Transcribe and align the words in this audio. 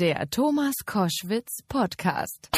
Der 0.00 0.30
Thomas 0.30 0.72
Koschwitz 0.86 1.58
Podcast. 1.68 2.48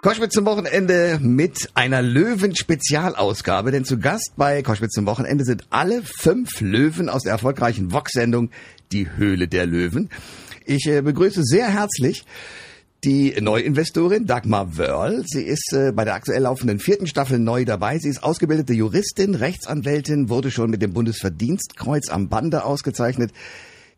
Koschwitz 0.00 0.32
zum 0.32 0.44
Wochenende 0.44 1.18
mit 1.20 1.68
einer 1.74 2.02
Löwen-Spezialausgabe, 2.02 3.72
denn 3.72 3.84
zu 3.84 3.98
Gast 3.98 4.34
bei 4.36 4.62
Koschwitz 4.62 4.92
zum 4.92 5.06
Wochenende 5.06 5.44
sind 5.44 5.64
alle 5.70 6.02
fünf 6.04 6.60
Löwen 6.60 7.08
aus 7.08 7.24
der 7.24 7.32
erfolgreichen 7.32 7.90
Vox-Sendung 7.90 8.50
Die 8.92 9.10
Höhle 9.10 9.48
der 9.48 9.66
Löwen. 9.66 10.08
Ich 10.64 10.86
äh, 10.86 11.02
begrüße 11.02 11.42
sehr 11.42 11.66
herzlich 11.66 12.24
die 13.04 13.34
Neuinvestorin 13.40 14.26
Dagmar 14.26 14.78
Wörl. 14.78 15.24
Sie 15.26 15.42
ist 15.42 15.72
äh, 15.72 15.90
bei 15.92 16.04
der 16.04 16.14
aktuell 16.14 16.42
laufenden 16.42 16.78
vierten 16.78 17.08
Staffel 17.08 17.40
neu 17.40 17.64
dabei. 17.64 17.98
Sie 17.98 18.08
ist 18.08 18.22
ausgebildete 18.22 18.74
Juristin, 18.74 19.34
Rechtsanwältin, 19.34 20.28
wurde 20.28 20.52
schon 20.52 20.70
mit 20.70 20.82
dem 20.82 20.92
Bundesverdienstkreuz 20.92 22.10
am 22.10 22.28
Bande 22.28 22.64
ausgezeichnet, 22.64 23.32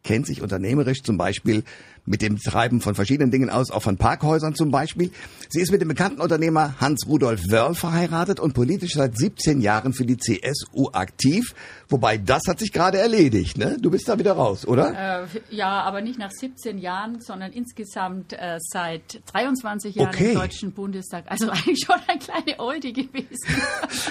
kennt 0.05 0.27
sich 0.27 0.41
unternehmerisch 0.41 1.03
zum 1.03 1.19
Beispiel 1.19 1.65
mit 2.07 2.21
dem 2.23 2.39
Treiben 2.39 2.81
von 2.81 2.95
verschiedenen 2.95 3.31
Dingen 3.31 3.49
aus, 3.51 3.71
auch 3.71 3.83
von 3.83 3.97
Parkhäusern 3.97 4.55
zum 4.55 4.71
Beispiel. 4.71 5.11
Sie 5.49 5.61
ist 5.61 5.73
mit 5.73 5.81
dem 5.81 5.89
bekannten 5.89 6.21
Unternehmer 6.21 6.75
Hans-Rudolf 6.81 7.51
Wörl 7.51 7.75
verheiratet 7.75 8.41
und 8.41 8.53
politisch 8.53 8.93
seit 8.95 9.17
17 9.17 9.61
Jahren 9.61 9.93
für 9.95 10.05
die 10.05 10.17
CSU 10.19 10.91
aktiv. 10.93 11.55
Wobei, 11.89 12.19
das 12.19 12.43
hat 12.49 12.59
sich 12.59 12.73
gerade 12.73 12.99
erledigt, 12.99 13.57
ne? 13.57 13.77
Du 13.81 13.91
bist 13.91 14.09
da 14.09 14.19
wieder 14.19 14.33
raus, 14.33 14.67
oder? 14.67 15.23
Äh, 15.25 15.27
ja, 15.51 15.81
aber 15.83 16.01
nicht 16.03 16.19
nach 16.19 16.31
17 16.31 16.79
Jahren, 16.79 17.21
sondern 17.21 17.53
insgesamt 17.53 18.33
äh, 18.35 18.59
seit 18.61 19.23
23 19.33 19.95
Jahren 19.95 20.09
Okay. 20.09 20.33
im 20.33 20.39
Deutschen 20.39 20.73
Bundestag. 20.73 21.25
Also 21.29 21.49
eigentlich 21.51 21.85
schon 21.87 21.97
ein 22.07 22.19
kleiner 22.19 22.59
Oldie 22.61 22.93
gewesen. 22.93 23.39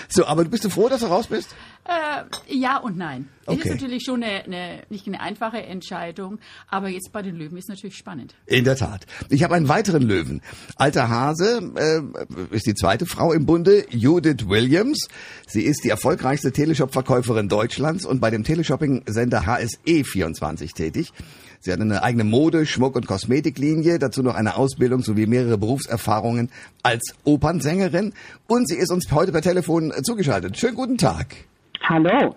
So, 0.10 0.26
aber 0.26 0.44
du 0.44 0.50
bist 0.50 0.64
du 0.66 0.70
froh, 0.70 0.90
dass 0.90 1.02
du 1.02 1.08
raus 1.08 1.28
bist? 1.28 1.56
äh, 1.86 2.24
ja 2.56 2.78
und 2.78 2.98
nein. 2.98 3.28
Es 3.42 3.48
Okay. 3.50 3.60
ist 3.60 3.70
natürlich 3.72 4.04
schon 4.06 4.24
eine, 4.24 4.44
eine, 4.46 4.84
nicht 4.90 5.06
eine 5.06 5.20
einfache 5.20 5.62
Entscheidung, 5.64 6.40
aber 6.70 6.88
jetzt 6.88 7.12
bei 7.12 7.22
den 7.22 7.36
Löwen 7.36 7.58
ist 7.58 7.68
natürlich 7.68 7.83
spannend. 7.92 8.36
In 8.46 8.64
der 8.64 8.76
Tat. 8.76 9.06
Ich 9.30 9.44
habe 9.44 9.56
einen 9.56 9.68
weiteren 9.68 10.04
Löwen. 10.04 10.42
Alter 10.76 11.10
Hase 11.10 11.72
äh, 11.76 12.56
ist 12.56 12.66
die 12.66 12.76
zweite 12.76 13.06
Frau 13.06 13.34
im 13.34 13.46
Bunde, 13.46 13.86
Judith 13.90 14.48
Williams. 14.48 15.08
Sie 15.48 15.64
ist 15.64 15.84
die 15.84 15.90
erfolgreichste 15.90 16.52
Teleshop-Verkäuferin 16.52 17.50
Deutschlands 17.50 18.06
und 18.06 18.22
bei 18.22 18.30
dem 18.30 18.44
Teleshopping-Sender 18.44 19.46
HSE 19.46 20.04
24 20.04 20.74
tätig. 20.74 21.12
Sie 21.60 21.72
hat 21.72 21.80
eine 21.80 22.04
eigene 22.04 22.26
Mode-, 22.26 22.66
Schmuck- 22.66 22.96
und 22.96 23.08
Kosmetiklinie, 23.08 23.98
dazu 23.98 24.22
noch 24.22 24.36
eine 24.36 24.58
Ausbildung 24.58 25.02
sowie 25.02 25.28
mehrere 25.28 25.58
Berufserfahrungen 25.58 26.52
als 26.84 27.16
Opernsängerin. 27.24 28.14
Und 28.48 28.68
sie 28.68 28.76
ist 28.76 28.92
uns 28.92 29.10
heute 29.12 29.32
per 29.32 29.42
Telefon 29.42 29.94
zugeschaltet. 30.04 30.58
Schönen 30.58 30.76
guten 30.76 30.98
Tag. 30.98 31.36
Hallo. 31.82 32.36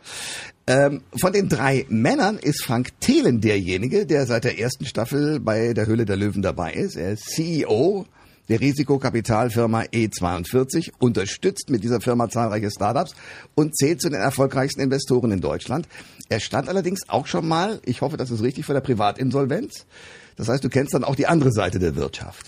Ähm, 0.68 1.02
von 1.20 1.32
den 1.32 1.48
drei 1.48 1.86
Männern 1.88 2.38
ist 2.38 2.64
Frank 2.64 3.00
Thelen 3.00 3.40
derjenige, 3.40 4.04
der 4.04 4.26
seit 4.26 4.44
der 4.44 4.58
ersten 4.58 4.84
Staffel 4.84 5.38
bei 5.38 5.74
der 5.74 5.86
Höhle 5.86 6.04
der 6.04 6.16
Löwen 6.16 6.42
dabei 6.42 6.72
ist. 6.72 6.96
Er 6.96 7.12
ist 7.12 7.26
CEO 7.26 8.04
der 8.48 8.60
Risikokapitalfirma 8.60 9.82
E42, 9.82 10.92
unterstützt 10.98 11.70
mit 11.70 11.84
dieser 11.84 12.00
Firma 12.00 12.28
zahlreiche 12.28 12.70
Startups 12.70 13.14
und 13.54 13.76
zählt 13.76 14.00
zu 14.00 14.08
den 14.08 14.20
erfolgreichsten 14.20 14.80
Investoren 14.80 15.32
in 15.32 15.40
Deutschland. 15.40 15.88
Er 16.28 16.40
stand 16.40 16.68
allerdings 16.68 17.08
auch 17.08 17.26
schon 17.26 17.46
mal, 17.46 17.80
ich 17.84 18.00
hoffe, 18.00 18.16
das 18.16 18.30
ist 18.30 18.42
richtig, 18.42 18.66
vor 18.66 18.74
der 18.74 18.82
Privatinsolvenz. 18.82 19.86
Das 20.36 20.48
heißt, 20.48 20.62
du 20.64 20.68
kennst 20.68 20.94
dann 20.94 21.04
auch 21.04 21.16
die 21.16 21.26
andere 21.26 21.52
Seite 21.52 21.78
der 21.78 21.96
Wirtschaft. 21.96 22.46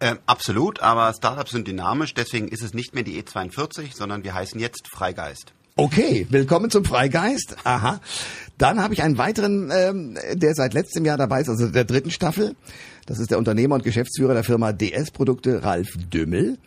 Ähm, 0.00 0.18
absolut, 0.26 0.80
aber 0.80 1.12
Startups 1.12 1.50
sind 1.50 1.66
dynamisch, 1.66 2.14
deswegen 2.14 2.48
ist 2.48 2.62
es 2.62 2.72
nicht 2.72 2.94
mehr 2.94 3.02
die 3.02 3.20
E42, 3.22 3.94
sondern 3.94 4.24
wir 4.24 4.34
heißen 4.34 4.60
jetzt 4.60 4.88
Freigeist. 4.92 5.52
Okay, 5.80 6.26
willkommen 6.28 6.72
zum 6.72 6.84
Freigeist. 6.84 7.54
Aha. 7.62 8.00
Dann 8.58 8.82
habe 8.82 8.94
ich 8.94 9.04
einen 9.04 9.16
weiteren, 9.16 9.70
ähm, 9.72 10.18
der 10.32 10.56
seit 10.56 10.74
letztem 10.74 11.04
Jahr 11.04 11.16
dabei 11.16 11.40
ist, 11.40 11.48
also 11.48 11.68
der 11.68 11.84
dritten 11.84 12.10
Staffel. 12.10 12.56
Das 13.06 13.20
ist 13.20 13.30
der 13.30 13.38
Unternehmer 13.38 13.76
und 13.76 13.84
Geschäftsführer 13.84 14.34
der 14.34 14.42
Firma 14.42 14.72
DS 14.72 15.12
Produkte, 15.12 15.62
Ralf 15.62 15.90
Dümmel. 16.12 16.58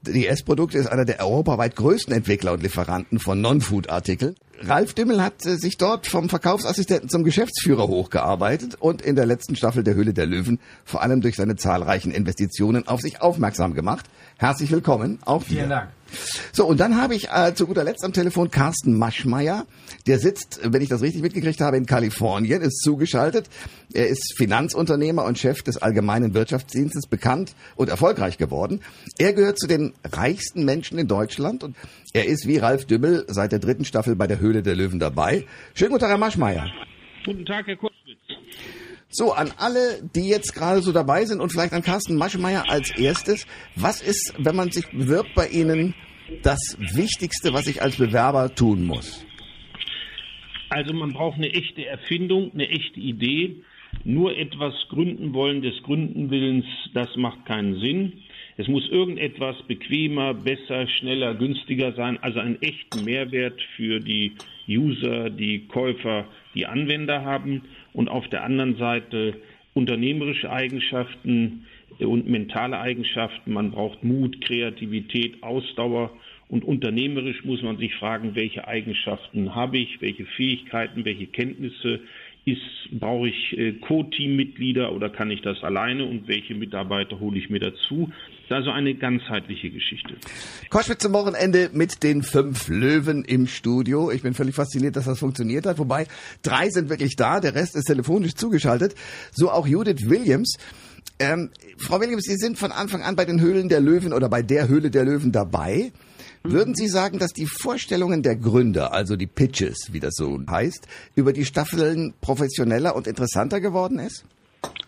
DS 0.00 0.44
Produkte 0.44 0.78
ist 0.78 0.86
einer 0.86 1.04
der 1.04 1.20
europaweit 1.20 1.76
größten 1.76 2.14
Entwickler 2.14 2.54
und 2.54 2.62
Lieferanten 2.62 3.18
von 3.18 3.38
Non-Food-Artikeln. 3.42 4.34
Ralf 4.62 4.94
Dümmel 4.94 5.22
hat 5.22 5.44
äh, 5.46 5.56
sich 5.56 5.76
dort 5.76 6.06
vom 6.06 6.28
Verkaufsassistenten 6.28 7.08
zum 7.08 7.24
Geschäftsführer 7.24 7.88
hochgearbeitet 7.88 8.76
und 8.78 9.02
in 9.02 9.16
der 9.16 9.26
letzten 9.26 9.56
Staffel 9.56 9.82
der 9.82 9.94
Höhle 9.94 10.14
der 10.14 10.26
Löwen 10.26 10.60
vor 10.84 11.02
allem 11.02 11.20
durch 11.20 11.36
seine 11.36 11.56
zahlreichen 11.56 12.10
Investitionen 12.10 12.86
auf 12.86 13.00
sich 13.00 13.20
aufmerksam 13.20 13.74
gemacht. 13.74 14.06
Herzlich 14.38 14.70
willkommen, 14.70 15.18
auch 15.24 15.42
dir. 15.42 15.56
Vielen 15.56 15.70
Dank. 15.70 15.88
So, 16.52 16.66
und 16.66 16.78
dann 16.78 17.00
habe 17.00 17.14
ich 17.14 17.28
äh, 17.30 17.54
zu 17.54 17.66
guter 17.66 17.84
Letzt 17.84 18.04
am 18.04 18.12
Telefon 18.12 18.50
Carsten 18.50 18.96
Maschmeyer. 18.96 19.66
Der 20.06 20.18
sitzt, 20.18 20.60
wenn 20.62 20.82
ich 20.82 20.88
das 20.88 21.02
richtig 21.02 21.22
mitgekriegt 21.22 21.60
habe, 21.60 21.76
in 21.76 21.86
Kalifornien, 21.86 22.62
ist 22.62 22.80
zugeschaltet. 22.82 23.48
Er 23.92 24.08
ist 24.08 24.34
Finanzunternehmer 24.36 25.24
und 25.24 25.38
Chef 25.38 25.62
des 25.62 25.78
Allgemeinen 25.78 26.34
Wirtschaftsdienstes, 26.34 27.06
bekannt 27.06 27.54
und 27.76 27.88
erfolgreich 27.88 28.38
geworden. 28.38 28.80
Er 29.18 29.32
gehört 29.32 29.58
zu 29.58 29.66
den 29.66 29.94
reichsten 30.04 30.64
Menschen 30.64 30.98
in 30.98 31.08
Deutschland 31.08 31.64
und 31.64 31.76
er 32.14 32.26
ist 32.26 32.46
wie 32.46 32.58
Ralf 32.58 32.86
Dümmel 32.86 33.24
seit 33.26 33.50
der 33.50 33.58
dritten 33.58 33.84
Staffel 33.84 34.14
bei 34.14 34.28
der 34.28 34.38
Höhle 34.38 34.62
der 34.62 34.76
Löwen 34.76 35.00
dabei. 35.00 35.46
Schönen 35.74 35.90
guten 35.90 36.02
Tag, 36.02 36.10
Herr 36.10 36.18
Maschmeyer. 36.18 36.72
Guten 37.24 37.44
Tag, 37.44 37.66
Herr 37.66 37.76
Kurzwitz. 37.76 38.18
So, 39.08 39.32
an 39.32 39.50
alle, 39.58 40.00
die 40.14 40.28
jetzt 40.28 40.54
gerade 40.54 40.80
so 40.80 40.92
dabei 40.92 41.24
sind 41.24 41.40
und 41.40 41.50
vielleicht 41.50 41.72
an 41.72 41.82
Carsten 41.82 42.16
Maschmeyer 42.16 42.70
als 42.70 42.96
erstes. 42.96 43.46
Was 43.74 44.00
ist, 44.00 44.32
wenn 44.38 44.54
man 44.54 44.70
sich 44.70 44.86
bewirbt 44.90 45.34
bei 45.34 45.48
Ihnen, 45.48 45.94
das 46.42 46.76
Wichtigste, 46.78 47.52
was 47.52 47.66
ich 47.66 47.82
als 47.82 47.96
Bewerber 47.96 48.54
tun 48.54 48.86
muss? 48.86 49.26
Also 50.70 50.94
man 50.94 51.12
braucht 51.12 51.36
eine 51.36 51.52
echte 51.52 51.84
Erfindung, 51.84 52.52
eine 52.54 52.68
echte 52.68 53.00
Idee. 53.00 53.62
Nur 54.04 54.36
etwas 54.36 54.74
gründen 54.88 55.32
wollen 55.34 55.62
des 55.62 55.82
Gründenwillens, 55.82 56.64
das 56.94 57.08
macht 57.16 57.44
keinen 57.46 57.80
Sinn. 57.80 58.24
Es 58.56 58.68
muss 58.68 58.88
irgendetwas 58.88 59.56
bequemer, 59.66 60.32
besser, 60.32 60.86
schneller, 60.86 61.34
günstiger 61.34 61.92
sein, 61.92 62.18
also 62.22 62.38
einen 62.38 62.62
echten 62.62 63.04
Mehrwert 63.04 63.60
für 63.76 63.98
die 63.98 64.32
User, 64.68 65.28
die 65.28 65.66
Käufer, 65.66 66.26
die 66.54 66.66
Anwender 66.66 67.24
haben 67.24 67.62
und 67.92 68.08
auf 68.08 68.28
der 68.28 68.44
anderen 68.44 68.76
Seite 68.76 69.34
unternehmerische 69.74 70.50
Eigenschaften 70.52 71.66
und 71.98 72.28
mentale 72.28 72.78
Eigenschaften. 72.78 73.52
Man 73.52 73.72
braucht 73.72 74.04
Mut, 74.04 74.40
Kreativität, 74.40 75.42
Ausdauer 75.42 76.12
und 76.48 76.64
unternehmerisch 76.64 77.44
muss 77.44 77.62
man 77.62 77.78
sich 77.78 77.94
fragen, 77.96 78.36
welche 78.36 78.68
Eigenschaften 78.68 79.56
habe 79.56 79.78
ich, 79.78 80.00
welche 80.00 80.26
Fähigkeiten, 80.26 81.04
welche 81.04 81.26
Kenntnisse 81.26 82.00
ist, 82.44 82.60
brauche 83.00 83.28
ich 83.28 83.56
äh, 83.56 83.72
Co-Team-Mitglieder 83.72 84.92
oder 84.92 85.08
kann 85.08 85.30
ich 85.30 85.40
das 85.40 85.62
alleine 85.62 86.04
und 86.04 86.28
welche 86.28 86.54
Mitarbeiter 86.54 87.18
hole 87.18 87.38
ich 87.38 87.48
mir 87.48 87.60
dazu? 87.60 88.10
Das 88.48 88.60
ist 88.60 88.66
also 88.68 88.70
eine 88.72 88.94
ganzheitliche 88.94 89.70
Geschichte. 89.70 90.14
Koschwitz 90.68 91.02
zum 91.02 91.14
Wochenende 91.14 91.70
mit 91.72 92.02
den 92.02 92.22
fünf 92.22 92.68
Löwen 92.68 93.24
im 93.24 93.46
Studio. 93.46 94.10
Ich 94.10 94.22
bin 94.22 94.34
völlig 94.34 94.54
fasziniert, 94.54 94.96
dass 94.96 95.06
das 95.06 95.18
funktioniert 95.18 95.64
hat. 95.64 95.78
Wobei, 95.78 96.06
drei 96.42 96.68
sind 96.68 96.90
wirklich 96.90 97.16
da, 97.16 97.40
der 97.40 97.54
Rest 97.54 97.74
ist 97.74 97.86
telefonisch 97.86 98.34
zugeschaltet. 98.34 98.94
So 99.32 99.50
auch 99.50 99.66
Judith 99.66 100.10
Williams. 100.10 100.58
Ähm, 101.18 101.50
Frau 101.78 102.00
Williams, 102.00 102.24
Sie 102.24 102.36
sind 102.36 102.58
von 102.58 102.72
Anfang 102.72 103.02
an 103.02 103.16
bei 103.16 103.24
den 103.24 103.40
Höhlen 103.40 103.70
der 103.70 103.80
Löwen 103.80 104.12
oder 104.12 104.28
bei 104.28 104.42
der 104.42 104.68
Höhle 104.68 104.90
der 104.90 105.04
Löwen 105.04 105.32
dabei. 105.32 105.92
Würden 106.46 106.74
Sie 106.74 106.88
sagen, 106.88 107.18
dass 107.18 107.32
die 107.32 107.46
Vorstellungen 107.46 108.22
der 108.22 108.36
Gründer, 108.36 108.92
also 108.92 109.16
die 109.16 109.26
Pitches, 109.26 109.88
wie 109.92 110.00
das 110.00 110.12
so 110.14 110.38
heißt, 110.46 110.86
über 111.14 111.32
die 111.32 111.46
Staffeln 111.46 112.12
professioneller 112.20 112.94
und 112.94 113.06
interessanter 113.06 113.62
geworden 113.62 113.98
ist? 113.98 114.26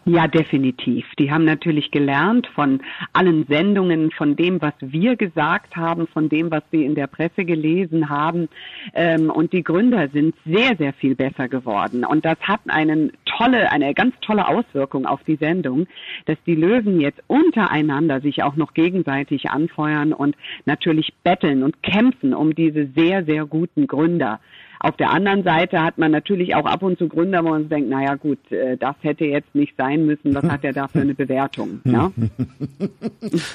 Ja, 0.08 0.28
definitiv. 0.28 1.04
Die 1.18 1.32
haben 1.32 1.44
natürlich 1.44 1.90
gelernt 1.90 2.46
von 2.54 2.80
allen 3.12 3.44
Sendungen, 3.48 4.12
von 4.12 4.36
dem, 4.36 4.62
was 4.62 4.74
wir 4.78 5.16
gesagt 5.16 5.74
haben, 5.74 6.06
von 6.06 6.28
dem, 6.28 6.48
was 6.52 6.62
sie 6.70 6.84
in 6.84 6.94
der 6.94 7.08
Presse 7.08 7.44
gelesen 7.44 8.08
haben. 8.08 8.48
Ähm, 8.94 9.30
und 9.30 9.52
die 9.52 9.64
Gründer 9.64 10.08
sind 10.10 10.36
sehr, 10.44 10.76
sehr 10.76 10.92
viel 10.92 11.16
besser 11.16 11.48
geworden. 11.48 12.04
Und 12.04 12.24
das 12.24 12.38
hat 12.42 12.60
einen 12.68 13.14
tolle, 13.24 13.72
eine 13.72 13.94
ganz 13.94 14.14
tolle 14.20 14.46
Auswirkung 14.46 15.06
auf 15.06 15.24
die 15.24 15.36
Sendung, 15.36 15.88
dass 16.26 16.38
die 16.46 16.54
Löwen 16.54 17.00
jetzt 17.00 17.24
untereinander 17.26 18.20
sich 18.20 18.44
auch 18.44 18.54
noch 18.54 18.74
gegenseitig 18.74 19.50
anfeuern 19.50 20.12
und 20.12 20.36
natürlich 20.66 21.14
betteln 21.24 21.64
und 21.64 21.82
kämpfen 21.82 22.32
um 22.32 22.54
diese 22.54 22.86
sehr, 22.94 23.24
sehr 23.24 23.44
guten 23.44 23.88
Gründer. 23.88 24.38
Auf 24.80 24.96
der 24.96 25.10
anderen 25.10 25.42
Seite 25.42 25.82
hat 25.82 25.98
man 25.98 26.10
natürlich 26.10 26.54
auch 26.54 26.66
ab 26.66 26.82
und 26.82 26.98
zu 26.98 27.08
Gründer, 27.08 27.44
wo 27.44 27.50
man 27.50 27.68
denkt, 27.68 27.88
naja 27.88 28.14
gut, 28.14 28.38
äh, 28.50 28.76
das 28.76 28.96
hätte 29.00 29.24
jetzt 29.24 29.54
nicht 29.54 29.74
sein 29.76 30.06
müssen, 30.06 30.34
was 30.34 30.44
hat 30.44 30.64
er 30.64 30.72
da 30.72 30.88
für 30.88 31.00
eine 31.00 31.14
Bewertung? 31.16 31.80
Ja? 31.84 32.12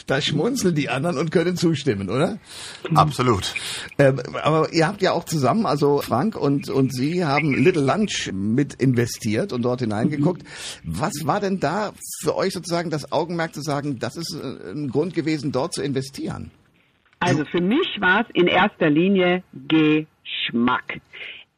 Da 0.08 0.22
schmunzeln 0.22 0.76
die 0.76 0.90
anderen 0.90 1.18
und 1.18 1.32
können 1.32 1.56
zustimmen, 1.56 2.10
oder? 2.10 2.38
Absolut. 2.94 3.54
Ähm, 3.98 4.20
aber 4.44 4.72
ihr 4.74 4.88
habt 4.88 5.02
ja 5.02 5.14
auch 5.14 5.24
zusammen, 5.24 5.66
also 5.66 6.00
Frank 6.00 6.36
und, 6.36 6.70
und 6.70 6.94
Sie 6.94 7.24
haben 7.26 7.54
Little 7.54 7.84
Lunch 7.84 8.32
mit 8.34 8.74
investiert 8.76 9.54
und 9.54 9.64
dort 9.64 9.82
hineingeguckt. 9.82 10.44
Was 10.84 11.26
war 11.26 11.40
denn 11.40 11.60
da 11.60 11.92
für 12.22 12.36
euch 12.36 12.54
sozusagen 12.54 12.90
das 12.90 13.12
Augenmerk 13.12 13.54
zu 13.54 13.62
sagen, 13.62 14.00
das 14.00 14.18
ist 14.18 14.36
äh, 14.36 14.72
ein 14.72 14.90
Grund 14.90 15.14
gewesen, 15.14 15.52
dort 15.52 15.74
zu 15.74 15.82
investieren? 15.82 16.52
Also 17.20 17.46
für 17.46 17.62
mich 17.62 17.88
war 18.00 18.22
es 18.22 18.28
in 18.34 18.48
erster 18.48 18.90
Linie 18.90 19.44
Geschmack. 20.42 21.00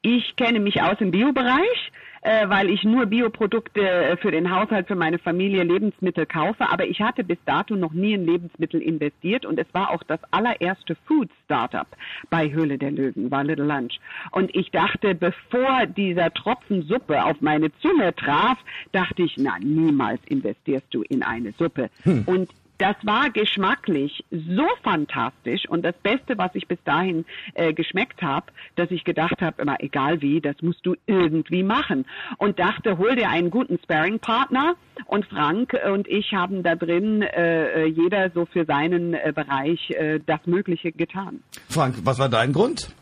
Ich 0.02 0.36
kenne 0.36 0.60
mich 0.60 0.82
aus 0.82 1.00
im 1.00 1.12
Biobereich. 1.12 1.92
äh, 2.24 2.48
weil 2.48 2.70
ich 2.70 2.84
nur 2.84 3.06
Bioprodukte 3.06 3.82
äh, 3.82 4.18
für 4.18 4.32
den 4.32 4.50
Haushalt, 4.50 4.88
für 4.88 4.96
meine 4.96 5.20
Familie, 5.20 5.64
Lebensmittel 5.64 6.26
kaufe. 6.26 6.70
Aber 6.70 6.86
ich 6.88 7.02
hatte 7.02 7.24
bis 7.24 7.38
dato 7.46 7.76
noch 7.76 7.92
nie 7.92 8.14
in 8.14 8.26
Lebensmittel 8.26 8.82
investiert 8.82 9.46
und 9.46 9.60
es 9.60 9.68
war 9.74 9.92
auch 9.92 10.04
das 10.04 10.20
allererste 10.32 10.96
Food 11.06 11.30
Startup 11.46 11.88
bei 12.30 12.52
Höhle 12.52 12.78
der 12.78 12.92
Löwen, 12.92 13.30
war 13.30 13.44
Little 13.44 13.66
Lunch. 13.66 14.00
Und 14.32 14.56
ich 14.56 14.72
dachte, 14.72 15.16
bevor 15.16 15.86
dieser 15.86 16.34
Tropfen 16.34 16.84
Suppe 16.84 17.24
auf 17.24 17.42
meine 17.42 17.72
Zunge 17.80 18.16
traf, 18.16 18.58
dachte 18.94 19.24
ich, 19.24 19.36
na, 19.38 19.58
niemals 19.60 20.22
investierst 20.26 20.88
du 20.92 21.02
in 21.04 21.24
eine 21.24 21.52
Suppe. 21.52 21.90
Hm. 22.04 22.24
Und 22.26 22.50
das 22.84 22.98
war 23.04 23.30
geschmacklich 23.30 24.26
so 24.30 24.68
fantastisch 24.84 25.62
und 25.70 25.84
das 25.84 25.96
Beste, 26.04 26.38
was 26.38 26.52
ich 26.54 26.68
bis 26.68 26.80
dahin 26.84 27.24
äh, 27.54 27.72
geschmeckt 27.72 28.22
habe, 28.22 28.48
dass 28.76 28.92
ich 28.92 29.06
gedacht 29.06 29.42
habe, 29.42 29.62
immer 29.62 29.78
egal 29.80 30.22
wie, 30.22 30.42
das 30.42 30.58
musst 30.62 30.86
du 30.86 30.96
irgendwie 31.06 31.64
machen. 31.64 32.06
Und 32.40 32.60
dachte, 32.60 32.98
hol 32.98 33.16
dir 33.16 33.30
einen 33.30 33.52
guten 33.52 33.80
Sparring-Partner 33.82 34.76
und 35.06 35.26
Frank 35.28 35.74
und 35.94 36.10
ich 36.10 36.34
haben 36.34 36.62
da 36.62 36.76
drin 36.76 37.22
äh, 37.22 37.86
jeder 37.86 38.32
so 38.32 38.46
für 38.46 38.66
seinen 38.66 39.14
äh, 39.14 39.32
Bereich 39.34 39.90
äh, 39.92 40.20
das 40.26 40.42
Mögliche 40.46 40.92
getan. 40.92 41.42
Frank, 41.70 41.96
was 42.04 42.20
war 42.20 42.28
dein 42.28 42.52
Grund? 42.52 42.94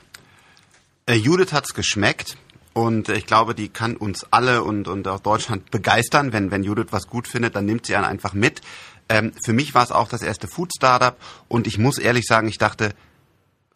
Äh, 1.08 1.16
Judith 1.16 1.54
hat's 1.54 1.74
geschmeckt. 1.74 2.38
Und 2.74 3.10
ich 3.10 3.26
glaube, 3.26 3.54
die 3.54 3.68
kann 3.68 3.98
uns 3.98 4.26
alle 4.32 4.64
und, 4.64 4.88
und 4.88 5.06
auch 5.10 5.20
Deutschland 5.20 5.72
begeistern. 5.72 6.32
Wenn, 6.32 6.52
wenn 6.52 6.64
Judith 6.64 6.88
was 6.92 7.08
gut 7.08 7.28
findet, 7.28 7.56
dann 7.56 7.66
nimmt 7.66 7.86
sie 7.86 7.98
einen 7.98 8.06
einfach 8.06 8.34
mit. 8.34 8.62
Ähm, 9.12 9.34
für 9.44 9.54
mich 9.54 9.74
war 9.74 9.84
es 9.84 9.92
auch 9.92 10.08
das 10.08 10.22
erste 10.22 10.48
Food-Startup 10.48 11.18
und 11.48 11.68
ich 11.68 11.78
muss 11.78 11.98
ehrlich 11.98 12.26
sagen, 12.26 12.48
ich 12.48 12.58
dachte, 12.58 12.94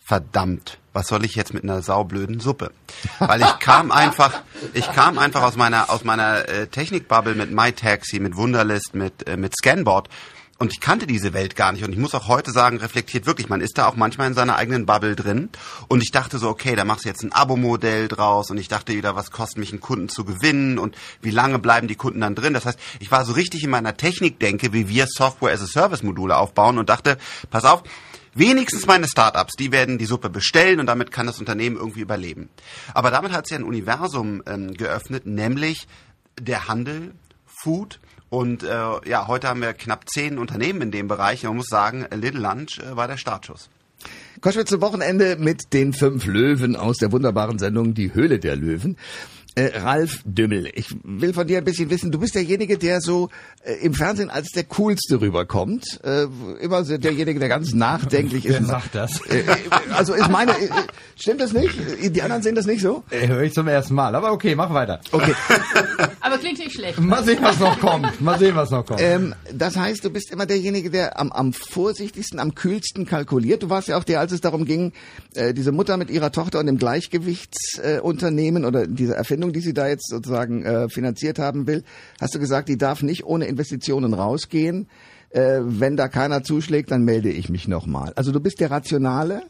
verdammt, 0.05 0.77
was 0.93 1.07
soll 1.07 1.25
ich 1.25 1.35
jetzt 1.35 1.53
mit 1.53 1.63
einer 1.63 1.81
saublöden 1.81 2.39
Suppe? 2.39 2.71
Weil 3.19 3.41
ich 3.41 3.59
kam 3.59 3.91
einfach, 3.91 4.43
ich 4.73 4.89
kam 4.93 5.17
einfach 5.17 5.41
aus 5.41 5.57
meiner 5.57 5.89
aus 5.89 6.03
meiner 6.03 6.47
äh, 6.47 6.67
Technikbubble 6.67 7.35
mit 7.35 7.51
MyTaxi, 7.51 8.19
mit 8.19 8.37
Wunderlist, 8.37 8.95
mit 8.95 9.27
äh, 9.27 9.35
mit 9.35 9.53
Scanboard 9.57 10.07
und 10.57 10.71
ich 10.71 10.79
kannte 10.79 11.05
diese 11.05 11.33
Welt 11.33 11.57
gar 11.57 11.73
nicht. 11.73 11.83
Und 11.83 11.91
ich 11.91 11.97
muss 11.97 12.15
auch 12.15 12.29
heute 12.29 12.51
sagen, 12.51 12.77
reflektiert 12.77 13.25
wirklich, 13.25 13.49
man 13.49 13.59
ist 13.59 13.77
da 13.77 13.87
auch 13.87 13.97
manchmal 13.97 14.27
in 14.27 14.33
seiner 14.33 14.55
eigenen 14.55 14.85
Bubble 14.85 15.15
drin. 15.15 15.49
Und 15.89 16.01
ich 16.01 16.11
dachte 16.11 16.37
so, 16.37 16.47
okay, 16.47 16.77
da 16.77 16.85
machst 16.85 17.03
du 17.03 17.09
jetzt 17.09 17.23
ein 17.23 17.33
Abo-Modell 17.33 18.07
draus. 18.07 18.49
Und 18.51 18.57
ich 18.57 18.69
dachte 18.69 18.93
wieder, 18.93 19.17
was 19.17 19.31
kostet 19.31 19.57
mich 19.57 19.71
einen 19.71 19.81
Kunden 19.81 20.07
zu 20.07 20.23
gewinnen? 20.23 20.79
Und 20.79 20.95
wie 21.21 21.31
lange 21.31 21.59
bleiben 21.59 21.89
die 21.89 21.95
Kunden 21.95 22.21
dann 22.21 22.35
drin? 22.35 22.53
Das 22.53 22.65
heißt, 22.65 22.79
ich 22.99 23.11
war 23.11 23.25
so 23.25 23.33
richtig 23.33 23.65
in 23.65 23.69
meiner 23.69 23.97
Technik-Denke, 23.97 24.71
wie 24.71 24.87
wir 24.87 25.07
Software-as-a-Service-Module 25.07 26.37
aufbauen 26.37 26.77
und 26.77 26.89
dachte, 26.89 27.17
pass 27.49 27.65
auf, 27.65 27.83
Wenigstens 28.37 28.85
meine 28.85 29.07
Startups, 29.07 29.53
die 29.55 29.71
werden 29.71 29.97
die 29.97 30.03
Suppe 30.03 30.29
bestellen 30.29 30.81
und 30.81 30.87
damit 30.87 31.09
kann 31.09 31.25
das 31.25 31.39
Unternehmen 31.39 31.77
irgendwie 31.77 32.01
überleben. 32.01 32.49
Aber 32.93 33.09
damit 33.09 33.31
hat 33.31 33.47
sich 33.47 33.57
ein 33.57 33.63
Universum 33.63 34.43
ähm, 34.45 34.73
geöffnet, 34.73 35.25
nämlich 35.25 35.87
der 36.37 36.67
Handel, 36.67 37.15
Food 37.45 38.01
und 38.29 38.63
äh, 38.63 38.67
ja, 38.67 39.27
heute 39.27 39.47
haben 39.47 39.61
wir 39.61 39.73
knapp 39.73 40.09
zehn 40.09 40.37
Unternehmen 40.37 40.81
in 40.81 40.91
dem 40.91 41.07
Bereich. 41.07 41.43
Man 41.43 41.57
muss 41.57 41.67
sagen, 41.67 42.05
Little 42.11 42.41
Lunch 42.41 42.79
äh, 42.79 42.95
war 42.95 43.07
der 43.07 43.17
Startschuss. 43.17 43.69
Koschwitz 44.41 44.69
zum 44.69 44.81
Wochenende 44.81 45.37
mit 45.37 45.73
den 45.73 45.93
fünf 45.93 46.25
Löwen 46.25 46.75
aus 46.75 46.97
der 46.97 47.11
wunderbaren 47.11 47.57
Sendung 47.57 47.93
Die 47.93 48.13
Höhle 48.13 48.39
der 48.39 48.55
Löwen. 48.55 48.97
Äh, 49.55 49.77
Ralf 49.79 50.19
Dümmel, 50.25 50.69
ich 50.73 50.95
will 51.03 51.33
von 51.33 51.47
dir 51.47 51.59
ein 51.59 51.63
bisschen 51.63 51.89
wissen, 51.89 52.11
du 52.11 52.19
bist 52.19 52.35
derjenige, 52.35 52.77
der 52.77 52.99
so 52.99 53.29
äh, 53.63 53.73
im 53.85 53.93
Fernsehen 53.93 54.29
als 54.29 54.49
der 54.49 54.65
Coolste 54.65 55.21
rüberkommt. 55.21 56.01
Äh, 56.03 56.25
immer 56.59 56.83
so 56.83 56.97
derjenige, 56.97 57.39
der 57.39 57.47
ganz 57.47 57.73
nachdenklich 57.73 58.43
Wer 58.43 58.59
ist. 58.59 58.61
Wer 58.61 58.67
sagt 58.67 58.95
das? 58.95 59.21
Äh, 59.27 59.39
äh, 59.39 59.45
also 59.93 60.13
ist 60.13 60.29
meine, 60.29 60.51
äh, 60.51 60.69
stimmt 61.15 61.39
das 61.39 61.53
nicht? 61.53 61.73
Die 62.01 62.21
anderen 62.21 62.43
sehen 62.43 62.55
das 62.55 62.65
nicht 62.65 62.81
so? 62.81 63.03
Äh, 63.09 63.27
Höre 63.27 63.43
ich 63.43 63.53
zum 63.53 63.67
ersten 63.69 63.95
Mal, 63.95 64.13
aber 64.13 64.33
okay, 64.33 64.55
mach 64.55 64.73
weiter. 64.73 64.99
Okay. 65.11 65.33
Aber 66.25 66.39
klingt 66.39 66.57
nicht 66.57 66.73
schlecht. 66.73 66.99
Mal 66.99 67.23
sehen, 67.23 67.37
was 67.41 67.59
noch 67.59 67.79
kommt. 67.79 68.19
Mal 68.19 68.39
sehen, 68.39 68.55
was 68.55 68.71
noch 68.71 68.83
kommt. 68.83 68.99
Ähm, 68.99 69.35
das 69.53 69.77
heißt, 69.77 70.03
du 70.03 70.09
bist 70.09 70.31
immer 70.31 70.47
derjenige, 70.47 70.89
der 70.89 71.19
am, 71.19 71.31
am 71.31 71.53
vorsichtigsten, 71.53 72.39
am 72.39 72.55
kühlsten 72.55 73.05
kalkuliert. 73.05 73.61
Du 73.61 73.69
warst 73.69 73.89
ja 73.89 73.97
auch 73.97 74.03
der, 74.03 74.21
als 74.21 74.31
es 74.31 74.41
darum 74.41 74.65
ging, 74.65 74.91
äh, 75.35 75.53
diese 75.53 75.71
Mutter 75.71 75.97
mit 75.97 76.09
ihrer 76.09 76.31
Tochter 76.31 76.59
und 76.59 76.65
dem 76.65 76.79
Gleichgewichtsunternehmen 76.79 78.63
äh, 78.63 78.65
oder 78.67 78.87
diese 78.87 79.13
Erfindung, 79.13 79.44
die 79.53 79.61
sie 79.61 79.73
da 79.73 79.87
jetzt 79.87 80.09
sozusagen 80.09 80.63
äh, 80.63 80.89
finanziert 80.89 81.39
haben 81.39 81.67
will, 81.67 81.83
hast 82.19 82.35
du 82.35 82.39
gesagt, 82.39 82.69
die 82.69 82.77
darf 82.77 83.01
nicht 83.01 83.25
ohne 83.25 83.45
Investitionen 83.45 84.13
rausgehen. 84.13 84.87
Äh, 85.29 85.59
wenn 85.63 85.97
da 85.97 86.07
keiner 86.07 86.43
zuschlägt, 86.43 86.91
dann 86.91 87.03
melde 87.03 87.29
ich 87.29 87.49
mich 87.49 87.67
nochmal. 87.67 88.13
Also 88.15 88.31
du 88.31 88.39
bist 88.39 88.59
der 88.59 88.71
Rationale. 88.71 89.43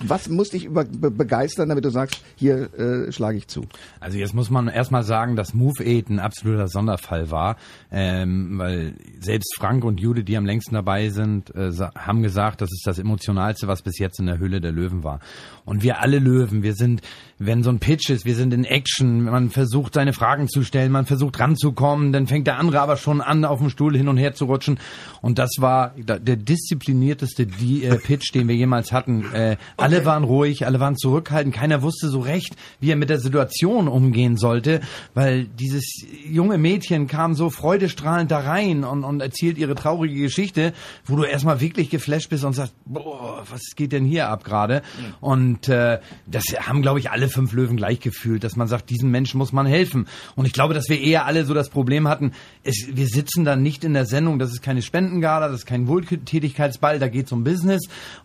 Was 0.00 0.28
muss 0.28 0.50
dich 0.50 0.64
über, 0.64 0.84
be 0.84 1.10
begeistern, 1.10 1.68
damit 1.68 1.84
du 1.84 1.90
sagst, 1.90 2.22
hier 2.36 2.72
äh, 2.78 3.12
schlage 3.12 3.38
ich 3.38 3.48
zu? 3.48 3.64
Also 4.00 4.18
jetzt 4.18 4.34
muss 4.34 4.50
man 4.50 4.68
erstmal 4.68 5.02
sagen, 5.02 5.36
dass 5.36 5.54
Move 5.54 5.82
Aid 5.82 6.10
ein 6.10 6.18
absoluter 6.18 6.68
Sonderfall 6.68 7.30
war, 7.30 7.56
ähm, 7.90 8.58
weil 8.58 8.94
selbst 9.20 9.54
Frank 9.56 9.84
und 9.84 10.00
Jude, 10.00 10.24
die 10.24 10.36
am 10.36 10.44
längsten 10.44 10.74
dabei 10.74 11.08
sind, 11.08 11.54
äh, 11.54 11.70
haben 11.94 12.22
gesagt, 12.22 12.60
das 12.60 12.70
ist 12.72 12.86
das 12.86 12.98
emotionalste, 12.98 13.68
was 13.68 13.82
bis 13.82 13.98
jetzt 13.98 14.20
in 14.20 14.26
der 14.26 14.38
Höhle 14.38 14.60
der 14.60 14.72
Löwen 14.72 15.02
war. 15.02 15.20
Und 15.64 15.82
wir 15.82 16.00
alle 16.00 16.18
Löwen, 16.18 16.62
wir 16.62 16.74
sind, 16.74 17.00
wenn 17.38 17.62
so 17.62 17.70
ein 17.70 17.78
Pitch 17.78 18.10
ist, 18.10 18.24
wir 18.24 18.34
sind 18.34 18.52
in 18.52 18.64
Action, 18.64 19.24
man 19.24 19.50
versucht 19.50 19.94
seine 19.94 20.12
Fragen 20.12 20.48
zu 20.48 20.62
stellen, 20.62 20.92
man 20.92 21.06
versucht 21.06 21.40
ranzukommen, 21.40 22.12
dann 22.12 22.26
fängt 22.26 22.46
der 22.46 22.58
andere 22.58 22.80
aber 22.80 22.96
schon 22.96 23.20
an, 23.20 23.44
auf 23.44 23.58
dem 23.58 23.70
Stuhl 23.70 23.96
hin 23.96 24.08
und 24.08 24.16
her 24.16 24.34
zu 24.34 24.44
rutschen. 24.44 24.78
Und 25.22 25.38
das 25.38 25.50
war 25.58 25.94
der 25.96 26.36
disziplinierteste 26.36 27.46
die, 27.46 27.84
äh, 27.84 27.96
Pitch, 27.96 28.34
den 28.34 28.48
wir 28.48 28.54
jemals 28.54 28.92
hatten. 28.92 29.24
Äh, 29.32 29.56
alle 29.86 30.04
waren 30.04 30.24
ruhig, 30.24 30.66
alle 30.66 30.80
waren 30.80 30.96
zurückhaltend, 30.96 31.54
keiner 31.54 31.82
wusste 31.82 32.08
so 32.08 32.20
recht, 32.20 32.56
wie 32.80 32.90
er 32.90 32.96
mit 32.96 33.10
der 33.10 33.20
Situation 33.20 33.88
umgehen 33.88 34.36
sollte, 34.36 34.80
weil 35.14 35.44
dieses 35.44 36.04
junge 36.28 36.58
Mädchen 36.58 37.06
kam 37.06 37.34
so 37.34 37.50
freudestrahlend 37.50 38.30
da 38.30 38.40
rein 38.40 38.84
und, 38.84 39.04
und 39.04 39.20
erzählt 39.20 39.58
ihre 39.58 39.74
traurige 39.74 40.20
Geschichte, 40.20 40.72
wo 41.04 41.16
du 41.16 41.24
erstmal 41.24 41.60
wirklich 41.60 41.90
geflasht 41.90 42.30
bist 42.30 42.44
und 42.44 42.54
sagst, 42.54 42.74
boah, 42.84 43.44
was 43.50 43.62
geht 43.76 43.92
denn 43.92 44.04
hier 44.04 44.28
ab 44.28 44.44
gerade? 44.44 44.82
Mhm. 44.98 45.14
Und 45.20 45.68
äh, 45.68 46.00
das 46.26 46.44
haben, 46.60 46.82
glaube 46.82 46.98
ich, 46.98 47.10
alle 47.10 47.28
fünf 47.28 47.52
Löwen 47.52 47.76
gleich 47.76 48.00
gefühlt, 48.00 48.44
dass 48.44 48.56
man 48.56 48.68
sagt, 48.68 48.90
diesen 48.90 49.10
Menschen 49.10 49.38
muss 49.38 49.52
man 49.52 49.66
helfen. 49.66 50.06
Und 50.34 50.46
ich 50.46 50.52
glaube, 50.52 50.74
dass 50.74 50.88
wir 50.88 51.00
eher 51.00 51.26
alle 51.26 51.44
so 51.44 51.54
das 51.54 51.68
Problem 51.68 52.08
hatten, 52.08 52.32
es, 52.62 52.88
wir 52.92 53.06
sitzen 53.06 53.44
dann 53.44 53.62
nicht 53.62 53.84
in 53.84 53.94
der 53.94 54.06
Sendung, 54.06 54.38
das 54.38 54.50
ist 54.50 54.62
keine 54.62 54.82
Spendengala, 54.82 55.48
das 55.48 55.60
ist 55.60 55.66
kein 55.66 55.88
Wohltätigkeitsball, 55.88 56.98
da 56.98 57.08
geht 57.08 57.26
es 57.26 57.32
um 57.32 57.44
Business. 57.44 57.82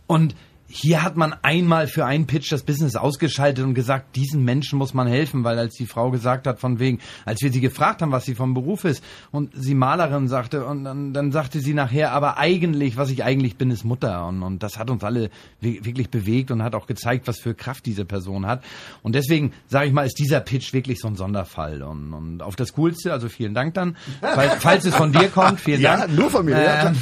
Und 0.08 0.36
hier 0.74 1.04
hat 1.04 1.18
man 1.18 1.36
einmal 1.42 1.88
für 1.88 2.06
einen 2.06 2.28
Pitch 2.28 2.52
das 2.52 2.64
Business 2.64 2.96
ausgeschaltet 2.96 3.66
und 3.66 3.74
gesagt, 3.74 4.16
diesen 4.16 4.46
Menschen 4.46 4.80
muss 4.80 4.94
man 4.94 5.06
helfen, 5.06 5.44
weil 5.44 5.60
als 5.60 5.76
die 5.76 5.86
Frau 5.86 6.12
gesagt 6.12 6.48
hat, 6.48 6.60
von 6.60 6.80
wegen, 6.80 7.00
als 7.26 7.42
wir 7.42 7.52
sie 7.52 7.60
gefragt 7.60 8.02
haben, 8.02 8.14
was 8.14 8.24
sie 8.24 8.36
vom 8.36 8.54
Beruf 8.54 8.86
ist, 8.86 9.04
und 9.32 9.52
sie 9.54 9.76
Malerin 9.76 10.30
sagte, 10.30 10.66
und 10.66 10.86
dann, 10.86 11.14
dann 11.14 11.32
sagte 11.34 11.60
sie 11.60 11.74
nachher, 11.74 12.14
aber 12.14 12.38
eigentlich, 12.38 12.96
was 12.96 13.10
ich 13.10 13.24
eigentlich 13.24 13.58
bin, 13.58 13.70
ist 13.70 13.84
Mutter. 13.84 14.26
Und, 14.28 14.44
und 14.44 14.64
das 14.64 14.78
hat 14.78 14.90
uns 14.90 15.04
alle 15.04 15.30
wirklich 15.60 16.10
bewegt 16.10 16.52
und 16.52 16.64
hat 16.64 16.74
auch 16.74 16.88
gezeigt, 16.88 17.28
was 17.28 17.40
für 17.40 17.54
Kraft 17.54 17.86
diese 17.86 18.06
Person 18.06 18.46
hat. 18.46 18.64
Und 19.04 19.16
deswegen, 19.16 19.52
sage 19.68 19.88
ich 19.88 19.94
mal, 19.94 20.06
ist 20.06 20.20
dieser 20.20 20.40
Pitch 20.40 20.72
wirklich 20.72 21.00
so 21.00 21.10
ein 21.10 21.18
Sonderfall. 21.18 21.84
Und, 21.84 22.14
und 22.14 22.42
auf 22.42 22.56
das 22.56 22.74
Coolste, 22.74 23.12
also 23.12 23.28
vielen 23.28 23.54
Dank 23.54 23.74
dann, 23.74 23.98
falls, 24.22 24.54
falls 24.60 24.86
es 24.86 24.96
von 24.96 25.12
dir 25.12 25.28
kommt, 25.28 25.60
vielen 25.60 25.82
ja, 25.82 25.98
Dank. 25.98 26.16
nur 26.16 26.30
von 26.30 26.46
mir. 26.46 26.56
Ähm, 26.56 26.96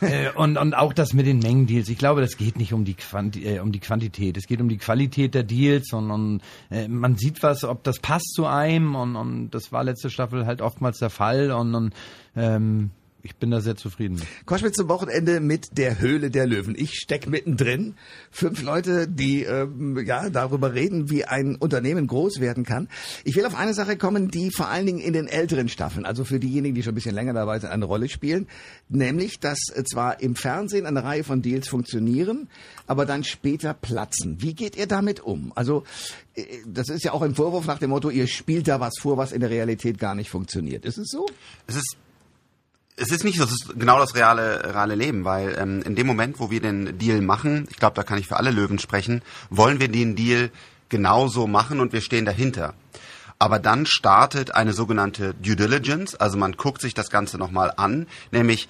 äh, 0.00 0.30
und, 0.34 0.56
und 0.58 0.74
auch 0.74 0.92
das 0.92 1.12
mit 1.12 1.26
den 1.26 1.40
Mengendeals. 1.40 1.88
Ich 1.88 1.98
glaube, 1.98 2.20
das 2.20 2.36
geht 2.36 2.56
nicht 2.56 2.72
um 2.72 2.84
die 2.84 2.94
Qualität 2.94 3.15
Quanti 3.16 3.44
äh, 3.46 3.60
um 3.60 3.72
die 3.72 3.80
Quantität. 3.80 4.36
Es 4.36 4.46
geht 4.46 4.60
um 4.60 4.68
die 4.68 4.76
Qualität 4.76 5.34
der 5.34 5.42
Deals 5.42 5.92
und, 5.94 6.10
und 6.10 6.42
äh, 6.70 6.86
man 6.86 7.16
sieht 7.16 7.42
was, 7.42 7.64
ob 7.64 7.82
das 7.82 7.98
passt 7.98 8.34
zu 8.34 8.44
einem 8.46 8.94
und, 8.94 9.16
und 9.16 9.50
das 9.50 9.72
war 9.72 9.84
letzte 9.84 10.10
Staffel 10.10 10.44
halt 10.44 10.60
oftmals 10.60 10.98
der 10.98 11.08
Fall 11.08 11.50
und, 11.50 11.74
und 11.74 11.94
ähm, 12.36 12.90
ich 13.26 13.36
bin 13.36 13.50
da 13.50 13.60
sehr 13.60 13.76
zufrieden. 13.76 14.22
Koschwitz 14.44 14.76
zum 14.76 14.88
Wochenende 14.88 15.40
mit 15.40 15.76
der 15.76 15.98
Höhle 15.98 16.30
der 16.30 16.46
Löwen. 16.46 16.74
Ich 16.78 16.94
steck 16.94 17.26
mittendrin. 17.26 17.96
Fünf 18.30 18.62
Leute, 18.62 19.08
die 19.08 19.42
ähm, 19.42 19.98
ja 20.06 20.30
darüber 20.30 20.74
reden, 20.74 21.10
wie 21.10 21.24
ein 21.24 21.56
Unternehmen 21.56 22.06
groß 22.06 22.38
werden 22.40 22.64
kann. 22.64 22.88
Ich 23.24 23.34
will 23.34 23.44
auf 23.44 23.56
eine 23.56 23.74
Sache 23.74 23.96
kommen, 23.96 24.28
die 24.28 24.50
vor 24.50 24.68
allen 24.68 24.86
Dingen 24.86 25.00
in 25.00 25.12
den 25.12 25.26
älteren 25.26 25.68
Staffeln, 25.68 26.06
also 26.06 26.24
für 26.24 26.38
diejenigen, 26.38 26.74
die 26.76 26.82
schon 26.84 26.92
ein 26.92 26.94
bisschen 26.94 27.14
länger 27.14 27.32
dabei 27.32 27.58
sind, 27.58 27.70
eine 27.70 27.84
Rolle 27.84 28.08
spielen. 28.08 28.46
Nämlich, 28.88 29.40
dass 29.40 29.58
zwar 29.58 30.20
im 30.20 30.36
Fernsehen 30.36 30.86
eine 30.86 31.02
Reihe 31.02 31.24
von 31.24 31.42
Deals 31.42 31.68
funktionieren, 31.68 32.48
aber 32.86 33.06
dann 33.06 33.24
später 33.24 33.74
platzen. 33.74 34.40
Wie 34.40 34.54
geht 34.54 34.76
ihr 34.76 34.86
damit 34.86 35.20
um? 35.20 35.52
Also 35.56 35.82
äh, 36.34 36.44
das 36.66 36.88
ist 36.88 37.04
ja 37.04 37.12
auch 37.12 37.22
ein 37.22 37.34
Vorwurf 37.34 37.66
nach 37.66 37.78
dem 37.78 37.90
Motto, 37.90 38.10
ihr 38.10 38.28
spielt 38.28 38.68
da 38.68 38.78
was 38.78 38.94
vor, 39.00 39.16
was 39.16 39.32
in 39.32 39.40
der 39.40 39.50
Realität 39.50 39.98
gar 39.98 40.14
nicht 40.14 40.30
funktioniert. 40.30 40.84
Ist 40.84 40.98
es 40.98 41.08
so? 41.08 41.26
Es 41.66 41.74
ist 41.74 41.96
es 42.96 43.10
ist 43.10 43.24
nicht 43.24 43.38
so, 43.38 43.44
es 43.44 43.52
ist 43.52 43.78
genau 43.78 43.98
das 43.98 44.14
reale, 44.14 44.74
reale 44.74 44.94
Leben, 44.94 45.24
weil 45.24 45.56
ähm, 45.58 45.82
in 45.82 45.94
dem 45.94 46.06
Moment, 46.06 46.40
wo 46.40 46.50
wir 46.50 46.60
den 46.60 46.98
Deal 46.98 47.20
machen, 47.20 47.68
ich 47.70 47.76
glaube, 47.76 47.94
da 47.94 48.02
kann 48.02 48.18
ich 48.18 48.26
für 48.26 48.36
alle 48.36 48.50
Löwen 48.50 48.78
sprechen, 48.78 49.22
wollen 49.50 49.80
wir 49.80 49.88
den 49.88 50.16
Deal 50.16 50.50
genauso 50.88 51.46
machen 51.46 51.80
und 51.80 51.92
wir 51.92 52.00
stehen 52.00 52.24
dahinter. 52.24 52.74
Aber 53.38 53.58
dann 53.58 53.84
startet 53.84 54.54
eine 54.54 54.72
sogenannte 54.72 55.34
Due 55.34 55.56
Diligence, 55.56 56.14
also 56.14 56.38
man 56.38 56.52
guckt 56.52 56.80
sich 56.80 56.94
das 56.94 57.10
Ganze 57.10 57.36
nochmal 57.36 57.72
an, 57.76 58.06
nämlich 58.30 58.66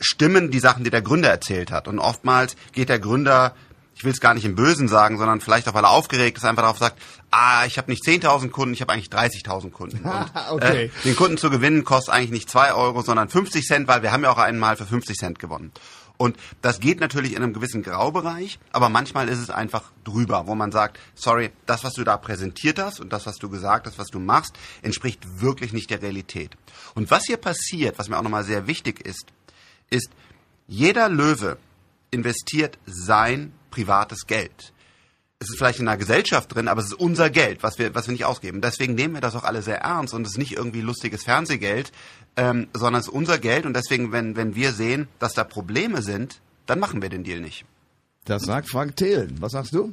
stimmen 0.00 0.50
die 0.50 0.60
Sachen, 0.60 0.84
die 0.84 0.90
der 0.90 1.00
Gründer 1.00 1.30
erzählt 1.30 1.70
hat. 1.70 1.88
Und 1.88 1.98
oftmals 1.98 2.56
geht 2.72 2.90
der 2.90 2.98
Gründer 2.98 3.54
ich 4.02 4.04
will 4.04 4.10
es 4.12 4.20
gar 4.20 4.34
nicht 4.34 4.44
im 4.44 4.56
Bösen 4.56 4.88
sagen, 4.88 5.16
sondern 5.16 5.40
vielleicht 5.40 5.68
auch, 5.68 5.74
weil 5.74 5.84
er 5.84 5.90
aufgeregt 5.90 6.36
ist, 6.36 6.44
einfach 6.44 6.64
darauf 6.64 6.78
sagt, 6.78 7.00
ah, 7.30 7.64
ich 7.66 7.78
habe 7.78 7.88
nicht 7.88 8.02
10.000 8.04 8.50
Kunden, 8.50 8.74
ich 8.74 8.80
habe 8.80 8.92
eigentlich 8.92 9.10
30.000 9.10 9.70
Kunden. 9.70 9.98
Und, 10.50 10.62
Okay. 10.64 10.86
äh, 10.86 11.02
den 11.04 11.14
Kunden 11.14 11.36
zu 11.38 11.50
gewinnen 11.50 11.84
kostet 11.84 12.12
eigentlich 12.12 12.32
nicht 12.32 12.50
2 12.50 12.74
Euro, 12.74 13.02
sondern 13.02 13.28
50 13.28 13.64
Cent, 13.64 13.86
weil 13.86 14.02
wir 14.02 14.10
haben 14.10 14.24
ja 14.24 14.30
auch 14.32 14.38
einmal 14.38 14.76
für 14.76 14.86
50 14.86 15.16
Cent 15.16 15.38
gewonnen. 15.38 15.70
Und 16.16 16.36
das 16.62 16.80
geht 16.80 16.98
natürlich 16.98 17.36
in 17.36 17.44
einem 17.44 17.52
gewissen 17.52 17.84
Graubereich, 17.84 18.58
aber 18.72 18.88
manchmal 18.88 19.28
ist 19.28 19.38
es 19.38 19.50
einfach 19.50 19.84
drüber, 20.02 20.48
wo 20.48 20.56
man 20.56 20.72
sagt, 20.72 20.98
sorry, 21.14 21.50
das, 21.66 21.84
was 21.84 21.92
du 21.92 22.02
da 22.02 22.16
präsentiert 22.16 22.80
hast 22.80 22.98
und 22.98 23.12
das, 23.12 23.26
was 23.26 23.36
du 23.36 23.48
gesagt 23.50 23.86
hast, 23.86 24.00
was 24.00 24.08
du 24.08 24.18
machst, 24.18 24.56
entspricht 24.82 25.40
wirklich 25.40 25.72
nicht 25.72 25.90
der 25.90 26.02
Realität. 26.02 26.56
Und 26.96 27.12
was 27.12 27.22
hier 27.24 27.36
passiert, 27.36 28.00
was 28.00 28.08
mir 28.08 28.18
auch 28.18 28.22
nochmal 28.22 28.42
sehr 28.44 28.66
wichtig 28.66 29.06
ist, 29.06 29.26
ist, 29.90 30.10
jeder 30.66 31.08
Löwe 31.08 31.56
investiert 32.10 32.78
sein 32.84 33.52
privates 33.72 34.28
Geld. 34.28 34.72
Es 35.40 35.50
ist 35.50 35.58
vielleicht 35.58 35.80
in 35.80 35.88
einer 35.88 35.96
Gesellschaft 35.96 36.54
drin, 36.54 36.68
aber 36.68 36.80
es 36.80 36.86
ist 36.88 37.00
unser 37.00 37.28
Geld, 37.28 37.64
was 37.64 37.76
wir, 37.76 37.96
was 37.96 38.06
wir 38.06 38.12
nicht 38.12 38.24
ausgeben. 38.24 38.60
Deswegen 38.60 38.94
nehmen 38.94 39.14
wir 39.14 39.20
das 39.20 39.34
auch 39.34 39.42
alle 39.42 39.62
sehr 39.62 39.78
ernst 39.78 40.14
und 40.14 40.24
es 40.24 40.34
ist 40.34 40.38
nicht 40.38 40.52
irgendwie 40.56 40.82
lustiges 40.82 41.24
Fernsehgeld, 41.24 41.90
ähm, 42.36 42.68
sondern 42.72 43.00
es 43.00 43.08
ist 43.08 43.12
unser 43.12 43.38
Geld 43.38 43.66
und 43.66 43.74
deswegen, 43.74 44.12
wenn, 44.12 44.36
wenn 44.36 44.54
wir 44.54 44.72
sehen, 44.72 45.08
dass 45.18 45.34
da 45.34 45.42
Probleme 45.42 46.00
sind, 46.02 46.40
dann 46.66 46.78
machen 46.78 47.02
wir 47.02 47.08
den 47.08 47.24
Deal 47.24 47.40
nicht. 47.40 47.64
Das 48.24 48.44
sagt 48.44 48.68
Frank 48.68 48.94
Thelen. 48.94 49.38
Was 49.40 49.50
sagst 49.50 49.74
du? 49.74 49.92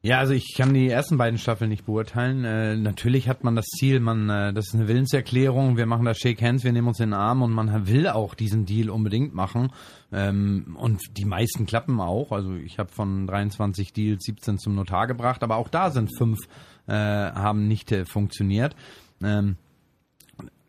Ja, 0.00 0.20
also 0.20 0.32
ich 0.32 0.54
kann 0.56 0.74
die 0.74 0.88
ersten 0.88 1.18
beiden 1.18 1.40
Staffeln 1.40 1.70
nicht 1.70 1.84
beurteilen. 1.84 2.44
Äh, 2.44 2.76
natürlich 2.76 3.28
hat 3.28 3.42
man 3.42 3.56
das 3.56 3.66
Ziel, 3.66 3.98
man, 3.98 4.30
äh, 4.30 4.52
das 4.52 4.68
ist 4.68 4.74
eine 4.74 4.86
Willenserklärung, 4.86 5.76
wir 5.76 5.86
machen 5.86 6.04
das 6.04 6.18
Shake 6.18 6.40
Hands, 6.40 6.62
wir 6.62 6.72
nehmen 6.72 6.86
uns 6.86 7.00
in 7.00 7.10
den 7.10 7.14
Arm 7.14 7.42
und 7.42 7.52
man 7.52 7.88
will 7.88 8.06
auch 8.06 8.34
diesen 8.34 8.64
Deal 8.64 8.90
unbedingt 8.90 9.34
machen. 9.34 9.72
Ähm, 10.12 10.76
und 10.78 11.00
die 11.18 11.24
meisten 11.24 11.66
klappen 11.66 12.00
auch. 12.00 12.30
Also 12.30 12.54
ich 12.54 12.78
habe 12.78 12.92
von 12.92 13.26
23 13.26 13.92
Deals 13.92 14.22
17 14.24 14.58
zum 14.58 14.76
Notar 14.76 15.08
gebracht, 15.08 15.42
aber 15.42 15.56
auch 15.56 15.68
da 15.68 15.90
sind 15.90 16.16
fünf 16.16 16.38
äh, 16.86 16.92
haben 16.92 17.66
nicht 17.66 17.90
äh, 17.90 18.04
funktioniert. 18.04 18.76
Ähm, 19.20 19.56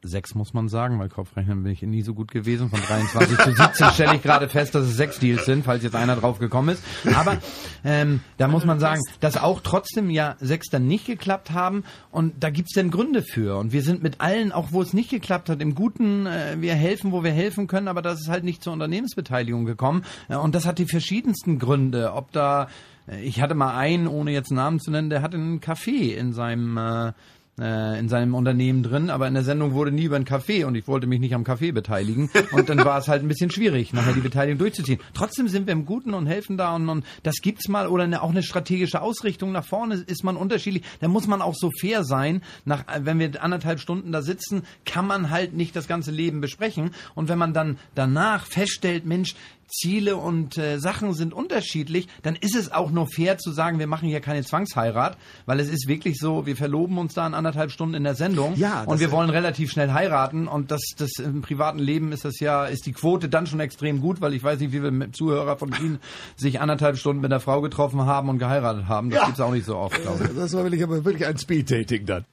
sechs 0.02 0.36
muss 0.36 0.54
man 0.54 0.70
sagen, 0.70 1.00
weil 1.00 1.10
Kopfrechnen 1.10 1.64
bin 1.64 1.72
ich 1.72 1.82
nie 1.82 2.02
so 2.02 2.14
gut 2.14 2.32
gewesen. 2.32 2.70
Von 2.70 2.80
23 2.82 3.38
zu 3.38 3.52
17 3.54 3.90
stelle 3.90 4.16
ich 4.16 4.24
gerade 4.24 4.48
fest, 4.50 4.76
dass 4.76 4.86
es 4.86 4.96
sechs 4.96 5.20
Deals 5.20 5.46
sind, 5.46 5.66
falls 5.66 5.84
jetzt 5.84 5.96
einer 5.96 6.16
drauf 6.16 6.40
gekommen 6.40 6.70
ist. 6.70 6.84
Aber 7.16 7.38
ähm, 7.84 8.22
da 8.38 8.48
muss 8.48 8.66
man 8.66 8.80
sagen, 8.80 9.02
dass 9.20 9.38
auch 9.38 9.62
trotzdem 9.62 10.10
ja 10.10 10.36
sechs 10.40 10.70
dann 10.70 10.88
nicht 10.88 11.06
geklappt 11.06 11.52
haben 11.52 11.84
und 12.12 12.44
da 12.44 12.50
gibt's 12.50 12.74
denn 12.74 12.92
Gründe 12.92 13.22
für. 13.22 13.58
Und 13.58 13.74
wir 13.74 13.82
sind 13.82 14.02
mit 14.02 14.22
allen, 14.22 14.52
auch 14.52 14.72
wo 14.72 14.82
es 14.82 14.94
nicht 14.94 15.10
geklappt 15.10 15.50
hat, 15.50 15.62
im 15.62 15.76
Guten, 15.76 16.26
äh, 16.26 16.58
wir 16.60 16.76
helfen, 16.76 17.12
wo 17.12 17.24
wir 17.24 17.32
helfen 17.32 17.68
können, 17.68 17.88
aber 17.88 18.02
das 18.02 18.22
ist 18.22 18.30
halt 18.30 18.44
nicht 18.44 18.64
zur 18.64 18.74
Unternehmensbeteiligung 18.74 19.66
gekommen. 19.66 20.04
Äh, 20.30 20.36
und 20.36 20.56
das 20.56 20.66
hat 20.66 20.80
die 20.80 20.86
verschiedensten 20.86 21.60
Gründe. 21.60 22.14
Ob 22.14 22.32
da, 22.32 22.70
äh, 23.08 23.22
ich 23.22 23.42
hatte 23.42 23.56
mal 23.56 23.76
einen, 23.78 24.08
ohne 24.08 24.32
jetzt 24.32 24.52
Namen 24.52 24.80
zu 24.80 24.92
nennen, 24.92 25.10
der 25.10 25.22
hatte 25.22 25.38
einen 25.38 25.60
Café 25.60 26.14
in 26.16 26.34
seinem 26.34 26.78
äh, 26.78 27.14
äh, 27.60 28.00
in 28.00 28.10
seinem 28.10 28.36
Unternehmen 28.36 28.84
drin, 28.84 29.10
aber 29.10 29.28
in 29.28 29.34
der 29.34 29.44
Sendung 29.44 29.74
wurde 29.74 29.92
nie 29.92 30.04
über 30.04 30.16
ein 30.16 30.26
Café 30.26 30.66
und 30.66 30.76
ich 30.76 30.88
wollte 30.88 31.08
mich 31.08 31.20
nicht 31.20 31.36
am 31.36 31.44
Café 31.44 31.72
beteiligen 31.74 32.30
und 32.52 32.70
dann 32.70 32.84
war 32.86 32.98
es 32.98 33.08
halt 33.08 33.24
ein 33.24 33.28
bisschen 33.28 33.52
schwierig, 33.52 33.94
nachher 33.94 34.14
die 34.14 34.22
Beteiligung 34.22 34.60
durchzuziehen. 34.60 35.00
Trotzdem 35.14 35.48
sind 35.48 35.68
wir 35.68 35.74
im 35.74 35.86
Guten 35.86 36.14
und 36.14 36.28
helfen 36.28 36.58
da 36.58 36.76
und, 36.76 36.88
und 36.90 37.06
das 37.24 37.36
gibt's 37.42 37.68
mal 37.68 37.88
oder 37.88 38.04
eine, 38.04 38.22
auch 38.22 38.30
eine 38.30 38.44
strategische 38.44 39.02
Ausrichtung 39.02 39.52
nach 39.52 39.66
vorne 39.66 39.96
ist 39.96 40.24
man 40.24 40.38
unterschiedlich. 40.38 40.84
Da 41.00 41.08
muss 41.08 41.28
man 41.28 41.42
auch 41.42 41.56
so 41.56 41.72
fair 41.80 42.04
sein. 42.04 42.42
Nach, 42.66 42.86
wenn 43.02 43.20
wir 43.20 43.44
anderthalb 43.44 43.80
Stunden 43.80 44.12
da 44.12 44.22
sitzen, 44.22 44.64
kann 44.86 45.06
man 45.08 45.30
halt 45.30 45.54
nicht 45.54 45.76
das 45.76 45.88
ganze 45.88 46.12
Leben 46.12 46.42
besprechen 46.42 46.92
und 47.16 47.30
wenn 47.30 47.38
man 47.38 47.54
dann 47.54 47.78
danach 47.96 48.46
feststellt, 48.46 49.06
Mensch, 49.06 49.36
Ziele 49.70 50.18
und 50.18 50.58
äh, 50.58 50.80
Sachen 50.80 51.14
sind 51.14 51.34
unterschiedlich, 51.34 52.08
dann 52.24 52.36
ist 52.36 52.56
es 52.56 52.72
auch 52.72 52.92
nur 52.92 53.08
fair 53.08 53.38
zu 53.38 53.52
sagen, 53.52 53.80
wir 53.80 53.88
machen 53.88 54.10
hier 54.10 54.20
keine 54.20 54.44
Zwangsheirat, 54.44 55.18
weil 55.46 55.60
es 55.60 55.70
ist 55.70 55.88
wirklich 55.88 56.18
so, 56.18 56.46
wir 56.46 56.56
verloben 56.56 56.98
uns 56.98 57.14
da 57.14 57.26
in 57.26 57.34
anderthalb 57.34 57.72
Stunden 57.72 57.96
in 57.96 58.04
der 58.04 58.16
Sendung 58.16 58.56
Ja, 58.56 58.84
und 58.84 59.00
wir 59.00 59.12
wollen 59.12 59.30
relativ 59.30 59.72
schnell 59.72 59.92
heiraten 59.92 60.48
und 60.48 60.72
das, 60.72 60.82
das 60.98 61.12
im 61.20 61.42
privaten 61.42 61.80
Leben 61.80 62.12
ist 62.12 62.26
das 62.26 62.40
ja, 62.40 62.66
ist 62.66 62.86
die 62.86 62.94
Quote 62.94 63.30
dann 63.30 63.48
schon 63.48 63.60
extrem 63.60 64.02
gut, 64.02 64.22
weil 64.22 64.34
ich 64.34 64.44
weiß 64.44 64.60
nicht, 64.60 64.74
wie 64.74 64.80
mit 64.80 65.16
Zuhörer 65.16 65.58
von 65.58 65.74
Ihnen 65.80 66.00
sich 66.36 66.60
anderthalb 66.60 66.98
Stunden 66.98 67.22
mit 67.22 67.32
der 67.32 67.40
Frau 67.40 67.62
getroffen 67.62 68.06
haben 68.06 68.30
und 68.30 68.40
geheiratet 68.40 68.88
haben. 68.88 69.10
Das 69.10 69.26
gibt's 69.26 69.40
auch 69.40 69.52
nicht 69.52 69.66
so 69.66 69.78
oft, 69.78 70.02
glaube 70.02 70.26
ich. 70.26 70.36
Das 70.36 70.54
war 70.54 70.64
wirklich, 70.64 70.84
aber 70.84 71.06
wirklich 71.06 71.26
ein 71.28 71.38
Speed-Dating 71.38 72.06
dann. 72.06 72.26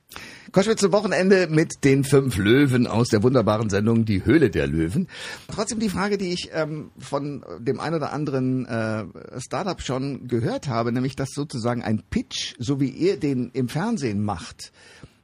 Koschwitz 0.56 0.80
zum 0.80 0.92
Wochenende 0.92 1.48
mit 1.48 1.84
den 1.84 2.02
fünf 2.02 2.38
Löwen 2.38 2.86
aus 2.86 3.08
der 3.08 3.22
wunderbaren 3.22 3.68
Sendung 3.68 4.06
Die 4.06 4.24
Höhle 4.24 4.48
der 4.48 4.66
Löwen. 4.66 5.06
Trotzdem 5.54 5.80
die 5.80 5.90
Frage, 5.90 6.16
die 6.16 6.32
ich 6.32 6.48
ähm, 6.54 6.90
von 6.98 7.44
dem 7.58 7.78
ein 7.78 7.92
oder 7.92 8.10
anderen 8.14 8.64
äh, 8.64 9.04
Startup 9.38 9.78
schon 9.82 10.28
gehört 10.28 10.66
habe, 10.66 10.92
nämlich 10.92 11.14
dass 11.14 11.28
sozusagen 11.34 11.82
ein 11.82 12.02
Pitch, 12.08 12.54
so 12.58 12.80
wie 12.80 12.88
ihr 12.88 13.20
den 13.20 13.50
im 13.52 13.68
Fernsehen 13.68 14.24
macht, 14.24 14.72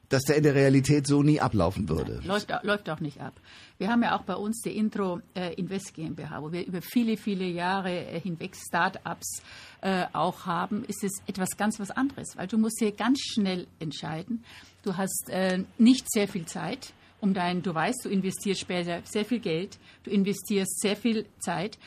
dass 0.09 0.21
der 0.21 0.35
in 0.35 0.43
der 0.43 0.53
Realität 0.53 1.07
so 1.07 1.23
nie 1.23 1.41
ablaufen 1.41 1.89
würde. 1.89 2.21
Läuft, 2.23 2.53
au- 2.53 2.59
läuft 2.61 2.87
auch 2.91 2.99
nicht 2.99 3.19
ab. 3.19 3.33
Wir 3.79 3.87
haben 3.89 4.03
ja 4.03 4.15
auch 4.15 4.21
bei 4.25 4.35
uns 4.35 4.61
die 4.63 4.77
Intro 4.77 5.19
äh, 5.33 5.55
Invest 5.55 5.95
GmbH, 5.95 6.43
wo 6.43 6.51
wir 6.51 6.63
über 6.63 6.83
viele, 6.83 7.17
viele 7.17 7.45
Jahre 7.45 7.89
äh, 7.89 8.19
hinweg 8.19 8.55
Start-ups 8.55 9.41
äh, 9.81 10.03
auch 10.13 10.45
haben, 10.45 10.83
ist 10.85 11.03
es 11.03 11.23
etwas 11.25 11.57
ganz 11.57 11.79
was 11.79 11.89
anderes, 11.89 12.37
weil 12.37 12.45
du 12.45 12.59
musst 12.59 12.77
hier 12.77 12.91
ganz 12.91 13.19
schnell 13.19 13.65
entscheiden. 13.79 14.43
Du 14.83 14.97
hast 14.97 15.29
äh, 15.29 15.63
nicht 15.77 16.11
sehr 16.11 16.27
viel 16.27 16.45
Zeit, 16.45 16.93
um 17.21 17.33
dein, 17.33 17.63
du 17.63 17.73
weißt, 17.73 18.03
du 18.03 18.09
investierst 18.09 18.59
später 18.59 19.01
sehr 19.05 19.23
viel 19.23 19.39
Geld, 19.39 19.77
du 20.03 20.11
investierst 20.11 20.81
sehr 20.81 20.97
viel 20.97 21.25
Zeit. 21.39 21.79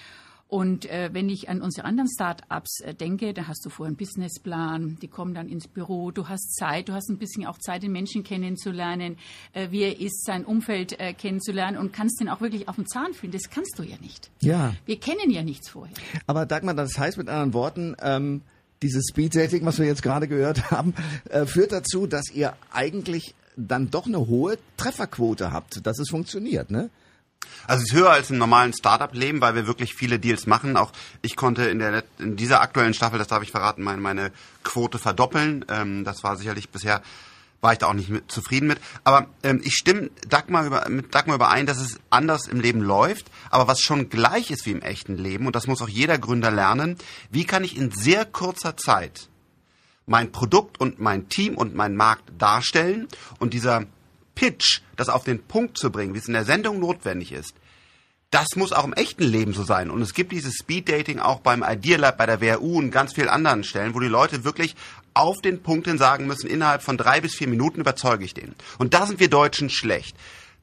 Und 0.48 0.86
äh, 0.86 1.10
wenn 1.12 1.28
ich 1.28 1.48
an 1.48 1.60
unsere 1.60 1.86
anderen 1.86 2.08
Start-ups 2.08 2.80
äh, 2.80 2.94
denke, 2.94 3.34
da 3.34 3.48
hast 3.48 3.66
du 3.66 3.68
vorher 3.68 3.88
einen 3.88 3.96
Businessplan, 3.96 4.96
die 5.02 5.08
kommen 5.08 5.34
dann 5.34 5.48
ins 5.48 5.66
Büro, 5.66 6.12
du 6.12 6.28
hast 6.28 6.54
Zeit, 6.54 6.88
du 6.88 6.92
hast 6.92 7.10
ein 7.10 7.18
bisschen 7.18 7.44
auch 7.46 7.58
Zeit, 7.58 7.82
den 7.82 7.92
Menschen 7.92 8.22
kennenzulernen, 8.22 9.18
äh, 9.52 9.70
wie 9.72 9.82
er 9.82 10.00
ist, 10.00 10.24
sein 10.24 10.44
Umfeld 10.44 10.98
äh, 11.00 11.12
kennenzulernen 11.14 11.76
und 11.76 11.92
kannst 11.92 12.20
den 12.20 12.28
auch 12.28 12.40
wirklich 12.40 12.68
auf 12.68 12.76
den 12.76 12.86
Zahn 12.86 13.12
fühlen. 13.12 13.32
Das 13.32 13.50
kannst 13.50 13.78
du 13.78 13.82
ja 13.82 13.96
nicht. 14.00 14.30
Ja. 14.40 14.72
Wir 14.86 15.00
kennen 15.00 15.30
ja 15.30 15.42
nichts 15.42 15.68
vorher. 15.68 15.94
Aber 16.28 16.46
Dagmar, 16.46 16.74
das 16.74 16.96
heißt 16.96 17.18
mit 17.18 17.28
anderen 17.28 17.52
Worten, 17.52 17.96
ähm, 18.00 18.42
dieses 18.82 19.06
Speed-Dating, 19.10 19.64
was 19.64 19.78
wir 19.78 19.86
jetzt 19.86 20.02
gerade 20.02 20.28
gehört 20.28 20.70
haben, 20.70 20.94
äh, 21.28 21.46
führt 21.46 21.72
dazu, 21.72 22.06
dass 22.06 22.30
ihr 22.30 22.54
eigentlich 22.72 23.34
dann 23.56 23.90
doch 23.90 24.06
eine 24.06 24.26
hohe 24.26 24.58
Trefferquote 24.76 25.52
habt, 25.52 25.86
dass 25.86 25.98
es 25.98 26.10
funktioniert, 26.10 26.70
ne? 26.70 26.90
Also 27.66 27.82
es 27.82 27.90
ist 27.90 27.98
höher 27.98 28.10
als 28.10 28.30
im 28.30 28.38
normalen 28.38 28.72
Startup-Leben, 28.72 29.40
weil 29.40 29.54
wir 29.54 29.66
wirklich 29.66 29.94
viele 29.94 30.18
Deals 30.18 30.46
machen. 30.46 30.76
Auch 30.76 30.92
ich 31.22 31.36
konnte 31.36 31.64
in, 31.64 31.78
der, 31.78 32.04
in 32.18 32.36
dieser 32.36 32.60
aktuellen 32.60 32.94
Staffel, 32.94 33.18
das 33.18 33.28
darf 33.28 33.42
ich 33.42 33.50
verraten, 33.50 33.82
meine, 33.82 34.00
meine 34.00 34.32
Quote 34.62 34.98
verdoppeln. 34.98 35.64
Ähm, 35.68 36.04
das 36.04 36.22
war 36.22 36.36
sicherlich 36.36 36.70
bisher, 36.70 37.02
war 37.60 37.72
ich 37.72 37.78
da 37.78 37.86
auch 37.86 37.94
nicht 37.94 38.08
mit, 38.08 38.30
zufrieden 38.30 38.68
mit. 38.68 38.78
Aber 39.04 39.28
ähm, 39.42 39.60
ich 39.64 39.74
stimme 39.74 40.10
Dagmar 40.28 40.66
über, 40.66 40.88
mit 40.88 41.14
Dagmar 41.14 41.36
überein, 41.36 41.66
dass 41.66 41.78
es 41.78 41.98
anders 42.10 42.46
im 42.48 42.60
Leben 42.60 42.80
läuft. 42.80 43.26
Aber 43.50 43.66
was 43.68 43.80
schon 43.80 44.08
gleich 44.08 44.50
ist 44.50 44.66
wie 44.66 44.72
im 44.72 44.82
echten 44.82 45.16
Leben, 45.16 45.46
und 45.46 45.56
das 45.56 45.66
muss 45.66 45.82
auch 45.82 45.88
jeder 45.88 46.18
Gründer 46.18 46.50
lernen, 46.50 46.96
wie 47.30 47.44
kann 47.44 47.64
ich 47.64 47.76
in 47.76 47.90
sehr 47.90 48.24
kurzer 48.24 48.76
Zeit 48.76 49.28
mein 50.06 50.30
Produkt 50.30 50.80
und 50.80 51.00
mein 51.00 51.28
Team 51.28 51.56
und 51.56 51.74
meinen 51.74 51.96
Markt 51.96 52.30
darstellen 52.38 53.08
und 53.38 53.54
dieser 53.54 53.84
Pitch, 54.34 54.80
das 54.94 55.08
auf 55.08 55.24
den 55.24 55.42
Punkt 55.42 55.78
zu 55.78 55.90
bringen, 55.90 56.14
wie 56.14 56.18
es 56.18 56.28
in 56.28 56.34
der 56.34 56.44
Sendung 56.44 56.78
notwendig 56.78 57.32
ist, 57.32 57.54
das 58.30 58.48
muss 58.56 58.72
auch 58.72 58.84
im 58.84 58.92
echten 58.92 59.24
Leben 59.24 59.52
so 59.52 59.62
sein. 59.62 59.90
Und 59.90 60.02
es 60.02 60.12
gibt 60.12 60.32
dieses 60.32 60.54
Speed 60.54 60.88
Dating 60.88 61.20
auch 61.20 61.40
beim 61.40 61.64
Idea 61.66 61.96
Lab, 61.96 62.18
bei 62.18 62.26
der 62.26 62.40
WRU 62.40 62.78
und 62.78 62.90
ganz 62.90 63.14
vielen 63.14 63.28
anderen 63.28 63.64
Stellen, 63.64 63.94
wo 63.94 64.00
die 64.00 64.08
Leute 64.08 64.44
wirklich 64.44 64.76
auf 65.16 65.40
den 65.40 65.62
Punkt 65.62 65.86
hin 65.86 65.98
sagen 65.98 66.26
müssen, 66.26 66.48
innerhalb 66.48 66.82
von 66.82 66.96
drei 66.96 67.20
bis 67.20 67.34
vier 67.34 67.48
Minuten 67.48 67.80
überzeuge 67.80 68.24
ich 68.24 68.34
den. 68.34 68.54
Und 68.78 68.94
da 68.94 69.06
sind 69.06 69.18
wir 69.18 69.30
Deutschen 69.30 69.70
schlecht. 69.70 70.16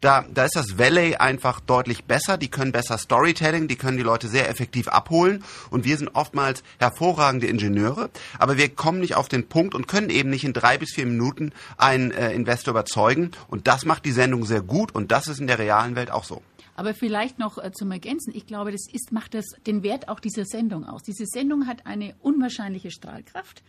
Da, 0.04 0.26
da 0.34 0.44
ist 0.44 0.58
das 0.58 0.78
Valley 0.78 1.16
einfach 1.16 1.62
deutlich 1.62 2.04
besser. 2.04 2.38
Die 2.38 2.50
können 2.50 2.74
besser 2.74 2.98
Storytelling, 2.98 3.70
die 3.70 3.78
können 3.78 3.96
die 3.96 4.04
Leute 4.04 4.28
sehr 4.28 4.50
effektiv 4.50 4.90
abholen. 4.90 5.46
Und 5.70 5.86
wir 5.86 5.96
sind 5.96 6.10
oftmals 6.14 6.62
hervorragende 6.78 7.48
Ingenieure, 7.48 8.10
aber 8.38 8.58
wir 8.58 8.68
kommen 8.68 9.00
nicht 9.00 9.16
auf 9.16 9.30
den 9.30 9.48
Punkt 9.48 9.74
und 9.74 9.88
können 9.88 10.10
eben 10.10 10.30
nicht 10.30 10.44
in 10.44 10.52
drei 10.52 10.78
bis 10.78 10.94
vier 10.94 11.06
Minuten 11.06 11.54
einen 11.78 12.12
äh, 12.12 12.34
Investor 12.34 12.74
überzeugen. 12.74 13.32
Und 13.48 13.68
das 13.68 13.86
macht 13.86 14.04
die 14.04 14.12
Sendung 14.12 14.46
sehr 14.46 14.62
gut 14.62 14.94
und 14.94 15.14
das 15.14 15.28
ist 15.28 15.40
in 15.40 15.48
der 15.48 15.58
realen 15.58 15.96
Welt 15.96 16.12
auch 16.12 16.26
so. 16.26 16.42
Aber 16.76 16.94
vielleicht 16.94 17.40
noch 17.40 17.58
äh, 17.58 17.72
zum 17.72 17.92
Ergänzen. 17.92 18.34
Ich 18.36 18.48
glaube, 18.48 18.72
das 18.72 18.88
ist, 18.92 19.12
macht 19.12 19.34
das 19.34 19.46
den 19.66 19.84
Wert 19.84 20.10
auch 20.10 20.20
dieser 20.20 20.46
Sendung 20.46 20.86
aus. 20.86 21.04
Diese 21.04 21.26
Sendung 21.26 21.68
hat 21.68 21.86
eine 21.86 22.16
unwahrscheinliche 22.22 22.92
Strahlkraft 22.92 23.64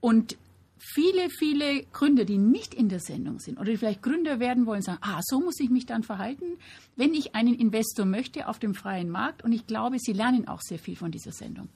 und 0.00 0.36
viele, 0.78 1.30
viele 1.30 1.84
Gründer, 1.92 2.24
die 2.24 2.38
nicht 2.38 2.74
in 2.74 2.88
der 2.88 3.00
Sendung 3.00 3.38
sind 3.38 3.58
oder 3.58 3.70
die 3.70 3.76
vielleicht 3.76 4.02
Gründer 4.02 4.40
werden 4.40 4.66
wollen, 4.66 4.82
sagen, 4.82 4.98
ah, 5.02 5.20
so 5.22 5.40
muss 5.40 5.58
ich 5.60 5.70
mich 5.70 5.86
dann 5.86 6.02
verhalten, 6.02 6.58
wenn 6.96 7.14
ich 7.14 7.34
einen 7.34 7.54
Investor 7.54 8.04
möchte 8.04 8.48
auf 8.48 8.58
dem 8.58 8.74
freien 8.74 9.08
Markt. 9.08 9.42
Und 9.42 9.52
ich 9.52 9.66
glaube, 9.66 9.98
sie 9.98 10.12
lernen 10.12 10.46
auch 10.46 10.60
sehr 10.60 10.78
viel 10.78 10.96
von 10.96 11.10
dieser 11.10 11.32
Sendung. 11.32 11.68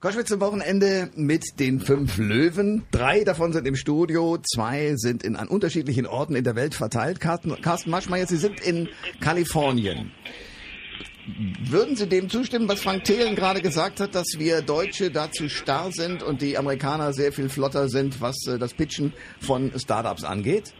Koschwitz 0.00 0.28
zum 0.28 0.40
Wochenende 0.40 1.10
mit 1.16 1.58
den 1.58 1.80
fünf 1.80 2.18
Löwen. 2.18 2.84
Drei 2.92 3.24
davon 3.24 3.52
sind 3.52 3.66
im 3.66 3.74
Studio, 3.74 4.38
zwei 4.38 4.94
sind 4.94 5.24
in, 5.24 5.34
an 5.34 5.48
unterschiedlichen 5.48 6.06
Orten 6.06 6.36
in 6.36 6.44
der 6.44 6.54
Welt 6.54 6.76
verteilt. 6.76 7.18
Carsten, 7.18 7.60
Carsten 7.60 7.90
Maschmeyer, 7.90 8.28
Sie 8.28 8.36
sind 8.36 8.60
in 8.60 8.88
Kalifornien. 9.20 10.12
Würden 11.64 11.96
Sie 11.96 12.08
dem 12.08 12.30
zustimmen, 12.30 12.68
was 12.68 12.80
Frank 12.80 13.02
Thelen 13.02 13.34
gerade 13.34 13.60
gesagt 13.60 13.98
hat, 13.98 14.14
dass 14.14 14.38
wir 14.38 14.62
Deutsche 14.62 15.10
dazu 15.10 15.48
starr 15.48 15.90
sind 15.90 16.22
und 16.22 16.42
die 16.42 16.56
Amerikaner 16.56 17.12
sehr 17.12 17.32
viel 17.32 17.48
flotter 17.48 17.88
sind, 17.88 18.20
was 18.20 18.36
äh, 18.46 18.56
das 18.56 18.74
Pitchen 18.74 19.12
von 19.40 19.72
Startups 19.76 20.22
angeht? 20.22 20.74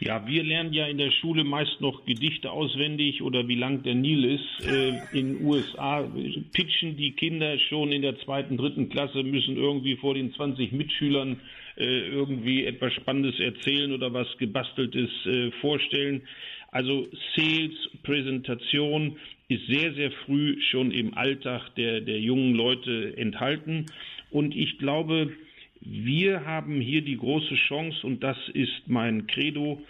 Ja, 0.00 0.24
wir 0.28 0.44
lernen 0.44 0.72
ja 0.72 0.86
in 0.86 0.98
der 0.98 1.10
Schule 1.10 1.42
meist 1.42 1.80
noch 1.80 2.04
Gedichte 2.04 2.52
auswendig 2.52 3.20
oder 3.20 3.48
wie 3.48 3.56
lang 3.56 3.82
der 3.82 3.96
Nil 3.96 4.24
ist. 4.24 4.64
Äh, 4.64 4.90
in 5.12 5.38
den 5.38 5.44
USA 5.44 6.08
pitchen 6.52 6.96
die 6.96 7.12
Kinder 7.12 7.58
schon 7.58 7.90
in 7.90 8.02
der 8.02 8.16
zweiten, 8.20 8.56
dritten 8.56 8.90
Klasse, 8.90 9.24
müssen 9.24 9.56
irgendwie 9.56 9.96
vor 9.96 10.14
den 10.14 10.32
20 10.32 10.70
Mitschülern 10.70 11.40
äh, 11.76 12.08
irgendwie 12.10 12.64
etwas 12.64 12.92
Spannendes 12.92 13.40
erzählen 13.40 13.92
oder 13.92 14.12
was 14.12 14.28
Gebasteltes 14.38 15.10
äh, 15.26 15.50
vorstellen. 15.60 16.22
Also 16.70 17.08
Sales, 17.34 17.74
Präsentation 18.04 19.16
ist 19.48 19.66
sehr, 19.66 19.94
sehr 19.94 20.12
früh 20.26 20.60
schon 20.70 20.92
im 20.92 21.14
Alltag 21.14 21.74
der, 21.76 22.02
der 22.02 22.20
jungen 22.20 22.54
Leute 22.54 23.16
enthalten. 23.16 23.86
Und 24.30 24.54
ich 24.54 24.78
glaube, 24.78 25.32
wir 25.80 26.44
haben 26.44 26.80
hier 26.80 27.02
die 27.02 27.16
große 27.16 27.54
Chance 27.54 28.06
und 28.06 28.22
das 28.22 28.36
ist 28.52 28.88
mein 28.88 29.26
Credo. 29.26 29.80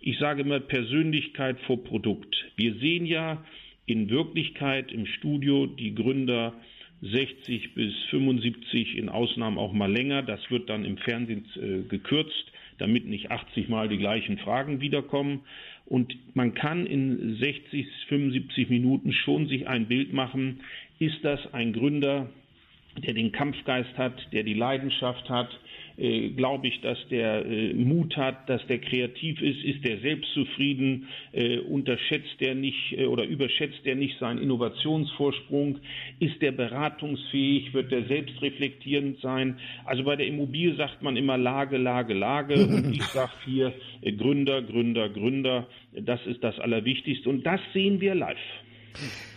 Ich 0.00 0.18
sage 0.18 0.42
immer 0.42 0.60
Persönlichkeit 0.60 1.58
vor 1.66 1.82
Produkt. 1.82 2.36
Wir 2.56 2.74
sehen 2.74 3.06
ja 3.06 3.44
in 3.86 4.10
Wirklichkeit 4.10 4.92
im 4.92 5.06
Studio 5.06 5.66
die 5.66 5.94
Gründer 5.94 6.54
60 7.02 7.74
bis 7.74 7.94
75, 8.10 8.96
in 8.96 9.08
Ausnahmen 9.08 9.58
auch 9.58 9.72
mal 9.72 9.90
länger. 9.90 10.22
Das 10.22 10.40
wird 10.50 10.68
dann 10.68 10.84
im 10.84 10.96
Fernsehen 10.98 11.44
äh, 11.56 11.88
gekürzt, 11.88 12.52
damit 12.78 13.06
nicht 13.06 13.30
80 13.30 13.68
Mal 13.68 13.88
die 13.88 13.98
gleichen 13.98 14.38
Fragen 14.38 14.80
wiederkommen. 14.80 15.42
Und 15.84 16.16
man 16.34 16.54
kann 16.54 16.86
in 16.86 17.36
60, 17.36 17.86
75 18.08 18.68
Minuten 18.70 19.12
schon 19.12 19.46
sich 19.46 19.68
ein 19.68 19.86
Bild 19.86 20.12
machen, 20.12 20.60
ist 20.98 21.18
das 21.22 21.54
ein 21.54 21.72
Gründer, 21.72 22.30
der 23.04 23.14
den 23.14 23.32
Kampfgeist 23.32 23.96
hat, 23.96 24.14
der 24.32 24.42
die 24.42 24.54
Leidenschaft 24.54 25.28
hat, 25.28 25.48
äh, 25.98 26.30
glaube 26.30 26.68
ich, 26.68 26.80
dass 26.82 26.98
der 27.08 27.46
äh, 27.46 27.72
Mut 27.72 28.16
hat, 28.16 28.48
dass 28.48 28.64
der 28.66 28.78
kreativ 28.78 29.40
ist, 29.40 29.64
ist 29.64 29.84
der 29.84 29.98
selbstzufrieden, 30.00 31.08
äh, 31.32 31.58
unterschätzt 31.58 32.40
der 32.40 32.54
nicht 32.54 32.92
äh, 32.92 33.06
oder 33.06 33.24
überschätzt 33.24 33.84
der 33.84 33.94
nicht 33.94 34.18
seinen 34.18 34.38
Innovationsvorsprung, 34.38 35.78
ist 36.20 36.40
der 36.42 36.52
beratungsfähig, 36.52 37.72
wird 37.72 37.92
der 37.92 38.04
selbstreflektierend 38.04 39.20
sein. 39.20 39.58
Also 39.84 40.04
bei 40.04 40.16
der 40.16 40.26
Immobilie 40.26 40.76
sagt 40.76 41.02
man 41.02 41.16
immer 41.16 41.38
Lage, 41.38 41.78
Lage, 41.78 42.14
Lage 42.14 42.54
und 42.66 42.94
ich 42.94 43.02
sage 43.04 43.32
hier 43.44 43.72
äh, 44.02 44.12
Gründer, 44.12 44.62
Gründer, 44.62 45.08
Gründer, 45.08 45.66
das 45.92 46.20
ist 46.26 46.44
das 46.44 46.58
Allerwichtigste 46.58 47.28
und 47.30 47.44
das 47.44 47.60
sehen 47.72 48.00
wir 48.00 48.14
live. 48.14 48.36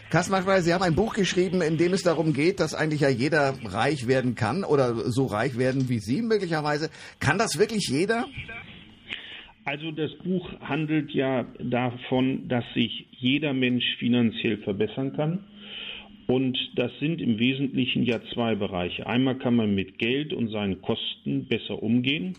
Kaspar, 0.10 0.62
Sie 0.62 0.74
haben 0.74 0.82
ein 0.82 0.96
Buch 0.96 1.14
geschrieben, 1.14 1.62
in 1.62 1.78
dem 1.78 1.94
es 1.94 2.02
darum 2.02 2.34
geht, 2.34 2.60
dass 2.60 2.74
eigentlich 2.74 3.02
ja 3.02 3.10
jeder 3.10 3.54
reich 3.64 4.08
werden 4.08 4.34
kann 4.34 4.64
oder 4.64 4.96
so 4.96 5.28
reich 5.28 5.56
werden 5.60 5.88
wie 5.88 6.00
Sie 6.00 6.24
möglicherweise. 6.24 6.90
Kann 7.20 7.38
das 7.38 7.60
wirklich 7.60 7.88
jeder? 7.90 8.26
Also 9.66 9.92
das 9.92 10.12
Buch 10.24 10.50
handelt 10.62 11.12
ja 11.12 11.46
davon, 11.60 12.48
dass 12.48 12.64
sich 12.74 13.06
jeder 13.12 13.54
Mensch 13.54 13.86
finanziell 14.00 14.58
verbessern 14.58 15.14
kann. 15.16 15.46
Und 16.26 16.58
das 16.76 16.92
sind 17.00 17.22
im 17.22 17.38
Wesentlichen 17.38 18.04
ja 18.04 18.20
zwei 18.34 18.56
Bereiche. 18.56 19.06
Einmal 19.06 19.38
kann 19.38 19.56
man 19.56 19.76
mit 19.76 20.00
Geld 20.00 20.34
und 20.34 20.50
seinen 20.50 20.82
Kosten 20.82 21.48
besser 21.48 21.84
umgehen. 21.84 22.34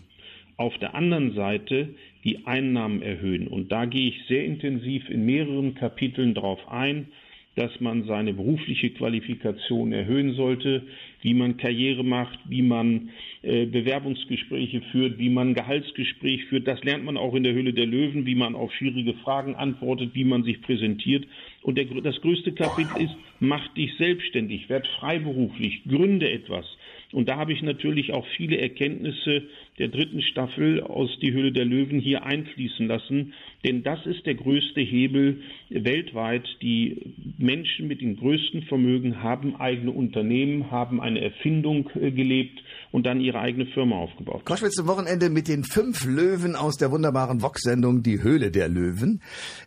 Auf 0.57 0.77
der 0.79 0.93
anderen 0.93 1.35
Seite 1.35 1.95
die 2.25 2.45
Einnahmen 2.45 3.01
erhöhen. 3.01 3.47
Und 3.47 3.71
da 3.71 3.85
gehe 3.85 4.09
ich 4.09 4.27
sehr 4.27 4.43
intensiv 4.43 5.09
in 5.09 5.25
mehreren 5.25 5.75
Kapiteln 5.75 6.33
drauf 6.33 6.59
ein 6.69 7.07
dass 7.55 7.81
man 7.81 8.05
seine 8.05 8.33
berufliche 8.33 8.91
Qualifikation 8.91 9.91
erhöhen 9.91 10.33
sollte, 10.35 10.83
wie 11.21 11.33
man 11.33 11.57
Karriere 11.57 12.03
macht, 12.03 12.39
wie 12.47 12.61
man 12.61 13.09
äh, 13.41 13.65
Bewerbungsgespräche 13.65 14.81
führt, 14.91 15.19
wie 15.19 15.29
man 15.29 15.53
Gehaltsgespräch 15.53 16.45
führt. 16.45 16.67
Das 16.67 16.83
lernt 16.83 17.03
man 17.03 17.17
auch 17.17 17.35
in 17.35 17.43
der 17.43 17.53
Höhle 17.53 17.73
der 17.73 17.85
Löwen, 17.85 18.25
wie 18.25 18.35
man 18.35 18.55
auf 18.55 18.73
schwierige 18.73 19.13
Fragen 19.15 19.55
antwortet, 19.55 20.11
wie 20.13 20.23
man 20.23 20.43
sich 20.43 20.61
präsentiert. 20.61 21.25
Und 21.61 21.77
der, 21.77 21.85
das 21.85 22.21
größte 22.21 22.53
Kapitel 22.53 23.03
ist, 23.03 23.15
mach 23.39 23.67
dich 23.73 23.93
selbstständig, 23.97 24.69
werd 24.69 24.87
freiberuflich, 24.99 25.83
gründe 25.87 26.31
etwas. 26.31 26.65
Und 27.11 27.27
da 27.27 27.35
habe 27.35 27.51
ich 27.51 27.61
natürlich 27.61 28.13
auch 28.13 28.25
viele 28.37 28.57
Erkenntnisse 28.57 29.43
der 29.81 29.87
dritten 29.87 30.21
Staffel 30.21 30.81
aus 30.83 31.09
Die 31.21 31.33
Höhle 31.33 31.51
der 31.51 31.65
Löwen 31.65 31.99
hier 31.99 32.23
einfließen 32.23 32.87
lassen. 32.87 33.33
Denn 33.65 33.81
das 33.81 34.05
ist 34.05 34.27
der 34.27 34.35
größte 34.35 34.79
Hebel 34.79 35.41
weltweit. 35.69 36.43
Die 36.61 37.15
Menschen 37.39 37.87
mit 37.87 37.99
dem 37.99 38.15
größten 38.15 38.63
Vermögen 38.63 39.23
haben 39.23 39.55
eigene 39.55 39.91
Unternehmen, 39.91 40.69
haben 40.69 41.01
eine 41.01 41.21
Erfindung 41.21 41.89
äh, 41.95 42.11
gelebt 42.11 42.61
und 42.91 43.07
dann 43.07 43.19
ihre 43.19 43.39
eigene 43.39 43.65
Firma 43.65 43.95
aufgebaut. 43.95 44.45
Koschwitz 44.45 44.75
zum 44.75 44.87
Wochenende 44.87 45.31
mit 45.31 45.47
den 45.47 45.63
fünf 45.63 46.05
Löwen 46.05 46.55
aus 46.55 46.77
der 46.77 46.91
wunderbaren 46.91 47.41
Vox-Sendung 47.41 48.03
Die 48.03 48.21
Höhle 48.21 48.51
der 48.51 48.69
Löwen. 48.69 49.21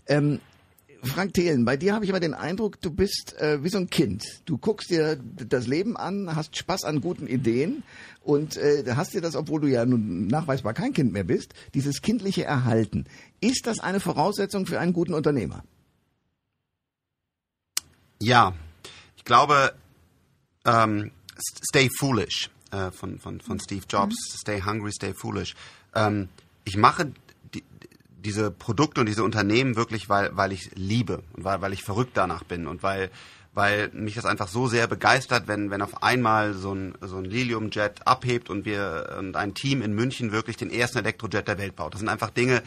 Ähm, 0.06 0.38
Frank 1.04 1.34
Thelen, 1.34 1.64
bei 1.64 1.76
dir 1.76 1.94
habe 1.94 2.04
ich 2.04 2.08
immer 2.08 2.20
den 2.20 2.34
Eindruck, 2.34 2.80
du 2.80 2.90
bist 2.90 3.34
äh, 3.38 3.62
wie 3.62 3.68
so 3.68 3.78
ein 3.78 3.90
Kind. 3.90 4.24
Du 4.44 4.58
guckst 4.58 4.90
dir 4.90 5.16
das 5.16 5.66
Leben 5.66 5.96
an, 5.96 6.34
hast 6.34 6.56
Spaß 6.56 6.84
an 6.84 7.00
guten 7.00 7.26
Ideen 7.26 7.82
und 8.22 8.56
äh, 8.56 8.84
hast 8.96 9.14
dir 9.14 9.20
das, 9.20 9.36
obwohl 9.36 9.60
du 9.60 9.66
ja 9.66 9.84
nun 9.84 10.26
nachweisbar 10.26 10.74
kein 10.74 10.92
Kind 10.92 11.12
mehr 11.12 11.24
bist, 11.24 11.54
dieses 11.74 12.02
kindliche 12.02 12.44
erhalten. 12.44 13.04
Ist 13.40 13.66
das 13.66 13.80
eine 13.80 14.00
Voraussetzung 14.00 14.66
für 14.66 14.80
einen 14.80 14.92
guten 14.92 15.14
Unternehmer? 15.14 15.64
Ja, 18.20 18.54
ich 19.16 19.24
glaube, 19.24 19.74
ähm, 20.64 21.10
Stay 21.68 21.90
Foolish 21.98 22.50
äh, 22.70 22.90
von, 22.90 23.18
von, 23.18 23.40
von 23.40 23.60
Steve 23.60 23.84
Jobs, 23.88 24.14
mhm. 24.14 24.38
Stay 24.38 24.62
Hungry, 24.62 24.92
Stay 24.92 25.12
Foolish. 25.12 25.54
Ähm, 25.94 26.28
ich 26.64 26.76
mache 26.76 27.12
diese 28.24 28.50
Produkte 28.50 29.00
und 29.00 29.06
diese 29.06 29.24
Unternehmen 29.24 29.76
wirklich, 29.76 30.08
weil, 30.08 30.36
weil 30.36 30.52
ich 30.52 30.70
liebe 30.74 31.22
und 31.34 31.44
weil, 31.44 31.60
weil 31.60 31.72
ich 31.72 31.82
verrückt 31.82 32.12
danach 32.14 32.44
bin 32.44 32.66
und 32.66 32.82
weil, 32.82 33.10
weil 33.52 33.90
mich 33.92 34.14
das 34.14 34.24
einfach 34.24 34.48
so 34.48 34.66
sehr 34.66 34.86
begeistert, 34.86 35.46
wenn, 35.46 35.70
wenn 35.70 35.82
auf 35.82 36.02
einmal 36.02 36.54
so 36.54 36.74
ein, 36.74 36.94
so 37.00 37.18
ein 37.18 37.24
Lilium-Jet 37.24 38.06
abhebt 38.06 38.50
und 38.50 38.64
wir 38.64 39.16
und 39.18 39.36
ein 39.36 39.54
Team 39.54 39.82
in 39.82 39.94
München 39.94 40.32
wirklich 40.32 40.56
den 40.56 40.70
ersten 40.70 40.98
Elektrojet 40.98 41.46
der 41.46 41.58
Welt 41.58 41.76
baut. 41.76 41.94
Das 41.94 42.00
sind 42.00 42.08
einfach 42.08 42.30
Dinge, 42.30 42.62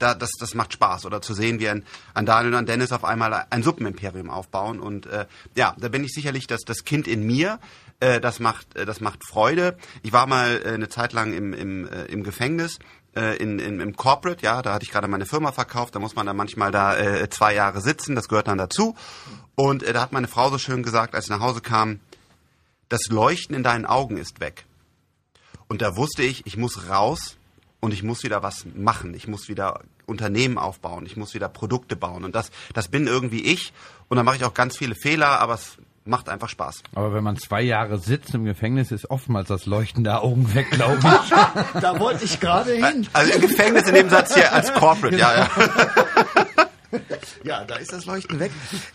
da, 0.00 0.14
das, 0.14 0.32
das 0.32 0.54
macht 0.54 0.72
Spaß. 0.72 1.06
Oder 1.06 1.22
zu 1.22 1.34
sehen, 1.34 1.60
wie 1.60 1.68
ein, 1.68 1.84
ein 2.14 2.26
Daniel 2.26 2.54
und 2.54 2.60
ein 2.60 2.66
Dennis 2.66 2.90
auf 2.90 3.04
einmal 3.04 3.46
ein 3.50 3.62
Suppenimperium 3.62 4.30
aufbauen. 4.30 4.80
Und 4.80 5.06
äh, 5.06 5.26
ja, 5.56 5.76
da 5.78 5.88
bin 5.88 6.02
ich 6.02 6.12
sicherlich 6.12 6.46
das, 6.46 6.62
das 6.62 6.84
Kind 6.84 7.06
in 7.06 7.24
mir. 7.24 7.60
Äh, 8.00 8.20
das 8.20 8.40
macht, 8.40 8.76
äh, 8.76 8.86
das 8.86 9.00
macht 9.00 9.24
Freude. 9.24 9.76
Ich 10.02 10.12
war 10.12 10.26
mal 10.26 10.60
äh, 10.64 10.68
eine 10.70 10.88
Zeit 10.88 11.12
lang 11.12 11.32
im, 11.32 11.52
im, 11.52 11.86
äh, 11.86 12.06
im 12.06 12.24
Gefängnis 12.24 12.78
äh, 13.16 13.36
in, 13.36 13.58
in, 13.58 13.80
im 13.80 13.96
Corporate, 13.96 14.42
ja, 14.44 14.62
da 14.62 14.74
hatte 14.74 14.84
ich 14.84 14.90
gerade 14.90 15.08
meine 15.08 15.26
Firma 15.26 15.52
verkauft, 15.52 15.94
da 15.94 15.98
muss 15.98 16.14
man 16.14 16.26
dann 16.26 16.36
manchmal 16.36 16.70
da 16.70 16.96
äh, 16.96 17.28
zwei 17.30 17.54
Jahre 17.54 17.80
sitzen, 17.80 18.14
das 18.14 18.28
gehört 18.28 18.48
dann 18.48 18.58
dazu. 18.58 18.94
Und 19.54 19.82
äh, 19.82 19.92
da 19.92 20.02
hat 20.02 20.12
meine 20.12 20.28
Frau 20.28 20.50
so 20.50 20.58
schön 20.58 20.82
gesagt, 20.82 21.14
als 21.14 21.24
ich 21.26 21.30
nach 21.30 21.40
Hause 21.40 21.60
kam, 21.60 22.00
das 22.88 23.08
Leuchten 23.08 23.54
in 23.54 23.62
deinen 23.62 23.86
Augen 23.86 24.16
ist 24.16 24.40
weg. 24.40 24.64
Und 25.68 25.82
da 25.82 25.96
wusste 25.96 26.22
ich, 26.22 26.46
ich 26.46 26.56
muss 26.56 26.88
raus 26.88 27.36
und 27.80 27.92
ich 27.92 28.02
muss 28.02 28.22
wieder 28.24 28.42
was 28.42 28.66
machen. 28.74 29.14
Ich 29.14 29.28
muss 29.28 29.48
wieder 29.48 29.80
Unternehmen 30.06 30.58
aufbauen. 30.58 31.06
Ich 31.06 31.16
muss 31.16 31.34
wieder 31.34 31.48
Produkte 31.48 31.96
bauen. 31.96 32.24
Und 32.24 32.34
das, 32.34 32.50
das 32.74 32.88
bin 32.88 33.06
irgendwie 33.06 33.42
ich. 33.42 33.72
Und 34.08 34.16
da 34.16 34.24
mache 34.24 34.36
ich 34.36 34.44
auch 34.44 34.54
ganz 34.54 34.76
viele 34.76 34.96
Fehler, 34.96 35.40
aber 35.40 35.54
es 35.54 35.78
macht 36.10 36.28
einfach 36.28 36.48
Spaß. 36.48 36.82
Aber 36.94 37.14
wenn 37.14 37.24
man 37.24 37.36
zwei 37.36 37.62
Jahre 37.62 37.98
sitzt 37.98 38.34
im 38.34 38.44
Gefängnis, 38.44 38.90
ist 38.90 39.08
oftmals 39.08 39.48
das 39.48 39.64
Leuchten 39.64 40.04
der 40.04 40.22
Augen 40.22 40.54
weg, 40.54 40.70
glaube 40.70 40.98
ich. 40.98 41.30
da 41.80 41.98
wollte 41.98 42.24
ich 42.24 42.38
gerade 42.40 42.72
hin. 42.72 43.06
Also 43.14 43.32
im 43.32 43.40
Gefängnis 43.40 43.88
in 43.88 43.94
dem 43.94 44.10
Satz 44.10 44.34
hier 44.34 44.52
als 44.52 44.72
Corporate, 44.74 45.16
ja, 45.16 45.34
ja. 45.34 45.50
ja, 47.44 47.64
da 47.64 47.76
ist 47.76 47.92
das 47.92 48.04
Leuchten 48.04 48.38
weg. 48.40 48.50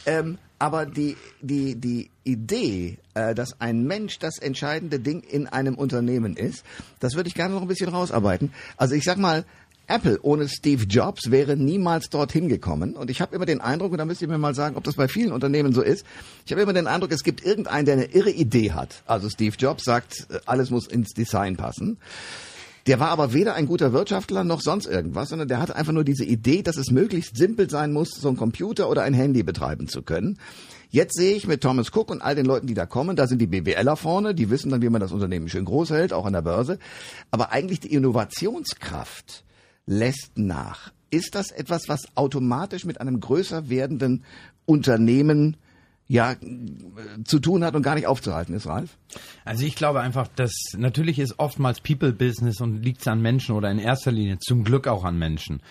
Ähm, 0.05 0.37
aber 0.59 0.85
die, 0.85 1.17
die, 1.41 1.75
die 1.75 2.11
Idee, 2.23 2.97
äh, 3.13 3.33
dass 3.33 3.59
ein 3.59 3.83
Mensch 3.83 4.19
das 4.19 4.37
entscheidende 4.37 4.99
Ding 4.99 5.21
in 5.21 5.47
einem 5.47 5.75
Unternehmen 5.75 6.35
ist, 6.35 6.65
das 6.99 7.15
würde 7.15 7.29
ich 7.29 7.35
gerne 7.35 7.53
noch 7.53 7.61
ein 7.61 7.67
bisschen 7.67 7.89
rausarbeiten. 7.89 8.53
Also 8.77 8.95
ich 8.95 9.03
sag 9.03 9.17
mal, 9.17 9.45
Apple 9.87 10.19
ohne 10.21 10.47
Steve 10.49 10.83
Jobs 10.83 11.31
wäre 11.31 11.55
niemals 11.55 12.09
dorthin 12.09 12.49
gekommen. 12.49 12.95
Und 12.95 13.09
ich 13.09 13.21
habe 13.21 13.35
immer 13.35 13.45
den 13.45 13.61
Eindruck, 13.61 13.91
und 13.91 13.97
da 13.97 14.05
müsst 14.05 14.21
ihr 14.21 14.27
mir 14.27 14.37
mal 14.37 14.55
sagen, 14.55 14.75
ob 14.75 14.83
das 14.83 14.95
bei 14.95 15.07
vielen 15.07 15.31
Unternehmen 15.31 15.73
so 15.73 15.81
ist, 15.81 16.05
ich 16.45 16.51
habe 16.51 16.61
immer 16.61 16.73
den 16.73 16.87
Eindruck, 16.87 17.11
es 17.11 17.23
gibt 17.23 17.45
irgendeinen, 17.45 17.85
der 17.85 17.93
eine 17.95 18.05
irre 18.05 18.31
Idee 18.31 18.71
hat. 18.71 19.03
Also 19.05 19.29
Steve 19.29 19.55
Jobs 19.57 19.83
sagt, 19.83 20.27
äh, 20.29 20.39
alles 20.45 20.69
muss 20.69 20.87
ins 20.87 21.13
Design 21.13 21.57
passen. 21.57 21.97
Der 22.87 22.99
war 22.99 23.09
aber 23.09 23.33
weder 23.33 23.55
ein 23.55 23.65
guter 23.65 23.93
Wirtschaftler 23.93 24.43
noch 24.43 24.61
sonst 24.61 24.85
irgendwas, 24.85 25.29
sondern 25.29 25.47
der 25.47 25.59
hatte 25.59 25.75
einfach 25.75 25.93
nur 25.93 26.03
diese 26.03 26.23
Idee, 26.23 26.61
dass 26.61 26.77
es 26.77 26.91
möglichst 26.91 27.35
simpel 27.35 27.67
sein 27.67 27.91
muss, 27.91 28.11
so 28.11 28.29
ein 28.29 28.37
Computer 28.37 28.89
oder 28.89 29.01
ein 29.01 29.15
Handy 29.15 29.41
betreiben 29.41 29.87
zu 29.87 30.03
können. 30.03 30.37
Jetzt 30.91 31.17
sehe 31.17 31.35
ich 31.35 31.47
mit 31.47 31.61
Thomas 31.61 31.89
Cook 31.91 32.11
und 32.11 32.21
all 32.21 32.35
den 32.35 32.45
Leuten, 32.45 32.67
die 32.67 32.75
da 32.75 32.85
kommen, 32.85 33.15
da 33.15 33.25
sind 33.25 33.39
die 33.39 33.47
BWLer 33.47 33.95
vorne, 33.95 34.35
die 34.35 34.51
wissen 34.51 34.69
dann, 34.69 34.83
wie 34.83 34.89
man 34.89 35.01
das 35.01 35.11
Unternehmen 35.11 35.49
schön 35.49 35.65
groß 35.65 35.89
hält, 35.89 36.13
auch 36.13 36.25
an 36.25 36.33
der 36.33 36.43
Börse. 36.43 36.77
Aber 37.31 37.51
eigentlich 37.51 37.79
die 37.79 37.91
Innovationskraft, 37.91 39.44
lässt 39.85 40.37
nach. 40.37 40.91
Ist 41.09 41.35
das 41.35 41.51
etwas, 41.51 41.87
was 41.87 42.01
automatisch 42.15 42.85
mit 42.85 42.99
einem 42.99 43.19
größer 43.19 43.69
werdenden 43.69 44.23
Unternehmen 44.65 45.57
ja 46.07 46.35
zu 47.23 47.39
tun 47.39 47.63
hat 47.63 47.75
und 47.75 47.81
gar 47.81 47.95
nicht 47.95 48.07
aufzuhalten 48.07 48.53
ist, 48.53 48.67
Ralf? 48.67 48.97
Also 49.43 49.65
ich 49.65 49.75
glaube 49.75 50.01
einfach, 50.01 50.27
dass 50.27 50.53
natürlich 50.77 51.19
ist 51.19 51.39
oftmals 51.39 51.81
People 51.81 52.13
Business 52.13 52.61
und 52.61 52.83
liegt 52.83 53.01
es 53.01 53.07
an 53.07 53.21
Menschen 53.21 53.55
oder 53.55 53.71
in 53.71 53.79
erster 53.79 54.11
Linie 54.11 54.39
zum 54.39 54.63
Glück 54.63 54.87
auch 54.87 55.03
an 55.03 55.17
Menschen. 55.17 55.61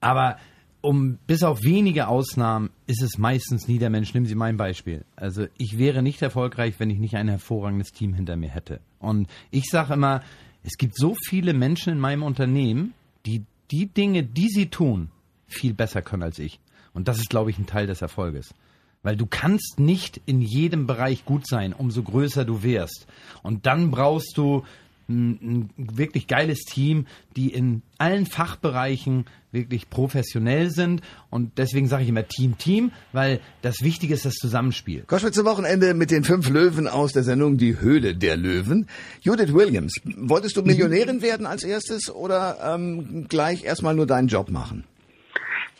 Aber 0.00 0.38
um 0.80 1.18
bis 1.26 1.42
auf 1.42 1.64
wenige 1.64 2.06
Ausnahmen 2.06 2.70
ist 2.86 3.02
es 3.02 3.18
meistens 3.18 3.66
nie 3.66 3.78
der 3.78 3.90
Mensch. 3.90 4.14
Nehmen 4.14 4.26
Sie 4.26 4.34
mein 4.36 4.56
Beispiel. 4.56 5.04
Also 5.16 5.46
ich 5.58 5.78
wäre 5.78 6.02
nicht 6.02 6.22
erfolgreich, 6.22 6.78
wenn 6.78 6.90
ich 6.90 6.98
nicht 6.98 7.16
ein 7.16 7.28
hervorragendes 7.28 7.92
Team 7.92 8.14
hinter 8.14 8.36
mir 8.36 8.50
hätte. 8.50 8.80
Und 9.00 9.28
ich 9.50 9.64
sage 9.64 9.94
immer, 9.94 10.22
es 10.62 10.76
gibt 10.78 10.96
so 10.96 11.16
viele 11.28 11.54
Menschen 11.54 11.92
in 11.92 11.98
meinem 11.98 12.22
Unternehmen, 12.22 12.94
die 13.24 13.44
die 13.70 13.86
Dinge, 13.86 14.22
die 14.22 14.48
sie 14.48 14.68
tun, 14.68 15.10
viel 15.46 15.74
besser 15.74 16.02
können 16.02 16.22
als 16.22 16.38
ich. 16.38 16.60
Und 16.92 17.08
das 17.08 17.18
ist, 17.18 17.30
glaube 17.30 17.50
ich, 17.50 17.58
ein 17.58 17.66
Teil 17.66 17.86
des 17.86 18.02
Erfolges. 18.02 18.54
Weil 19.02 19.16
du 19.16 19.26
kannst 19.26 19.78
nicht 19.78 20.20
in 20.26 20.40
jedem 20.40 20.86
Bereich 20.86 21.24
gut 21.24 21.46
sein, 21.46 21.72
umso 21.72 22.02
größer 22.02 22.44
du 22.44 22.62
wirst. 22.62 23.06
Und 23.42 23.66
dann 23.66 23.90
brauchst 23.90 24.36
du 24.36 24.64
ein, 25.08 25.70
ein 25.76 25.96
wirklich 25.96 26.26
geiles 26.26 26.60
Team, 26.60 27.06
die 27.36 27.52
in 27.52 27.82
allen 27.98 28.26
Fachbereichen 28.26 29.26
wirklich 29.52 29.88
professionell 29.88 30.70
sind. 30.70 31.00
Und 31.30 31.58
deswegen 31.58 31.88
sage 31.88 32.02
ich 32.02 32.08
immer 32.08 32.26
Team, 32.26 32.58
Team, 32.58 32.92
weil 33.12 33.40
das 33.62 33.82
Wichtige 33.82 34.14
ist 34.14 34.24
das 34.24 34.34
Zusammenspiel. 34.34 35.04
Koschwitz 35.06 35.42
Wochenende 35.44 35.94
mit 35.94 36.10
den 36.10 36.24
fünf 36.24 36.48
Löwen 36.48 36.88
aus 36.88 37.12
der 37.12 37.22
Sendung 37.22 37.56
Die 37.56 37.80
Höhle 37.80 38.14
der 38.14 38.36
Löwen. 38.36 38.88
Judith 39.22 39.52
Williams, 39.52 39.94
wolltest 40.04 40.56
du 40.56 40.62
Millionärin 40.62 41.22
werden 41.22 41.46
als 41.46 41.62
erstes 41.62 42.10
oder 42.10 42.58
ähm, 42.74 43.26
gleich 43.28 43.64
erstmal 43.64 43.94
nur 43.94 44.06
deinen 44.06 44.28
Job 44.28 44.50
machen? 44.50 44.84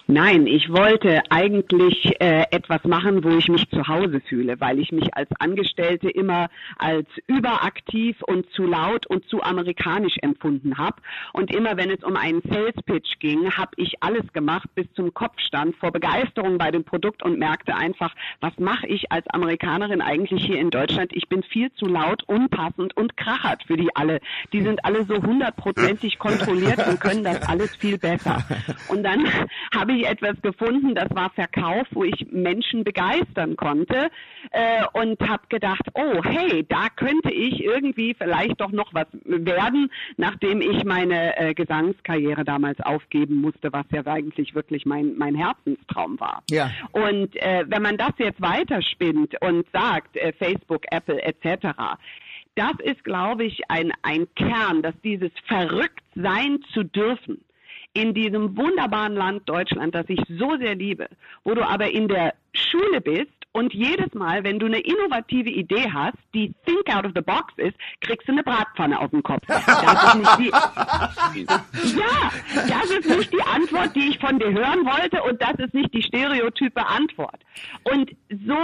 Nein, 0.09 0.47
ich 0.47 0.73
wollte 0.73 1.21
eigentlich 1.31 2.15
äh, 2.21 2.45
etwas 2.53 2.85
machen, 2.85 3.25
wo 3.25 3.31
ich 3.31 3.49
mich 3.49 3.69
zu 3.71 3.89
Hause 3.89 4.21
fühle, 4.21 4.61
weil 4.61 4.79
ich 4.79 4.93
mich 4.93 5.13
als 5.17 5.29
Angestellte 5.41 6.09
immer 6.09 6.49
als 6.79 7.09
überaktiv 7.27 8.23
und 8.23 8.49
zu 8.53 8.67
laut 8.67 9.09
und 9.09 9.29
zu 9.29 9.43
amerikanisch 9.43 10.15
empfunden 10.23 10.79
habe. 10.79 11.03
Und 11.33 11.53
immer 11.53 11.77
wenn 11.77 11.91
es 11.91 12.05
um 12.05 12.17
einen 12.17 12.41
Sales 12.43 12.77
Pitch 12.85 13.19
ging, 13.19 13.51
habe 13.51 13.73
ich 13.79 14.01
alles 14.01 14.33
gemacht 14.33 14.69
bis 14.77 14.87
zum 14.95 15.13
Kopfstand 15.13 15.75
vor 15.75 15.91
Begeisterung 15.91 16.57
bei 16.57 16.71
dem 16.71 16.85
Produkt 16.85 17.25
und 17.25 17.41
merkte 17.41 17.75
einfach, 17.75 18.15
was 18.41 18.57
mache 18.61 18.87
ich 18.87 19.11
als 19.11 19.27
Amerikanerin 19.31 20.01
eigentlich 20.01 20.45
hier 20.47 20.61
in 20.61 20.71
Deutschland? 20.71 21.11
Ich 21.17 21.29
bin 21.29 21.43
viel 21.43 21.73
zu 21.73 21.87
laut, 21.87 22.23
unpassend 22.29 22.97
und 22.97 23.17
krachert 23.17 23.65
für 23.65 23.77
die 23.77 23.91
alle. 23.97 24.21
Die 24.53 24.63
sind 24.63 24.85
alle 24.85 25.05
so 25.05 25.21
hundertprozentig 25.21 26.21
kontrolliert 26.21 26.87
und 26.87 27.01
können 27.01 27.25
das 27.25 27.43
alles 27.43 27.75
viel 27.75 27.99
besser. 27.99 28.45
Und 28.89 29.03
dann 29.03 29.27
habe 29.75 29.93
ich 29.93 29.96
etwas 30.05 30.41
gefunden, 30.43 30.95
das 30.95 31.09
war 31.15 31.31
Verkauf, 31.31 31.87
wo 31.91 32.05
ich 32.05 32.27
Menschen 32.31 32.85
begeistern 32.85 33.57
konnte 33.57 34.11
äh, 34.51 34.85
und 34.93 35.21
habe 35.21 35.43
gedacht, 35.49 35.83
oh 35.95 36.23
hey, 36.25 36.65
da 36.69 36.89
könnte 36.95 37.33
ich 37.33 37.63
irgendwie 37.63 38.15
vielleicht 38.15 38.61
doch 38.61 38.73
noch 38.73 38.93
was 38.95 39.07
werden, 39.23 39.91
nachdem 40.17 40.61
ich 40.61 40.85
meine 40.85 41.37
äh, 41.39 41.55
Gesangskarriere 41.55 42.45
damals 42.45 42.81
aufgeben 42.81 43.37
musste, 43.37 43.73
was 43.73 43.87
ja 43.93 44.07
eigentlich 44.07 44.55
wirklich 44.55 44.87
mein, 44.87 45.17
mein 45.17 45.35
Herzenstraum 45.35 46.19
war. 46.21 46.43
Ja. 46.51 46.71
Und 46.93 47.37
äh, 47.37 47.65
wenn 47.69 47.83
man 47.83 47.97
das 47.97 48.13
jetzt 48.19 48.41
weiterspinnt 48.41 49.35
und 49.41 49.67
sagt, 49.73 50.17
äh, 50.17 50.33
Facebook, 50.33 50.83
Apple 50.91 51.23
etc., 51.23 51.97
das 52.57 52.73
ist, 52.83 53.05
glaube 53.05 53.45
ich, 53.45 53.61
ein, 53.69 53.93
ein 54.03 54.27
Kern, 54.35 54.81
dass 54.83 54.95
dieses 55.05 55.31
verrückt 55.47 56.03
sein 56.15 56.59
zu 56.73 56.85
dürfen, 56.85 57.45
in 57.97 58.13
diesem 58.13 58.57
wunderbaren 58.57 59.15
Land 59.15 59.49
Deutschland, 59.49 59.95
das 59.95 60.05
ich 60.09 60.21
so 60.29 60.57
sehr 60.59 60.75
liebe, 60.75 61.09
wo 61.45 61.55
du 61.55 61.67
aber 61.67 61.91
in 61.91 62.09
der 62.09 62.35
Schule 62.53 63.01
bist 63.01 63.33
und 63.53 63.73
jedes 63.73 64.13
Mal, 64.13 64.45
wenn 64.45 64.59
du 64.59 64.67
eine 64.67 64.81
innovative 64.81 65.49
Idee 65.49 65.91
hast, 65.91 66.19
die 66.35 66.53
think 66.67 66.95
out 66.95 67.07
of 67.07 67.13
the 67.15 67.23
box 67.23 67.55
ist, 67.57 67.75
kriegst 68.03 68.29
du 68.29 68.33
eine 68.33 68.43
Bratpfanne 68.43 69.01
auf 69.01 69.11
den 69.11 69.23
Kopf. 69.23 69.47
Das 69.47 69.67
ist 69.67 70.15
nicht 70.15 70.39
die, 70.39 70.51
ja, 71.99 72.31
das 72.69 72.91
ist 72.91 73.09
nicht 73.09 73.33
die 73.33 73.43
Antwort, 73.43 73.97
die 73.97 74.11
ich 74.11 74.19
von 74.19 74.39
dir 74.39 74.53
hören 74.53 74.85
wollte 74.85 75.23
und 75.23 75.41
das 75.41 75.55
ist 75.55 75.73
nicht 75.73 75.95
die 75.95 76.03
stereotype 76.03 76.87
Antwort. 76.87 77.41
Und 77.85 78.11
so 78.29 78.59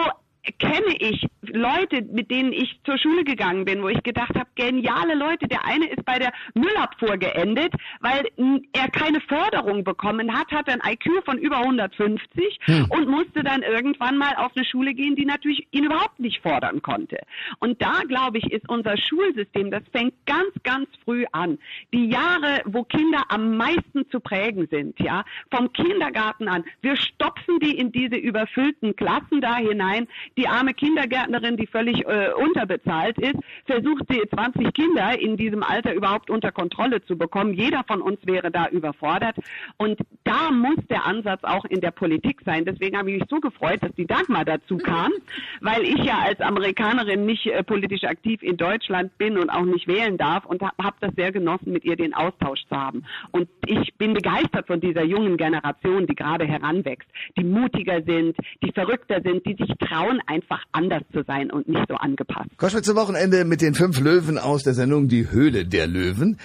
kenne 0.59 0.97
ich 0.99 1.25
Leute, 1.43 2.03
mit 2.03 2.31
denen 2.31 2.53
ich 2.53 2.81
zur 2.85 2.99
Schule 2.99 3.23
gegangen 3.25 3.65
bin, 3.65 3.83
wo 3.83 3.89
ich 3.89 4.03
gedacht 4.03 4.35
habe, 4.35 4.49
geniale 4.57 5.15
Leute. 5.15 5.47
Der 5.47 5.65
eine 5.65 5.87
ist 5.87 6.05
bei 6.05 6.19
der 6.19 6.33
Müllabfuhr 6.55 7.17
geendet, 7.17 7.73
weil 8.01 8.25
er 8.73 8.89
keine 8.91 9.21
Förderung 9.21 9.85
bekommen 9.85 10.37
hat, 10.37 10.51
hat 10.51 10.69
ein 10.69 10.81
IQ 10.85 11.25
von 11.25 11.39
über 11.39 11.59
150 11.59 12.59
hm. 12.63 12.87
und 12.91 13.09
musste 13.09 13.45
dann 13.45 13.63
irgendwann 13.63 14.19
mal 14.19 14.35
auf 14.37 14.53
eine 14.57 14.65
Schule 14.65 14.95
gehen, 14.95 15.15
die 15.15 15.25
natürlich 15.25 15.67
ihn 15.71 15.85
überhaupt 15.85 16.19
nicht 16.19 16.43
fordern 16.43 16.83
konnte. 16.83 17.19
Und 17.61 17.81
da, 17.81 18.01
glaube 18.09 18.39
ich, 18.39 18.53
ist 18.53 18.69
unser 18.69 18.97
Schulsystem, 18.97 19.71
das 19.71 19.83
fängt 19.93 20.15
ganz, 20.27 20.51
ganz 20.65 20.89
früh 21.05 21.25
an. 21.31 21.59
Die 21.93 22.09
Jahre, 22.09 22.63
wo 22.65 22.83
Kinder 22.83 23.23
am 23.29 23.57
meisten 23.57 24.09
zu 24.11 24.19
prägen 24.19 24.67
sind, 24.71 24.99
ja, 24.99 25.25
vom 25.55 25.73
Kindergarten 25.73 26.49
an. 26.49 26.65
Wir 26.81 26.97
stopfen 26.97 27.61
die 27.61 27.79
in 27.79 27.93
diese 27.93 28.17
überfüllten 28.17 28.97
Klassen 28.97 29.41
da 29.41 29.57
hinein 29.57 30.09
die 30.37 30.49
arme 30.49 30.75
Kindergärtnerin, 30.75 31.57
die 31.57 31.67
völlig 31.67 32.07
äh, 32.07 32.33
unterbezahlt 32.33 33.19
ist, 33.19 33.37
versucht 33.67 34.05
sie 34.09 34.21
20 34.29 34.73
Kinder 34.75 35.19
in 35.19 35.37
diesem 35.37 35.63
Alter 35.63 35.95
überhaupt 35.95 36.31
unter 36.31 36.53
Kontrolle 36.53 37.05
zu 37.05 37.17
bekommen. 37.17 37.55
Jeder 37.55 37.85
von 37.87 38.01
uns 38.01 38.19
wäre 38.25 38.51
da 38.51 38.69
überfordert. 38.69 39.37
Und 39.77 40.01
da 40.25 40.51
muss 40.51 40.79
der 40.89 41.07
Ansatz 41.07 41.43
auch 41.45 41.65
in 41.67 41.81
der 41.81 41.91
Politik 41.91 42.41
sein. 42.45 42.65
Deswegen 42.65 42.97
habe 42.97 43.11
ich 43.11 43.21
mich 43.21 43.29
so 43.29 43.41
gefreut, 43.41 43.83
dass 43.83 43.95
die 43.97 44.07
Dagmar 44.07 44.45
dazu 44.45 44.79
kam, 44.79 45.13
weil 45.61 45.83
ich 45.83 46.05
ja 46.05 46.19
als 46.19 46.41
Amerikanerin 46.41 47.27
nicht 47.27 47.47
äh, 47.47 47.63
politisch 47.63 48.05
aktiv 48.05 48.43
in 48.43 48.57
Deutschland 48.57 49.17
bin 49.19 49.39
und 49.39 49.51
auch 49.51 49.65
nicht 49.65 49.87
wählen 49.87 50.17
darf 50.17 50.45
und 50.47 50.63
habe 50.63 50.75
hab 50.83 51.01
das 51.01 51.15
sehr 51.15 51.33
genossen, 51.33 51.73
mit 51.73 51.85
ihr 51.85 51.97
den 51.97 52.15
Austausch 52.15 52.61
zu 52.69 52.77
haben. 52.77 53.05
Und 53.31 53.49
ich 53.67 53.95
bin 53.95 54.15
begeistert 54.15 54.67
von 54.67 54.81
dieser 54.81 55.05
jungen 55.05 55.37
Generation, 55.37 56.07
die 56.07 56.15
gerade 56.15 56.47
heranwächst, 56.47 57.09
die 57.37 57.45
mutiger 57.45 58.03
sind, 58.03 58.37
die 58.63 58.73
verrückter 58.73 59.21
sind, 59.23 59.45
die 59.47 59.55
sich 59.55 59.73
trauen, 59.79 60.21
einfach 60.27 60.63
anders 60.73 61.03
zu 61.13 61.23
sein 61.27 61.51
und 61.51 61.69
nicht 61.69 61.85
so 61.89 61.95
angepasst. 61.95 62.51
Koschwitz 62.57 62.87
zum 62.87 62.97
Wochenende 62.97 63.45
mit 63.45 63.61
den 63.61 63.75
fünf 63.75 64.01
Löwen 64.01 64.39
aus 64.39 64.63
der 64.63 64.75
Sendung 64.75 65.09
Die 65.09 65.31
Höhle 65.31 65.65
der 65.67 65.87
Löwen. 65.87 66.39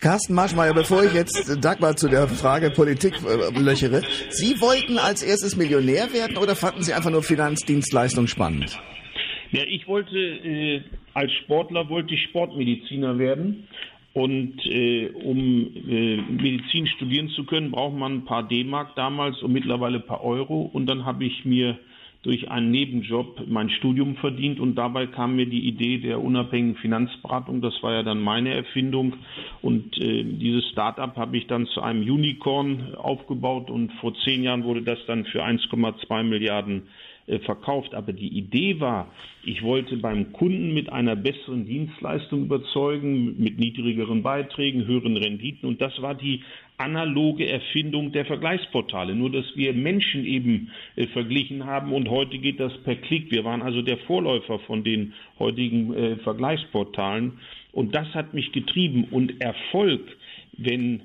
Carsten 0.00 0.34
Marschmeier, 0.34 0.74
bevor 0.74 1.04
ich 1.04 1.14
jetzt 1.14 1.64
Dagmar 1.64 1.94
zu 1.94 2.08
der 2.08 2.26
Frage 2.26 2.70
Politik 2.70 3.14
äh, 3.24 3.56
löchere, 3.56 4.02
Sie 4.30 4.60
wollten 4.60 4.98
als 4.98 5.22
erstes 5.22 5.56
Millionär 5.56 6.12
werden 6.12 6.36
oder 6.38 6.56
fanden 6.56 6.82
Sie 6.82 6.92
einfach 6.92 7.10
nur 7.10 7.22
Finanzdienstleistung 7.22 8.26
spannend? 8.26 8.80
Ja, 9.52 9.62
ich 9.62 9.86
wollte 9.86 10.16
äh, 10.18 10.82
als 11.14 11.30
Sportler 11.44 11.88
wollte 11.88 12.14
ich 12.14 12.22
Sportmediziner 12.24 13.18
werden 13.18 13.68
und 14.12 14.54
äh, 14.66 15.10
um 15.10 15.38
äh, 15.38 16.16
Medizin 16.16 16.86
studieren 16.88 17.28
zu 17.30 17.44
können, 17.44 17.70
braucht 17.70 17.94
man 17.94 18.12
ein 18.12 18.24
paar 18.24 18.48
D-Mark 18.48 18.96
damals 18.96 19.40
und 19.42 19.52
mittlerweile 19.52 19.98
ein 19.98 20.06
paar 20.06 20.24
Euro 20.24 20.62
und 20.72 20.86
dann 20.86 21.04
habe 21.04 21.24
ich 21.24 21.44
mir 21.44 21.78
durch 22.22 22.50
einen 22.50 22.70
Nebenjob 22.70 23.42
mein 23.48 23.68
Studium 23.68 24.16
verdient 24.16 24.60
und 24.60 24.76
dabei 24.76 25.06
kam 25.06 25.34
mir 25.36 25.46
die 25.46 25.66
Idee 25.66 25.98
der 25.98 26.22
unabhängigen 26.22 26.76
Finanzberatung. 26.76 27.60
Das 27.60 27.74
war 27.82 27.94
ja 27.94 28.02
dann 28.04 28.20
meine 28.20 28.54
Erfindung 28.54 29.14
und 29.60 29.98
äh, 29.98 30.22
dieses 30.22 30.68
Startup 30.68 31.14
habe 31.16 31.36
ich 31.36 31.48
dann 31.48 31.66
zu 31.66 31.80
einem 31.82 32.02
Unicorn 32.02 32.94
aufgebaut 32.94 33.70
und 33.70 33.92
vor 33.94 34.14
zehn 34.24 34.44
Jahren 34.44 34.62
wurde 34.62 34.82
das 34.82 34.98
dann 35.06 35.24
für 35.24 35.44
1,2 35.44 36.22
Milliarden 36.22 36.82
äh, 37.26 37.38
verkauft. 37.40 37.94
Aber 37.94 38.12
die 38.12 38.36
Idee 38.36 38.80
war, 38.80 39.12
ich 39.44 39.62
wollte 39.62 39.96
beim 39.96 40.32
Kunden 40.32 40.74
mit 40.74 40.92
einer 40.92 41.16
besseren 41.16 41.66
Dienstleistung 41.66 42.42
überzeugen, 42.44 43.40
mit 43.40 43.58
niedrigeren 43.58 44.22
Beiträgen, 44.22 44.86
höheren 44.86 45.16
Renditen. 45.16 45.68
Und 45.68 45.80
das 45.80 46.00
war 46.02 46.14
die 46.14 46.42
analoge 46.82 47.48
Erfindung 47.48 48.12
der 48.12 48.24
Vergleichsportale. 48.24 49.14
Nur, 49.14 49.30
dass 49.30 49.46
wir 49.54 49.72
Menschen 49.72 50.24
eben 50.24 50.70
äh, 50.96 51.06
verglichen 51.06 51.64
haben 51.64 51.92
und 51.92 52.08
heute 52.08 52.38
geht 52.38 52.58
das 52.58 52.76
per 52.84 52.96
Klick. 52.96 53.30
Wir 53.30 53.44
waren 53.44 53.62
also 53.62 53.82
der 53.82 53.98
Vorläufer 53.98 54.58
von 54.60 54.82
den 54.82 55.14
heutigen 55.38 55.94
äh, 55.94 56.16
Vergleichsportalen. 56.16 57.38
Und 57.72 57.94
das 57.94 58.12
hat 58.14 58.34
mich 58.34 58.52
getrieben. 58.52 59.04
Und 59.10 59.40
Erfolg, 59.40 60.00
wenn 60.56 61.02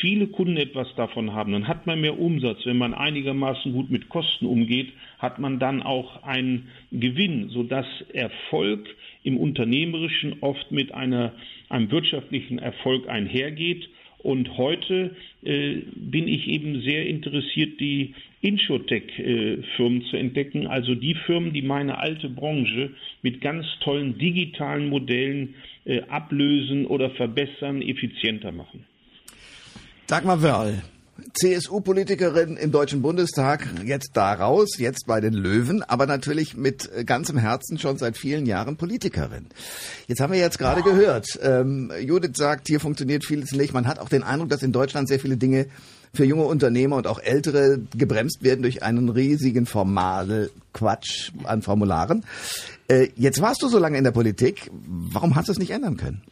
viele 0.00 0.26
Kunden 0.28 0.56
etwas 0.56 0.88
davon 0.96 1.34
haben, 1.34 1.52
dann 1.52 1.68
hat 1.68 1.86
man 1.86 2.00
mehr 2.00 2.18
Umsatz. 2.18 2.64
Wenn 2.64 2.78
man 2.78 2.94
einigermaßen 2.94 3.72
gut 3.72 3.90
mit 3.90 4.08
Kosten 4.08 4.46
umgeht, 4.46 4.92
hat 5.18 5.38
man 5.38 5.58
dann 5.58 5.82
auch 5.82 6.22
einen 6.22 6.68
Gewinn, 6.92 7.50
sodass 7.50 7.86
Erfolg 8.12 8.88
im 9.22 9.36
Unternehmerischen 9.36 10.36
oft 10.40 10.70
mit 10.72 10.92
einer, 10.92 11.32
einem 11.68 11.90
wirtschaftlichen 11.90 12.58
Erfolg 12.58 13.08
einhergeht. 13.08 13.88
Und 14.22 14.56
heute 14.58 15.16
äh, 15.42 15.76
bin 15.94 16.28
ich 16.28 16.46
eben 16.46 16.82
sehr 16.82 17.06
interessiert, 17.06 17.80
die 17.80 18.14
Insurtech-Firmen 18.42 20.02
zu 20.10 20.16
entdecken, 20.16 20.66
also 20.66 20.94
die 20.94 21.14
Firmen, 21.14 21.52
die 21.52 21.62
meine 21.62 21.98
alte 21.98 22.28
Branche 22.28 22.90
mit 23.22 23.40
ganz 23.40 23.66
tollen 23.80 24.18
digitalen 24.18 24.88
Modellen 24.88 25.54
äh, 25.84 26.02
ablösen 26.02 26.86
oder 26.86 27.10
verbessern, 27.10 27.82
effizienter 27.82 28.52
machen. 28.52 28.84
Dagmar 30.06 30.42
Wörl, 30.42 30.82
CSU-Politikerin 31.34 32.56
im 32.56 32.72
Deutschen 32.72 33.02
Bundestag, 33.02 33.66
jetzt 33.84 34.10
da 34.14 34.32
raus, 34.32 34.78
jetzt 34.78 35.06
bei 35.06 35.20
den 35.20 35.34
Löwen, 35.34 35.82
aber 35.82 36.06
natürlich 36.06 36.56
mit 36.56 36.90
ganzem 37.06 37.38
Herzen 37.38 37.78
schon 37.78 37.98
seit 37.98 38.16
vielen 38.16 38.46
Jahren 38.46 38.76
Politikerin. 38.76 39.46
Jetzt 40.06 40.20
haben 40.20 40.32
wir 40.32 40.40
jetzt 40.40 40.58
gerade 40.58 40.82
gehört, 40.82 41.38
ähm, 41.42 41.92
Judith 42.00 42.36
sagt, 42.36 42.68
hier 42.68 42.80
funktioniert 42.80 43.24
vieles 43.24 43.52
nicht. 43.52 43.72
Man 43.72 43.86
hat 43.86 43.98
auch 43.98 44.08
den 44.08 44.22
Eindruck, 44.22 44.50
dass 44.50 44.62
in 44.62 44.72
Deutschland 44.72 45.08
sehr 45.08 45.20
viele 45.20 45.36
Dinge 45.36 45.66
für 46.12 46.24
junge 46.24 46.44
Unternehmer 46.44 46.96
und 46.96 47.06
auch 47.06 47.20
Ältere 47.20 47.80
gebremst 47.96 48.42
werden 48.42 48.62
durch 48.62 48.82
einen 48.82 49.08
riesigen 49.08 49.66
formale 49.66 50.50
Quatsch 50.72 51.30
an 51.44 51.62
Formularen. 51.62 52.24
Äh, 52.88 53.08
jetzt 53.16 53.40
warst 53.40 53.62
du 53.62 53.68
so 53.68 53.78
lange 53.78 53.98
in 53.98 54.04
der 54.04 54.10
Politik. 54.10 54.70
Warum 54.72 55.36
hast 55.36 55.48
du 55.48 55.52
es 55.52 55.58
nicht 55.58 55.70
ändern 55.70 55.96
können? 55.96 56.22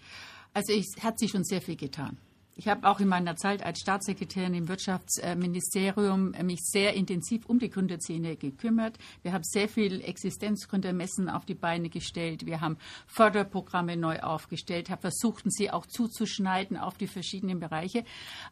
Also 0.54 0.72
es 0.72 1.02
hat 1.02 1.18
sich 1.18 1.30
schon 1.30 1.44
sehr 1.44 1.60
viel 1.60 1.76
getan. 1.76 2.16
Ich 2.60 2.66
habe 2.66 2.88
auch 2.88 2.98
in 2.98 3.06
meiner 3.06 3.36
Zeit 3.36 3.62
als 3.62 3.78
Staatssekretärin 3.78 4.52
im 4.52 4.66
Wirtschaftsministerium 4.66 6.32
mich 6.42 6.58
sehr 6.64 6.94
intensiv 6.94 7.46
um 7.46 7.60
die 7.60 7.70
Gründerszene 7.70 8.34
gekümmert. 8.34 8.98
Wir 9.22 9.32
haben 9.32 9.44
sehr 9.44 9.68
viel 9.68 10.00
Existenzgründermessen 10.00 11.30
auf 11.30 11.44
die 11.44 11.54
Beine 11.54 11.88
gestellt. 11.88 12.46
Wir 12.46 12.60
haben 12.60 12.76
Förderprogramme 13.06 13.96
neu 13.96 14.18
aufgestellt, 14.18 14.90
haben 14.90 15.02
versucht, 15.02 15.44
sie 15.52 15.70
auch 15.70 15.86
zuzuschneiden 15.86 16.76
auf 16.76 16.98
die 16.98 17.06
verschiedenen 17.06 17.60
Bereiche. 17.60 18.02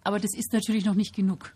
Aber 0.05 0.21
das 0.21 0.37
ist 0.37 0.53
natürlich 0.53 0.85
noch 0.85 0.95
nicht 0.95 1.13
genug. 1.13 1.53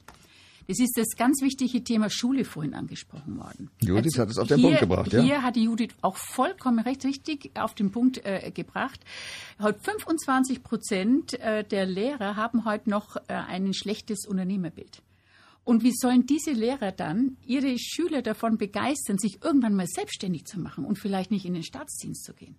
Es 0.71 0.79
ist 0.79 0.97
das 0.97 1.17
ganz 1.17 1.43
wichtige 1.43 1.83
Thema 1.83 2.09
Schule 2.11 2.45
vorhin 2.45 2.75
angesprochen 2.75 3.37
worden. 3.39 3.71
Judith 3.83 4.13
also 4.13 4.23
hat 4.23 4.31
es 4.31 4.39
auf 4.39 4.47
den 4.47 4.59
hier, 4.59 4.69
Punkt 4.69 4.81
gebracht. 4.81 5.13
Ja? 5.13 5.21
Hier 5.21 5.43
hat 5.43 5.57
die 5.57 5.65
Judith 5.65 5.95
auch 6.01 6.15
vollkommen 6.15 6.79
recht 6.79 7.05
richtig 7.05 7.51
auf 7.57 7.75
den 7.75 7.91
Punkt 7.91 8.25
äh, 8.25 8.53
gebracht. 8.55 9.01
Heute 9.61 9.81
25 9.81 10.63
Prozent 10.63 11.41
äh, 11.41 11.65
der 11.65 11.87
Lehrer 11.87 12.37
haben 12.37 12.65
heute 12.65 12.89
noch 12.89 13.17
äh, 13.17 13.33
ein 13.33 13.75
schlechtes 13.75 14.29
Unternehmerbild. 14.29 15.03
Und 15.65 15.83
wie 15.83 15.93
sollen 15.93 16.27
diese 16.27 16.53
Lehrer 16.53 16.93
dann 16.93 17.37
ihre 17.45 17.77
Schüler 17.77 18.23
davon 18.23 18.57
begeistern, 18.57 19.19
sich 19.19 19.43
irgendwann 19.43 19.75
mal 19.75 19.89
selbstständig 19.89 20.45
zu 20.45 20.61
machen 20.61 20.85
und 20.85 21.01
vielleicht 21.01 21.33
nicht 21.33 21.47
in 21.47 21.55
den 21.55 21.65
Staatsdienst 21.65 22.23
zu 22.23 22.33
gehen? 22.33 22.55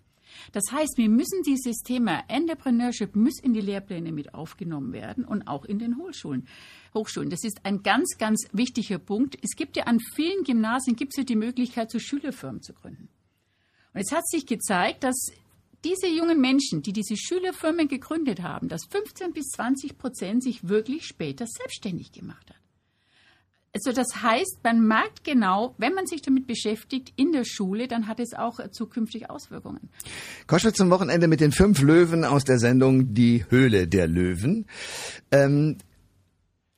Das 0.52 0.64
heißt, 0.72 0.98
wir 0.98 1.10
müssen 1.10 1.44
dieses 1.44 1.78
Thema 1.78 2.24
Entrepreneurship 2.28 3.16
muss 3.16 3.40
in 3.40 3.54
die 3.54 3.62
Lehrpläne 3.62 4.12
mit 4.12 4.34
aufgenommen 4.34 4.94
werden 4.94 5.26
und 5.26 5.48
auch 5.48 5.66
in 5.66 5.80
den 5.80 5.98
Hochschulen. 5.98 6.48
Hochschulen. 6.94 7.30
Das 7.30 7.44
ist 7.44 7.66
ein 7.66 7.84
ganz, 7.84 8.18
ganz 8.18 8.48
wichtiger 8.52 9.00
Punkt. 9.00 9.38
Es 9.42 9.56
gibt 9.56 9.78
ja 9.78 9.84
an 9.84 10.00
vielen 10.16 10.44
Gymnasien 10.44 10.96
gibt 10.96 11.14
es 11.14 11.18
ja 11.18 11.24
die 11.24 11.36
Möglichkeit, 11.36 11.92
so 11.92 12.00
Schülerfirmen 12.00 12.62
zu 12.62 12.74
gründen. 12.74 13.10
Und 13.94 14.02
es 14.02 14.12
hat 14.12 14.28
sich 14.28 14.46
gezeigt, 14.46 15.04
dass 15.04 15.32
diese 15.84 16.08
jungen 16.08 16.40
Menschen, 16.40 16.82
die 16.82 16.94
diese 16.94 17.18
Schülerfirmen 17.18 17.88
gegründet 17.88 18.42
haben, 18.42 18.68
dass 18.68 18.86
15 18.86 19.34
bis 19.34 19.48
20 19.50 19.98
Prozent 19.98 20.44
sich 20.44 20.68
wirklich 20.68 21.06
später 21.06 21.46
selbstständig 21.48 22.12
gemacht 22.12 22.50
hat. 22.50 22.61
Also 23.74 23.94
das 23.94 24.22
heißt, 24.22 24.60
man 24.64 24.86
merkt 24.86 25.24
genau, 25.24 25.76
wenn 25.78 25.94
man 25.94 26.06
sich 26.06 26.22
damit 26.22 26.46
beschäftigt 26.46 27.14
in 27.16 27.32
der 27.32 27.46
Schule, 27.46 27.88
dann 27.88 28.08
hat 28.08 28.20
es 28.20 28.34
auch 28.34 28.60
zukünftig 28.72 29.30
Auswirkungen. 29.30 29.90
Koschwitz 30.46 30.76
zum 30.76 30.90
Wochenende 30.90 31.30
mit 31.30 31.40
den 31.40 31.54
fünf 31.54 31.82
Löwen 31.82 32.26
aus 32.26 32.44
der 32.44 32.60
Sendung 32.60 33.14
Die 33.14 33.46
Höhle 33.50 33.88
der 33.88 34.08
Löwen. 34.08 34.66
Ähm, 35.32 35.78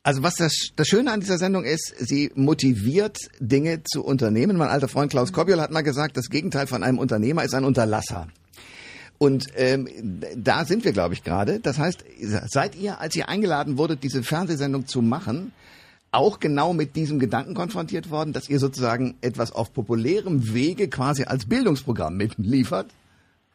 also 0.03 0.21
was 0.21 0.35
das, 0.35 0.53
das 0.75 0.87
Schöne 0.87 1.11
an 1.11 1.21
dieser 1.21 1.37
Sendung 1.39 1.63
ist, 1.63 1.95
sie 1.97 2.29
motiviert 2.35 3.17
Dinge 3.39 3.83
zu 3.83 4.03
unternehmen. 4.03 4.57
Mein 4.57 4.69
alter 4.69 4.89
Freund 4.89 5.09
Klaus 5.09 5.33
Kobiol 5.33 5.61
hat 5.61 5.71
mal 5.71 5.81
gesagt, 5.81 6.15
das 6.17 6.29
Gegenteil 6.29 6.67
von 6.67 6.83
einem 6.83 6.99
Unternehmer 6.99 7.43
ist 7.43 7.55
ein 7.55 7.63
Unterlasser. 7.63 8.27
Und 9.17 9.47
ähm, 9.55 9.87
da 10.35 10.65
sind 10.65 10.83
wir, 10.83 10.91
glaube 10.91 11.13
ich, 11.13 11.23
gerade. 11.23 11.59
Das 11.59 11.79
heißt, 11.79 12.03
seid 12.47 12.75
ihr, 12.75 12.99
als 12.99 13.15
ihr 13.15 13.29
eingeladen 13.29 13.77
wurdet, 13.77 14.03
diese 14.03 14.21
Fernsehsendung 14.21 14.85
zu 14.85 15.01
machen, 15.01 15.53
auch 16.13 16.39
genau 16.39 16.73
mit 16.73 16.95
diesem 16.95 17.19
Gedanken 17.19 17.53
konfrontiert 17.53 18.09
worden, 18.09 18.33
dass 18.33 18.49
ihr 18.49 18.59
sozusagen 18.59 19.15
etwas 19.21 19.51
auf 19.51 19.73
populärem 19.73 20.53
Wege 20.53 20.87
quasi 20.87 21.23
als 21.23 21.45
Bildungsprogramm 21.45 22.15
mitliefert? 22.15 22.87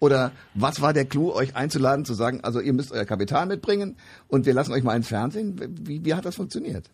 Oder 0.00 0.32
was 0.54 0.80
war 0.80 0.92
der 0.92 1.04
Clou, 1.04 1.32
euch 1.32 1.56
einzuladen, 1.56 2.04
zu 2.04 2.14
sagen, 2.14 2.40
also 2.42 2.60
ihr 2.60 2.72
müsst 2.72 2.92
euer 2.92 3.04
Kapital 3.04 3.46
mitbringen 3.46 3.96
und 4.28 4.46
wir 4.46 4.54
lassen 4.54 4.72
euch 4.72 4.84
mal 4.84 4.96
ins 4.96 5.08
Fernsehen? 5.08 5.60
Wie, 5.86 6.04
wie 6.04 6.14
hat 6.14 6.24
das 6.24 6.36
funktioniert? 6.36 6.88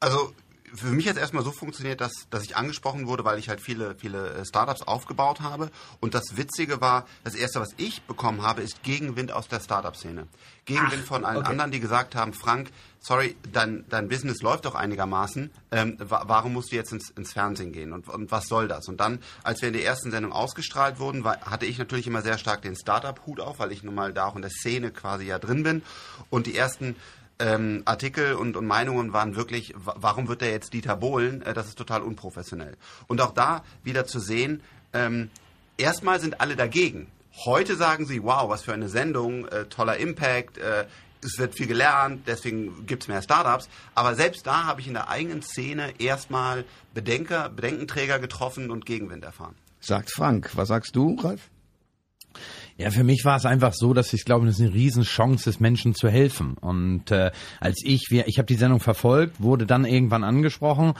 Also 0.00 0.32
für 0.74 0.88
mich 0.88 1.08
hat 1.08 1.16
es 1.16 1.20
erstmal 1.20 1.44
so 1.44 1.52
funktioniert, 1.52 2.00
dass, 2.00 2.28
dass 2.30 2.42
ich 2.42 2.56
angesprochen 2.56 3.06
wurde, 3.06 3.24
weil 3.24 3.38
ich 3.38 3.48
halt 3.48 3.60
viele, 3.60 3.94
viele 3.96 4.34
äh, 4.34 4.44
Startups 4.44 4.82
aufgebaut 4.82 5.40
habe. 5.40 5.70
Und 6.00 6.14
das 6.14 6.36
Witzige 6.36 6.80
war, 6.80 7.06
das 7.24 7.34
erste, 7.34 7.60
was 7.60 7.70
ich 7.76 8.02
bekommen 8.02 8.42
habe, 8.42 8.62
ist 8.62 8.82
Gegenwind 8.82 9.32
aus 9.32 9.48
der 9.48 9.60
Startup-Szene. 9.60 10.26
Gegenwind 10.64 11.02
Ach, 11.04 11.08
von 11.08 11.24
allen 11.24 11.38
okay. 11.38 11.48
anderen, 11.48 11.70
die 11.70 11.80
gesagt 11.80 12.14
haben, 12.14 12.32
Frank, 12.32 12.70
sorry, 12.98 13.36
dein, 13.52 13.84
dein 13.88 14.08
Business 14.08 14.42
läuft 14.42 14.64
doch 14.64 14.74
einigermaßen. 14.74 15.50
Ähm, 15.70 15.96
warum 15.98 16.52
musst 16.52 16.72
du 16.72 16.76
jetzt 16.76 16.92
ins, 16.92 17.10
ins 17.10 17.32
Fernsehen 17.32 17.72
gehen? 17.72 17.92
Und, 17.92 18.08
und 18.08 18.30
was 18.30 18.46
soll 18.46 18.68
das? 18.68 18.88
Und 18.88 18.98
dann, 18.98 19.20
als 19.44 19.62
wir 19.62 19.68
in 19.68 19.74
der 19.74 19.84
ersten 19.84 20.10
Sendung 20.10 20.32
ausgestrahlt 20.32 20.98
wurden, 20.98 21.24
war, 21.24 21.40
hatte 21.42 21.66
ich 21.66 21.78
natürlich 21.78 22.06
immer 22.06 22.22
sehr 22.22 22.38
stark 22.38 22.62
den 22.62 22.76
Startup-Hut 22.76 23.40
auf, 23.40 23.58
weil 23.58 23.72
ich 23.72 23.82
nun 23.82 23.94
mal 23.94 24.12
da 24.12 24.26
auch 24.26 24.36
in 24.36 24.42
der 24.42 24.50
Szene 24.50 24.90
quasi 24.90 25.26
ja 25.26 25.38
drin 25.38 25.62
bin. 25.62 25.82
Und 26.30 26.46
die 26.46 26.56
ersten 26.56 26.96
ähm, 27.38 27.82
Artikel 27.84 28.34
und, 28.34 28.56
und 28.56 28.66
Meinungen 28.66 29.12
waren 29.12 29.36
wirklich, 29.36 29.74
warum 29.76 30.28
wird 30.28 30.40
der 30.40 30.50
jetzt 30.50 30.72
Dieter 30.72 30.96
Bohlen? 30.96 31.42
Äh, 31.42 31.54
das 31.54 31.68
ist 31.68 31.78
total 31.78 32.02
unprofessionell. 32.02 32.76
Und 33.06 33.20
auch 33.20 33.32
da 33.32 33.62
wieder 33.82 34.06
zu 34.06 34.20
sehen, 34.20 34.62
ähm, 34.92 35.30
erstmal 35.76 36.20
sind 36.20 36.40
alle 36.40 36.56
dagegen. 36.56 37.08
Heute 37.44 37.76
sagen 37.76 38.06
sie, 38.06 38.22
wow, 38.22 38.48
was 38.48 38.62
für 38.62 38.72
eine 38.72 38.88
Sendung, 38.88 39.46
äh, 39.48 39.66
toller 39.66 39.98
Impact, 39.98 40.56
äh, 40.56 40.86
es 41.22 41.38
wird 41.38 41.56
viel 41.56 41.66
gelernt, 41.66 42.22
deswegen 42.26 42.86
gibt 42.86 43.02
es 43.02 43.08
mehr 43.08 43.20
Startups. 43.20 43.68
Aber 43.94 44.14
selbst 44.14 44.46
da 44.46 44.64
habe 44.64 44.80
ich 44.80 44.86
in 44.86 44.94
der 44.94 45.08
eigenen 45.08 45.42
Szene 45.42 45.94
erstmal 45.98 46.64
Bedenker, 46.94 47.48
Bedenkenträger 47.50 48.18
getroffen 48.18 48.70
und 48.70 48.86
Gegenwind 48.86 49.24
erfahren. 49.24 49.56
Sagt 49.80 50.10
Frank. 50.10 50.50
Was 50.54 50.68
sagst 50.68 50.96
du, 50.96 51.16
Ralf? 51.20 51.50
Ja, 52.78 52.90
für 52.90 53.04
mich 53.04 53.24
war 53.24 53.36
es 53.36 53.46
einfach 53.46 53.72
so, 53.72 53.94
dass 53.94 54.12
ich 54.12 54.26
glaube, 54.26 54.44
das 54.44 54.56
ist 54.56 54.60
eine 54.60 54.74
Riesenchance 54.74 55.44
des 55.44 55.60
Menschen 55.60 55.94
zu 55.94 56.10
helfen. 56.10 56.58
Und 56.60 57.10
äh, 57.10 57.30
als 57.58 57.82
ich, 57.82 58.08
wir, 58.10 58.28
ich 58.28 58.36
habe 58.36 58.46
die 58.46 58.56
Sendung 58.56 58.80
verfolgt, 58.80 59.40
wurde 59.40 59.64
dann 59.64 59.86
irgendwann 59.86 60.24
angesprochen 60.24 60.92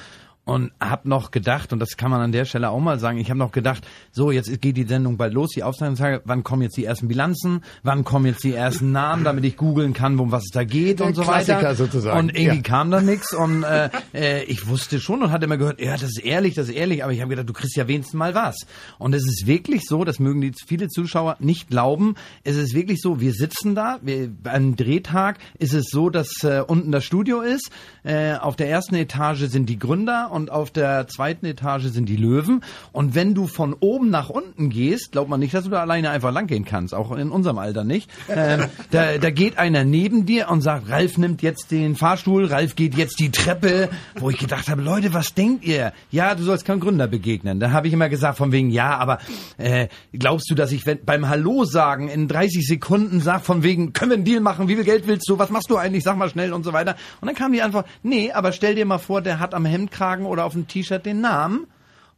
und 0.47 0.71
habe 0.81 1.09
noch 1.09 1.33
gedacht, 1.33 1.73
und 1.73 1.81
das 1.81 1.97
kann 1.97 2.11
man 2.11 2.21
an 2.21 2.31
der 2.31 2.45
Stelle 2.45 2.71
auch 2.71 2.79
mal 2.79 3.01
sagen, 3.01 3.19
ich 3.19 3.31
habe 3.31 3.39
noch 3.39 3.51
gedacht, 3.51 3.85
so, 4.13 4.31
jetzt 4.31 4.63
geht 4.63 4.77
die 4.77 4.85
Sendung 4.85 5.17
bald 5.17 5.35
los, 5.35 5.51
die 5.51 5.65
Aufzeichnungstage, 5.65 6.23
wann 6.25 6.45
kommen 6.45 6.63
jetzt 6.63 6.77
die 6.77 6.85
ersten 6.85 7.09
Bilanzen, 7.09 7.65
wann 7.83 8.05
kommen 8.05 8.27
jetzt 8.27 8.45
die 8.45 8.55
ersten 8.55 8.93
Namen, 8.93 9.25
damit 9.25 9.45
ich 9.45 9.57
googeln 9.57 9.93
kann, 9.93 10.19
um 10.21 10.31
was 10.31 10.45
es 10.45 10.51
da 10.53 10.63
geht 10.63 11.01
Der 11.01 11.09
und 11.09 11.17
so 11.17 11.23
Klassiker 11.23 11.59
weiter. 11.59 11.75
Sozusagen. 11.75 12.19
Und 12.21 12.29
irgendwie 12.37 12.59
ja. 12.59 12.63
kam 12.63 12.93
da 12.93 13.01
nichts 13.01 13.35
und 13.35 13.65
äh, 13.65 13.91
äh, 14.15 14.45
ich 14.45 14.69
wusste 14.69 15.01
schon 15.01 15.21
und 15.21 15.33
hatte 15.33 15.47
immer 15.47 15.57
gehört, 15.57 15.81
ja, 15.81 15.93
das 15.93 16.05
ist 16.05 16.25
ehrlich, 16.25 16.55
das 16.55 16.69
ist 16.69 16.77
ehrlich, 16.77 17.03
aber 17.03 17.13
ich 17.13 17.21
habe 17.21 17.31
gedacht, 17.31 17.49
du 17.49 17.53
kriegst 17.53 17.75
ja 17.75 17.89
wenigstens 17.89 18.15
mal 18.15 18.37
was. 18.37 18.55
Und 18.99 19.17
es 19.17 19.25
ist 19.25 19.49
wirklich 19.49 19.83
so, 19.85 20.05
das 20.05 20.21
mögen 20.21 20.41
die 20.41 20.53
viele 20.65 20.87
Zuschauer 20.87 21.37
nicht 21.41 21.69
glauben, 21.71 22.15
es 22.45 22.57
ist 22.57 22.73
wirklich 22.73 23.01
so, 23.01 23.21
wir 23.21 23.33
sitzen 23.33 23.75
da, 23.75 23.99
wir, 24.01 24.31
beim 24.31 24.77
Drehtag 24.77 25.39
ist 25.59 25.75
es 25.75 25.87
so, 25.91 26.09
dass 26.09 26.45
äh, 26.45 26.63
unten 26.65 26.93
das 26.93 27.05
Studio 27.05 27.41
ist, 27.41 27.69
äh, 28.05 28.37
auf 28.37 28.55
der 28.55 28.71
ersten 28.71 28.95
Etage 28.95 29.49
sind 29.49 29.69
die 29.69 29.81
Gründer 29.81 30.31
und 30.37 30.51
auf 30.51 30.71
der 30.71 31.09
zweiten 31.09 31.47
Etage 31.47 31.85
sind 31.85 32.11
die 32.11 32.17
Löwen. 32.17 32.63
Und 32.93 33.15
wenn 33.15 33.35
du 33.35 33.47
von 33.47 33.75
oben 33.81 34.11
nach 34.11 34.29
unten 34.29 34.69
gehst, 34.69 35.13
glaubt 35.13 35.31
man 35.31 35.41
nicht, 35.41 35.55
dass 35.55 35.65
du 35.65 35.71
da 35.71 35.81
alleine 35.81 36.11
einfach 36.11 36.31
langgehen 36.31 36.67
kannst, 36.67 36.95
auch 36.95 37.11
in 37.17 37.31
unserem 37.31 37.57
Alter 37.57 37.85
nicht. 37.85 38.11
Ähm, 38.29 38.67
da, 38.91 39.17
da 39.17 39.31
geht 39.31 39.57
einer 39.57 39.85
neben 39.85 40.27
dir 40.27 40.51
und 40.51 40.61
sagt, 40.61 40.91
Ralf 40.91 41.17
nimmt 41.17 41.41
jetzt 41.41 41.71
den 41.71 41.97
Fahrstuhl, 41.97 42.45
Ralf 42.45 42.77
geht 42.77 42.95
jetzt 42.97 43.19
die 43.19 43.31
Treppe, 43.31 43.89
wo 44.17 44.29
ich 44.29 44.37
gedacht 44.37 44.69
habe, 44.69 44.83
Leute, 44.83 45.15
was 45.15 45.33
denkt 45.33 45.65
ihr? 45.65 45.95
Ja, 46.11 46.35
du 46.35 46.43
sollst 46.43 46.67
keinem 46.67 46.81
Gründer 46.81 47.07
begegnen. 47.07 47.59
Da 47.59 47.71
habe 47.71 47.89
ich 47.89 47.95
immer 47.95 48.11
gesagt, 48.11 48.37
von 48.37 48.53
wegen, 48.53 48.69
ja, 48.69 48.99
aber 48.99 49.19
äh, 49.57 49.89
glaubst 50.13 50.51
du, 50.51 50.55
dass 50.55 50.71
ich 50.71 50.85
wenn, 50.85 51.03
beim 51.03 51.31
Hallo 51.31 51.65
sagen 51.65 52.09
in 52.09 52.29
30 52.29 52.67
Sekunden 52.67 53.21
sag, 53.21 53.43
von 53.43 53.63
wegen, 53.63 53.95
können 53.95 54.11
wir 54.11 54.17
einen 54.17 54.25
Deal 54.27 54.41
machen, 54.41 54.69
wie 54.69 54.75
viel 54.75 54.85
Geld 54.85 55.07
willst 55.07 55.27
du, 55.31 55.39
was 55.39 55.49
machst 55.49 55.71
du 55.71 55.79
eigentlich, 55.79 56.05
sag 56.05 56.19
mal 56.19 56.29
schnell 56.29 56.53
und 56.53 56.63
so 56.63 56.75
weiter. 56.75 56.95
Und 57.23 57.27
dann 57.27 57.35
kam 57.35 57.53
die 57.53 57.63
Antwort, 57.63 57.87
nee, 58.03 58.33
aber 58.33 58.53
stell 58.53 58.75
dir 58.75 58.85
mal 58.85 58.99
vor, 58.99 59.23
der 59.23 59.39
hat 59.41 59.55
am 59.55 59.65
Hemdkragen 59.65 60.26
oder 60.27 60.45
auf 60.45 60.53
dem 60.53 60.69
T-Shirt 60.69 61.05
den 61.05 61.21
Namen 61.21 61.67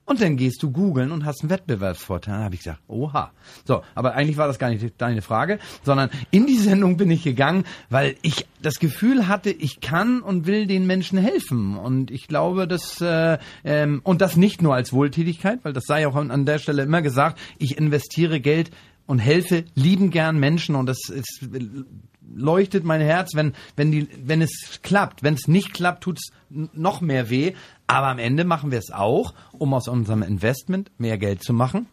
und 0.08 0.22
dann 0.22 0.38
gehst 0.38 0.62
du 0.62 0.70
googeln 0.70 1.12
und 1.12 1.26
hast 1.26 1.42
einen 1.42 1.50
Wettbewerbsvorteil. 1.50 2.36
Dann 2.36 2.44
habe 2.44 2.54
ich 2.54 2.62
gesagt, 2.62 2.80
oha. 2.88 3.30
So, 3.66 3.82
aber 3.94 4.14
eigentlich 4.14 4.38
war 4.38 4.46
das 4.46 4.58
gar 4.58 4.70
nicht 4.70 4.94
deine 4.96 5.20
Frage, 5.20 5.58
sondern 5.82 6.08
in 6.30 6.46
die 6.46 6.56
Sendung 6.56 6.96
bin 6.96 7.10
ich 7.10 7.24
gegangen, 7.24 7.64
weil 7.90 8.16
ich 8.22 8.46
das 8.62 8.78
Gefühl 8.78 9.28
hatte, 9.28 9.50
ich 9.50 9.80
kann 9.80 10.22
und 10.22 10.46
will 10.46 10.66
den 10.66 10.86
Menschen 10.86 11.18
helfen. 11.18 11.76
Und 11.76 12.10
ich 12.10 12.26
glaube, 12.26 12.66
dass 12.66 13.02
äh, 13.02 13.36
ähm, 13.64 14.00
und 14.02 14.22
das 14.22 14.36
nicht 14.36 14.62
nur 14.62 14.74
als 14.74 14.94
Wohltätigkeit, 14.94 15.60
weil 15.62 15.74
das 15.74 15.84
sei 15.84 16.08
auch 16.08 16.16
an 16.16 16.46
der 16.46 16.58
Stelle 16.58 16.84
immer 16.84 17.02
gesagt, 17.02 17.38
ich 17.58 17.76
investiere 17.76 18.40
Geld 18.40 18.70
und 19.06 19.18
helfe 19.18 19.64
lieben 19.74 20.10
gern 20.10 20.38
Menschen 20.38 20.74
und 20.74 20.86
das 20.86 21.10
ist 21.10 21.46
leuchtet 22.34 22.84
mein 22.84 23.00
Herz, 23.00 23.34
wenn, 23.34 23.54
wenn, 23.76 23.90
die, 23.90 24.08
wenn 24.22 24.42
es 24.42 24.80
klappt. 24.82 25.22
Wenn 25.22 25.34
es 25.34 25.48
nicht 25.48 25.72
klappt, 25.72 26.04
tut 26.04 26.18
es 26.18 26.30
noch 26.50 27.00
mehr 27.00 27.30
weh. 27.30 27.54
Aber 27.88 28.08
am 28.08 28.18
Ende 28.18 28.44
machen 28.44 28.70
wir 28.70 28.78
es 28.78 28.92
auch, 28.92 29.34
um 29.52 29.74
aus 29.74 29.88
unserem 29.88 30.22
Investment 30.22 30.90
mehr 30.98 31.18
Geld 31.18 31.42
zu 31.42 31.54
machen 31.54 31.86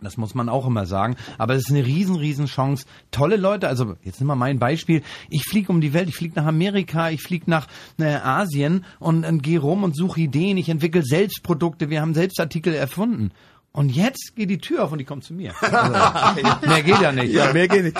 Das 0.00 0.16
muss 0.16 0.34
man 0.34 0.48
auch 0.48 0.66
immer 0.66 0.86
sagen. 0.86 1.16
Aber 1.36 1.54
es 1.54 1.64
ist 1.64 1.70
eine 1.70 1.84
riesen, 1.84 2.14
riesen 2.14 2.46
Chance. 2.46 2.86
Tolle 3.10 3.36
Leute, 3.36 3.68
also 3.68 3.96
jetzt 4.04 4.20
nimm 4.20 4.28
mal 4.28 4.36
mein 4.36 4.60
Beispiel. 4.60 5.02
Ich 5.30 5.44
fliege 5.44 5.70
um 5.70 5.80
die 5.80 5.92
Welt, 5.92 6.08
ich 6.08 6.16
fliege 6.16 6.34
nach 6.36 6.46
Amerika, 6.46 7.10
ich 7.10 7.22
fliege 7.22 7.50
nach 7.50 7.66
äh, 7.98 8.04
Asien 8.04 8.84
und, 9.00 9.24
und 9.24 9.42
gehe 9.42 9.58
rum 9.58 9.82
und 9.82 9.96
suche 9.96 10.20
Ideen. 10.20 10.56
Ich 10.58 10.68
entwickle 10.68 11.02
selbst 11.02 11.42
Produkte, 11.42 11.90
wir 11.90 12.00
haben 12.00 12.14
selbst 12.14 12.38
Artikel 12.40 12.72
erfunden. 12.72 13.32
Und 13.72 13.90
jetzt 13.90 14.36
geht 14.36 14.50
die 14.50 14.58
Tür 14.58 14.84
auf 14.84 14.92
und 14.92 14.98
die 14.98 15.04
kommt 15.04 15.24
zu 15.24 15.34
mir. 15.34 15.54
Also, 15.60 16.66
mehr 16.66 16.82
geht 16.82 17.00
ja 17.00 17.10
nicht. 17.10 17.32
Ja, 17.32 17.52
mehr 17.52 17.66
geht 17.66 17.84
nicht. 17.84 17.98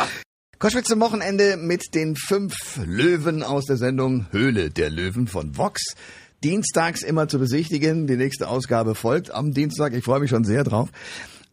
Koschwitz 0.59 0.87
zum 0.87 1.01
Wochenende 1.01 1.57
mit 1.57 1.93
den 1.93 2.15
fünf 2.15 2.79
Löwen 2.85 3.43
aus 3.43 3.65
der 3.65 3.77
Sendung 3.77 4.27
Höhle 4.31 4.71
der 4.71 4.91
Löwen 4.91 5.27
von 5.27 5.57
Vox. 5.57 5.97
Dienstags 6.43 7.03
immer 7.03 7.29
zu 7.29 7.39
besichtigen. 7.39 8.07
Die 8.07 8.17
nächste 8.17 8.49
Ausgabe 8.49 8.95
folgt 8.95 9.31
am 9.31 9.53
Dienstag. 9.53 9.93
Ich 9.95 10.05
freue 10.05 10.21
mich 10.21 10.31
schon 10.31 10.45
sehr 10.45 10.65
drauf. 10.65 10.91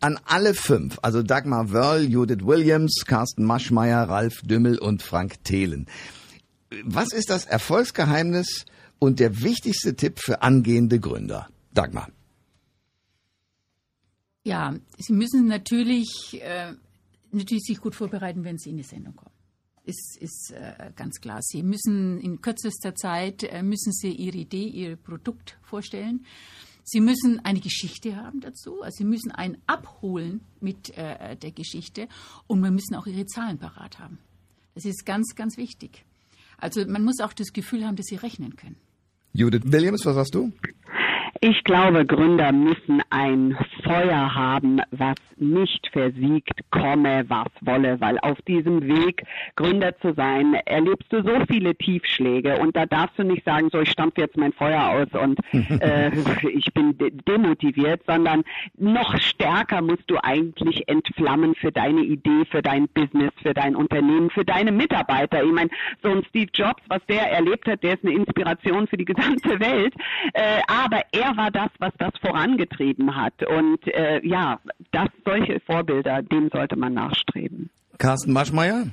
An 0.01 0.19
alle 0.25 0.53
fünf, 0.53 0.97
also 1.01 1.21
Dagmar 1.23 1.71
Wörl, 1.71 2.09
Judith 2.09 2.45
Williams, 2.45 3.03
Carsten 3.05 3.43
Maschmeyer, 3.43 4.07
Ralf 4.07 4.41
Dümmel 4.41 4.79
und 4.79 5.03
Frank 5.03 5.43
Thelen. 5.43 5.87
Was 6.83 7.11
ist 7.11 7.29
das 7.29 7.45
Erfolgsgeheimnis 7.45 8.65
und 8.99 9.19
der 9.19 9.41
wichtigste 9.41 9.95
Tipp 9.95 10.19
für 10.19 10.41
angehende 10.41 10.99
Gründer? 10.99 11.49
Dagmar. 11.73 12.09
Ja, 14.43 14.73
Sie 14.97 15.13
müssen 15.13 15.47
natürlich, 15.47 16.39
äh, 16.41 16.73
natürlich 17.31 17.63
sich 17.63 17.79
gut 17.79 17.95
vorbereiten, 17.95 18.43
wenn 18.43 18.57
Sie 18.57 18.69
in 18.69 18.77
die 18.77 18.83
Sendung 18.83 19.15
kommen. 19.15 19.28
Ist, 19.89 20.17
ist 20.21 20.51
äh, 20.51 20.91
ganz 20.95 21.19
klar. 21.19 21.39
Sie 21.41 21.63
müssen 21.63 22.19
in 22.19 22.41
kürzester 22.41 22.93
Zeit 22.93 23.43
äh, 23.43 23.63
müssen 23.63 23.91
Sie 23.91 24.11
Ihre 24.11 24.37
Idee, 24.37 24.67
Ihr 24.67 24.95
Produkt 24.97 25.57
vorstellen. 25.63 26.25
Sie 26.83 27.01
müssen 27.01 27.39
eine 27.43 27.59
Geschichte 27.59 28.15
haben 28.15 28.39
dazu. 28.39 28.81
Also 28.83 28.97
Sie 28.97 29.03
müssen 29.03 29.31
einen 29.31 29.57
abholen 29.65 30.41
mit 30.59 30.95
äh, 30.95 31.35
der 31.35 31.51
Geschichte 31.51 32.07
und 32.45 32.61
wir 32.61 32.71
müssen 32.71 32.95
auch 32.95 33.07
Ihre 33.07 33.25
Zahlen 33.25 33.57
parat 33.57 33.97
haben. 33.97 34.19
Das 34.75 34.85
ist 34.85 35.05
ganz, 35.05 35.33
ganz 35.35 35.57
wichtig. 35.57 36.05
Also 36.57 36.85
man 36.85 37.03
muss 37.03 37.19
auch 37.19 37.33
das 37.33 37.51
Gefühl 37.51 37.85
haben, 37.85 37.95
dass 37.95 38.05
Sie 38.05 38.15
rechnen 38.15 38.55
können. 38.55 38.75
Judith 39.33 39.63
Williams, 39.65 40.05
was 40.05 40.15
sagst 40.15 40.35
du? 40.35 40.51
Ich 41.41 41.63
glaube, 41.63 42.05
Gründer 42.05 42.51
müssen 42.51 43.01
ein 43.11 43.57
Feuer 43.83 44.35
haben, 44.35 44.81
was 44.91 45.15
nicht 45.37 45.87
versiegt, 45.93 46.59
komme, 46.69 47.23
was 47.29 47.47
wolle, 47.61 48.01
weil 48.01 48.19
auf 48.19 48.41
diesem 48.41 48.85
Weg, 48.85 49.23
Gründer 49.55 49.97
zu 49.99 50.13
sein, 50.13 50.55
erlebst 50.65 51.11
du 51.13 51.23
so 51.23 51.45
viele 51.47 51.75
Tiefschläge 51.75 52.57
und 52.57 52.75
da 52.75 52.85
darfst 52.85 53.17
du 53.17 53.23
nicht 53.23 53.45
sagen, 53.45 53.69
so 53.71 53.79
ich 53.79 53.89
stampfe 53.89 54.19
jetzt 54.19 54.35
mein 54.35 54.51
Feuer 54.51 54.89
aus 54.89 55.21
und 55.21 55.39
äh, 55.81 56.11
ich 56.49 56.73
bin 56.73 56.97
de 56.97 57.09
demotiviert, 57.09 58.01
sondern 58.05 58.43
noch 58.77 59.17
stärker 59.21 59.81
musst 59.81 60.03
du 60.07 60.17
eigentlich 60.21 60.89
entflammen 60.89 61.55
für 61.55 61.71
deine 61.71 62.01
Idee, 62.01 62.43
für 62.51 62.61
dein 62.61 62.89
Business, 62.89 63.31
für 63.41 63.53
dein 63.53 63.77
Unternehmen, 63.77 64.29
für 64.29 64.43
deine 64.43 64.73
Mitarbeiter. 64.73 65.41
Ich 65.43 65.51
meine, 65.51 65.69
so 66.03 66.09
ein 66.09 66.23
Steve 66.29 66.51
Jobs, 66.53 66.83
was 66.89 67.05
der 67.07 67.31
erlebt 67.31 67.65
hat, 67.67 67.81
der 67.81 67.93
ist 67.93 68.03
eine 68.03 68.13
Inspiration 68.13 68.87
für 68.87 68.97
die 68.97 69.05
gesamte 69.05 69.59
Welt, 69.61 69.93
äh, 70.33 70.59
aber 70.67 71.03
er 71.13 71.28
war 71.37 71.51
das, 71.51 71.69
was 71.79 71.93
das 71.97 72.11
vorangetrieben 72.21 73.15
hat. 73.15 73.33
Und 73.47 73.87
äh, 73.87 74.25
ja, 74.25 74.59
das 74.91 75.09
solche 75.25 75.59
Vorbilder, 75.61 76.21
dem 76.21 76.49
sollte 76.49 76.75
man 76.75 76.93
nachstreben. 76.93 77.69
Carsten 77.97 78.33
Maschmeyer? 78.33 78.87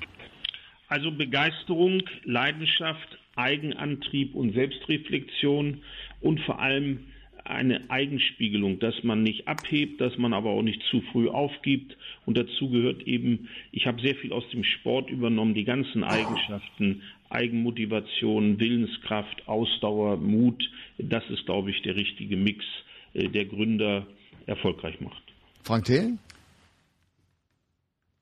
Also 0.89 1.11
Begeisterung, 1.11 2.03
Leidenschaft, 2.25 3.19
Eigenantrieb 3.37 4.35
und 4.35 4.55
Selbstreflexion 4.55 5.83
und 6.21 6.41
vor 6.41 6.61
allem 6.61 7.01
eine 7.45 7.91
Eigenspiegelung, 7.91 8.79
dass 8.81 9.03
man 9.03 9.23
nicht 9.23 9.47
abhebt, 9.47 10.01
dass 10.01 10.17
man 10.19 10.33
aber 10.33 10.51
auch 10.51 10.63
nicht 10.63 10.83
zu 10.91 11.01
früh 11.13 11.29
aufgibt. 11.29 11.97
Und 12.25 12.37
dazu 12.37 12.71
gehört 12.71 13.03
eben, 13.03 13.49
ich 13.73 13.87
habe 13.87 14.01
sehr 14.01 14.17
viel 14.17 14.33
aus 14.33 14.49
dem 14.51 14.65
Sport 14.65 15.11
übernommen, 15.11 15.55
die 15.55 15.65
ganzen 15.65 16.03
Eigenschaften, 16.03 17.03
Eigenmotivation, 17.31 18.59
Willenskraft, 18.59 19.47
Ausdauer, 19.47 20.17
Mut. 20.17 20.63
Das 20.99 21.25
ist, 21.31 21.45
glaube 21.47 21.71
ich, 21.71 21.83
der 21.83 21.97
richtige 21.97 22.37
Mix, 22.37 22.65
äh, 23.15 23.29
der 23.29 23.47
Gründer 23.47 24.07
erfolgreich 24.47 25.01
macht. 25.01 25.23
Frank 25.63 25.85
Thelen? 25.85 26.19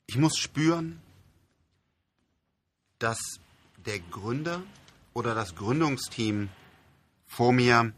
Ich 0.07 0.17
muss 0.17 0.37
spüren, 0.39 1.01
dass 2.99 3.41
der 3.85 3.99
Gründer 4.11 4.63
oder 5.13 5.35
das 5.35 5.55
Gründungsteam 5.55 6.49
vor 7.27 7.53
mir 7.53 7.93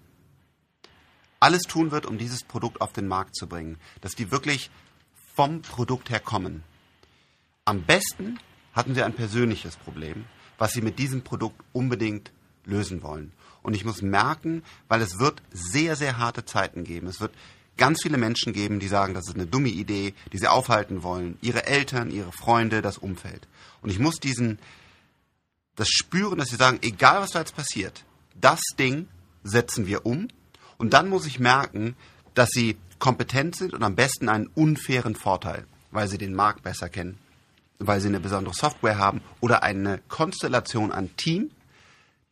alles 1.41 1.63
tun 1.63 1.91
wird, 1.91 2.07
um 2.07 2.19
dieses 2.19 2.43
Produkt 2.45 2.81
auf 2.81 2.93
den 2.93 3.07
Markt 3.07 3.37
zu 3.37 3.47
bringen. 3.47 3.79
Dass 4.01 4.15
die 4.15 4.31
wirklich 4.31 4.71
vom 5.35 5.63
Produkt 5.63 6.11
her 6.11 6.21
kommen. 6.21 6.63
Am 7.65 7.83
besten 7.83 8.39
hatten 8.73 8.95
sie 8.95 9.03
ein 9.03 9.15
persönliches 9.15 9.77
Problem, 9.77 10.25
was 10.59 10.73
sie 10.73 10.83
mit 10.83 10.99
diesem 10.99 11.23
Produkt 11.23 11.61
unbedingt 11.73 12.31
lösen 12.65 13.03
wollen. 13.03 13.33
Und 13.63 13.75
ich 13.75 13.85
muss 13.85 14.03
merken, 14.03 14.63
weil 14.89 15.03
es 15.03 15.19
wird 15.19 15.43
sehr, 15.53 15.97
sehr 15.97 16.19
harte 16.19 16.45
Zeiten 16.45 16.85
geben. 16.85 17.09
Es 17.09 17.21
wird 17.21 17.33
ganz 17.77 18.03
viele 18.03 18.17
Menschen 18.17 18.53
geben, 18.53 18.81
die 18.81 18.89
sagen, 18.89 19.15
das 19.15 19.29
ist 19.29 19.35
eine 19.35 19.47
dumme 19.47 19.69
Idee, 19.69 20.15
die 20.33 20.39
sie 20.39 20.49
aufhalten 20.49 21.03
wollen. 21.03 21.37
Ihre 21.43 21.67
Eltern, 21.67 22.11
ihre 22.11 22.33
Freunde, 22.33 22.83
das 22.83 22.99
Umfeld. 22.99 23.49
Und 23.83 23.91
ich 23.91 23.99
muss 23.99 24.17
diesen, 24.17 24.59
das 25.75 25.89
spüren, 25.89 26.39
dass 26.39 26.49
sie 26.49 26.57
sagen, 26.57 26.79
egal 26.83 27.21
was 27.21 27.31
da 27.31 27.41
jetzt 27.41 27.57
passiert, 27.57 28.05
das 28.41 28.61
Ding 28.79 29.09
setzen 29.45 29.87
wir 29.87 30.07
um. 30.07 30.29
Und 30.79 30.93
dann 30.93 31.09
muss 31.09 31.27
ich 31.27 31.39
merken, 31.39 31.97
dass 32.35 32.51
sie 32.51 32.77
kompetent 32.99 33.57
sind 33.57 33.75
und 33.75 33.83
am 33.83 33.95
besten 33.95 34.29
einen 34.29 34.47
unfairen 34.47 35.15
Vorteil, 35.15 35.67
weil 35.91 36.09
sie 36.09 36.19
den 36.19 36.35
Markt 36.35 36.63
besser 36.63 36.89
kennen, 36.89 37.19
weil 37.79 38.01
sie 38.01 38.09
eine 38.09 38.21
besondere 38.21 38.55
Software 38.55 38.99
haben 38.99 39.21
oder 39.41 39.63
eine 39.63 40.01
Konstellation 40.09 40.93
an 40.93 41.11
Team, 41.17 41.51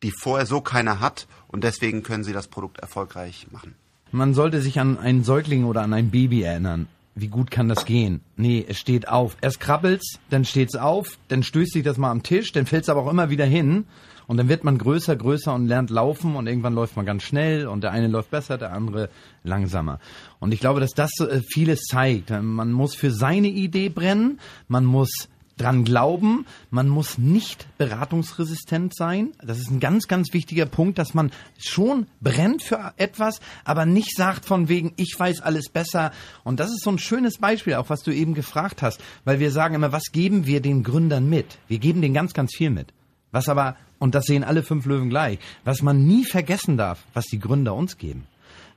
die 0.03 0.11
vorher 0.11 0.45
so 0.45 0.61
keiner 0.61 0.99
hat 0.99 1.27
und 1.47 1.63
deswegen 1.63 2.03
können 2.03 2.23
sie 2.23 2.33
das 2.33 2.47
Produkt 2.47 2.79
erfolgreich 2.79 3.47
machen. 3.51 3.75
Man 4.11 4.33
sollte 4.33 4.61
sich 4.61 4.79
an 4.79 4.97
einen 4.97 5.23
Säugling 5.23 5.65
oder 5.65 5.81
an 5.81 5.93
ein 5.93 6.11
Baby 6.11 6.43
erinnern. 6.43 6.87
Wie 7.15 7.27
gut 7.27 7.49
kann 7.49 7.69
das 7.69 7.85
gehen? 7.85 8.21
Nee, 8.35 8.65
es 8.67 8.77
steht 8.77 9.07
auf. 9.07 9.37
Erst 9.41 9.61
krabbelt's, 9.61 10.19
dann 10.29 10.43
steht's 10.43 10.75
auf, 10.75 11.17
dann 11.29 11.43
stößt 11.43 11.71
sich 11.71 11.83
das 11.83 11.97
mal 11.97 12.11
am 12.11 12.23
Tisch, 12.23 12.51
dann 12.51 12.65
fällt's 12.65 12.89
aber 12.89 13.03
auch 13.03 13.09
immer 13.09 13.29
wieder 13.29 13.45
hin. 13.45 13.85
Und 14.27 14.37
dann 14.37 14.49
wird 14.49 14.63
man 14.63 14.77
größer, 14.77 15.15
größer 15.15 15.53
und 15.53 15.67
lernt 15.67 15.91
laufen 15.91 16.35
und 16.35 16.47
irgendwann 16.47 16.73
läuft 16.73 16.95
man 16.95 17.05
ganz 17.05 17.23
schnell 17.23 17.67
und 17.67 17.81
der 17.81 17.91
eine 17.91 18.07
läuft 18.07 18.31
besser, 18.31 18.57
der 18.57 18.73
andere 18.73 19.09
langsamer. 19.43 19.99
Und 20.39 20.53
ich 20.53 20.59
glaube, 20.59 20.79
dass 20.79 20.91
das 20.91 21.11
äh, 21.19 21.41
vieles 21.53 21.81
zeigt. 21.83 22.31
Man 22.31 22.71
muss 22.71 22.95
für 22.95 23.11
seine 23.11 23.47
Idee 23.47 23.89
brennen, 23.89 24.39
man 24.67 24.83
muss 24.83 25.29
dran 25.57 25.85
glauben, 25.85 26.45
man 26.69 26.89
muss 26.89 27.17
nicht 27.17 27.67
beratungsresistent 27.77 28.95
sein. 28.95 29.31
Das 29.41 29.59
ist 29.59 29.71
ein 29.71 29.79
ganz, 29.79 30.07
ganz 30.07 30.33
wichtiger 30.33 30.65
Punkt, 30.65 30.97
dass 30.97 31.13
man 31.13 31.31
schon 31.57 32.07
brennt 32.21 32.61
für 32.61 32.93
etwas, 32.97 33.39
aber 33.63 33.85
nicht 33.85 34.15
sagt 34.15 34.45
von 34.45 34.67
wegen, 34.67 34.93
ich 34.97 35.15
weiß 35.17 35.41
alles 35.41 35.69
besser. 35.69 36.11
Und 36.43 36.59
das 36.59 36.69
ist 36.71 36.83
so 36.83 36.91
ein 36.91 36.99
schönes 36.99 37.37
Beispiel, 37.37 37.75
auch 37.75 37.89
was 37.89 38.03
du 38.03 38.11
eben 38.11 38.33
gefragt 38.33 38.81
hast, 38.81 39.01
weil 39.23 39.39
wir 39.39 39.51
sagen 39.51 39.75
immer, 39.75 39.91
was 39.91 40.11
geben 40.11 40.45
wir 40.45 40.61
den 40.61 40.83
Gründern 40.83 41.29
mit? 41.29 41.57
Wir 41.67 41.79
geben 41.79 42.01
denen 42.01 42.13
ganz, 42.13 42.33
ganz 42.33 42.53
viel 42.55 42.69
mit. 42.69 42.93
Was 43.31 43.49
aber, 43.49 43.75
und 43.99 44.15
das 44.15 44.25
sehen 44.25 44.43
alle 44.43 44.63
fünf 44.63 44.85
Löwen 44.85 45.09
gleich, 45.09 45.39
was 45.63 45.81
man 45.81 46.05
nie 46.05 46.25
vergessen 46.25 46.77
darf, 46.77 47.03
was 47.13 47.25
die 47.25 47.39
Gründer 47.39 47.75
uns 47.75 47.97
geben. 47.97 48.25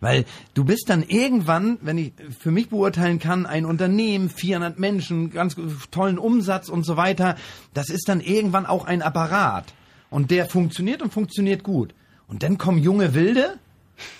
Weil 0.01 0.25
du 0.55 0.65
bist 0.65 0.89
dann 0.89 1.03
irgendwann, 1.03 1.79
wenn 1.81 1.99
ich 1.99 2.13
für 2.39 2.53
mich 2.53 2.69
beurteilen 2.69 3.19
kann, 3.19 3.47
ein 3.47 3.65
Unternehmen, 3.65 4.31
400 4.31 4.79
Menschen, 4.79 5.31
ganz 5.31 5.57
tollen 5.91 6.19
Umsatz 6.19 6.69
und 6.69 6.85
so 6.85 6.97
weiter, 6.97 7.37
das 7.75 7.89
ist 7.89 8.09
dann 8.09 8.21
irgendwann 8.21 8.67
auch 8.67 8.85
ein 8.85 9.03
Apparat. 9.03 9.75
Und 10.11 10.31
der 10.31 10.47
funktioniert 10.47 11.03
und 11.03 11.13
funktioniert 11.13 11.65
gut. 11.65 11.95
Und 12.29 12.43
dann 12.43 12.59
kommen 12.59 12.79
junge 12.79 13.15
Wilde, 13.15 13.59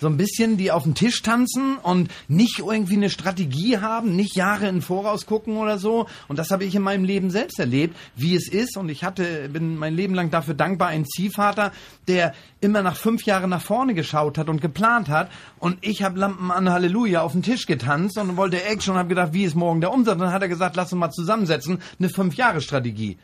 so 0.01 0.07
ein 0.07 0.17
bisschen, 0.17 0.57
die 0.57 0.71
auf 0.71 0.83
den 0.83 0.95
Tisch 0.95 1.21
tanzen 1.21 1.77
und 1.77 2.11
nicht 2.27 2.59
irgendwie 2.59 2.95
eine 2.95 3.09
Strategie 3.09 3.77
haben, 3.77 4.15
nicht 4.15 4.35
Jahre 4.35 4.67
in 4.67 4.81
Voraus 4.81 5.25
gucken 5.25 5.57
oder 5.57 5.77
so. 5.77 6.07
Und 6.27 6.39
das 6.39 6.51
habe 6.51 6.65
ich 6.65 6.75
in 6.75 6.81
meinem 6.81 7.03
Leben 7.03 7.31
selbst 7.31 7.59
erlebt, 7.59 7.95
wie 8.15 8.35
es 8.35 8.47
ist. 8.47 8.77
Und 8.77 8.89
ich 8.89 9.03
hatte, 9.03 9.49
bin 9.49 9.77
mein 9.77 9.95
Leben 9.95 10.13
lang 10.13 10.31
dafür 10.31 10.53
dankbar, 10.53 10.89
einen 10.89 11.05
Ziehvater, 11.05 11.71
der 12.07 12.33
immer 12.61 12.81
nach 12.81 12.95
fünf 12.95 13.23
Jahren 13.23 13.49
nach 13.49 13.61
vorne 13.61 13.93
geschaut 13.93 14.37
hat 14.37 14.49
und 14.49 14.61
geplant 14.61 15.09
hat. 15.09 15.29
Und 15.59 15.77
ich 15.81 16.03
habe 16.03 16.19
Lampen 16.19 16.51
an 16.51 16.69
Halleluja 16.69 17.21
auf 17.21 17.31
den 17.31 17.43
Tisch 17.43 17.65
getanzt 17.65 18.17
und 18.17 18.37
wollte 18.37 18.63
Action 18.63 18.93
und 18.93 18.99
habe 18.99 19.09
gedacht, 19.09 19.33
wie 19.33 19.43
ist 19.43 19.55
morgen 19.55 19.81
der 19.81 19.93
Umsatz? 19.93 20.15
Und 20.15 20.21
dann 20.21 20.33
hat 20.33 20.41
er 20.41 20.49
gesagt, 20.49 20.75
lass 20.75 20.91
uns 20.91 20.99
mal 20.99 21.11
zusammensetzen, 21.11 21.81
eine 21.99 22.09
Fünf-Jahre-Strategie. 22.09 23.17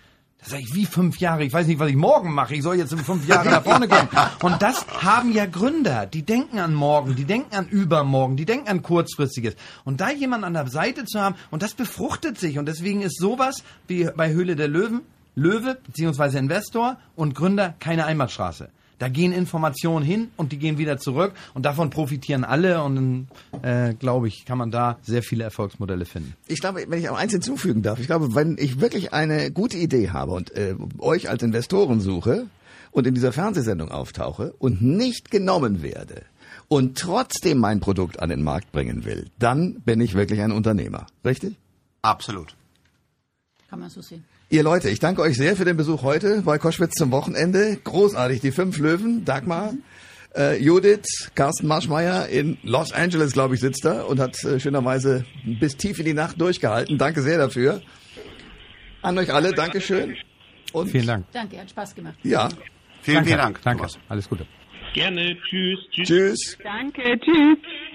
Sag 0.47 0.59
ich, 0.59 0.75
wie 0.75 0.85
fünf 0.85 1.17
Jahre? 1.17 1.43
Ich 1.43 1.51
weiß 1.51 1.65
nicht, 1.65 1.79
was 1.79 1.89
ich 1.89 1.95
morgen 1.95 2.31
mache. 2.31 2.53
Ich 2.53 2.61
soll 2.61 2.75
jetzt 2.75 2.93
in 2.93 2.99
fünf 2.99 3.27
Jahre 3.27 3.49
nach 3.49 3.63
vorne 3.63 3.87
kommen. 3.87 4.07
Und 4.43 4.61
das 4.61 4.85
haben 5.03 5.33
ja 5.33 5.47
Gründer. 5.47 6.05
Die 6.05 6.21
denken 6.21 6.59
an 6.59 6.73
morgen, 6.73 7.15
die 7.15 7.25
denken 7.25 7.55
an 7.55 7.67
übermorgen, 7.67 8.37
die 8.37 8.45
denken 8.45 8.69
an 8.69 8.83
kurzfristiges. 8.83 9.55
Und 9.85 10.01
da 10.01 10.11
jemand 10.11 10.43
an 10.43 10.53
der 10.53 10.67
Seite 10.67 11.05
zu 11.05 11.19
haben, 11.19 11.35
und 11.49 11.63
das 11.63 11.73
befruchtet 11.73 12.39
sich. 12.39 12.59
Und 12.59 12.67
deswegen 12.67 13.01
ist 13.01 13.17
sowas 13.17 13.63
wie 13.87 14.07
bei 14.15 14.29
Höhle 14.29 14.55
der 14.55 14.67
Löwen, 14.67 15.01
Löwe 15.33 15.79
beziehungsweise 15.83 16.37
Investor 16.37 16.97
und 17.15 17.33
Gründer 17.33 17.73
keine 17.79 18.05
Einbahnstraße. 18.05 18.69
Da 18.99 19.09
gehen 19.09 19.31
Informationen 19.31 20.05
hin 20.05 20.29
und 20.37 20.51
die 20.51 20.57
gehen 20.57 20.77
wieder 20.77 20.97
zurück 20.97 21.33
und 21.53 21.65
davon 21.65 21.89
profitieren 21.89 22.43
alle 22.43 22.81
und 22.83 23.27
äh, 23.61 23.93
glaube 23.93 24.27
ich, 24.27 24.45
kann 24.45 24.57
man 24.57 24.71
da 24.71 24.97
sehr 25.01 25.23
viele 25.23 25.43
Erfolgsmodelle 25.43 26.05
finden. 26.05 26.33
Ich 26.47 26.61
glaube, 26.61 26.85
wenn 26.87 26.99
ich 26.99 27.09
auch 27.09 27.17
eins 27.17 27.33
hinzufügen 27.33 27.81
darf, 27.81 27.99
ich 27.99 28.07
glaube, 28.07 28.35
wenn 28.35 28.57
ich 28.57 28.79
wirklich 28.79 29.13
eine 29.13 29.51
gute 29.51 29.77
Idee 29.77 30.11
habe 30.11 30.31
und 30.31 30.51
äh, 30.51 30.75
euch 30.99 31.29
als 31.29 31.43
Investoren 31.43 31.99
suche 31.99 32.47
und 32.91 33.05
in 33.07 33.13
dieser 33.13 33.31
Fernsehsendung 33.31 33.91
auftauche 33.91 34.53
und 34.59 34.81
nicht 34.81 35.31
genommen 35.31 35.81
werde 35.83 36.23
und 36.67 36.97
trotzdem 36.97 37.57
mein 37.57 37.79
Produkt 37.79 38.19
an 38.19 38.29
den 38.29 38.43
Markt 38.43 38.71
bringen 38.71 39.05
will, 39.05 39.29
dann 39.39 39.81
bin 39.81 39.99
ich 40.01 40.13
wirklich 40.13 40.41
ein 40.41 40.51
Unternehmer. 40.51 41.07
Richtig? 41.23 41.55
Absolut. 42.01 42.55
Kann 43.69 43.79
man 43.79 43.89
so 43.89 44.01
sehen. 44.01 44.23
Ihr 44.49 44.63
Leute, 44.63 44.89
ich 44.89 44.99
danke 44.99 45.21
euch 45.21 45.35
sehr 45.37 45.55
für 45.55 45.65
den 45.65 45.75
Besuch 45.75 46.03
heute 46.03 46.43
bei 46.43 46.57
Koschwitz 46.59 46.93
zum 46.93 47.11
Wochenende. 47.11 47.77
Großartig, 47.83 48.41
die 48.41 48.51
fünf 48.51 48.77
Löwen, 48.77 49.25
Dagmar, 49.25 49.73
äh, 50.35 50.61
Judith, 50.61 51.31
Carsten 51.33 51.67
Marschmeier 51.67 52.27
in 52.27 52.57
Los 52.61 52.91
Angeles, 52.93 53.33
glaube 53.33 53.55
ich, 53.55 53.61
sitzt 53.61 53.83
da 53.85 54.03
und 54.03 54.19
hat 54.19 54.43
äh, 54.43 54.59
schönerweise 54.59 55.25
bis 55.59 55.77
tief 55.77 55.97
in 55.99 56.05
die 56.05 56.13
Nacht 56.13 56.39
durchgehalten. 56.39 56.97
Danke 56.99 57.21
sehr 57.21 57.39
dafür. 57.39 57.81
An 59.01 59.17
euch 59.17 59.33
alle, 59.33 59.51
Dankeschön. 59.51 60.15
Und 60.73 60.89
Vielen 60.89 61.07
Dank. 61.07 61.25
Danke, 61.31 61.59
hat 61.59 61.69
Spaß 61.69 61.95
gemacht. 61.95 62.15
Ja, 62.23 62.49
Vielen, 63.01 63.17
Danke. 63.17 63.29
vielen 63.29 63.39
Dank. 63.39 63.61
Danke. 63.61 63.77
Thomas. 63.77 63.99
Alles 64.09 64.29
Gute. 64.29 64.45
Gerne. 64.93 65.37
Tschüss. 65.49 65.79
Tschüss. 65.91 66.07
tschüss. 66.07 66.57
Danke, 66.63 67.19
tschüss. 67.19 67.57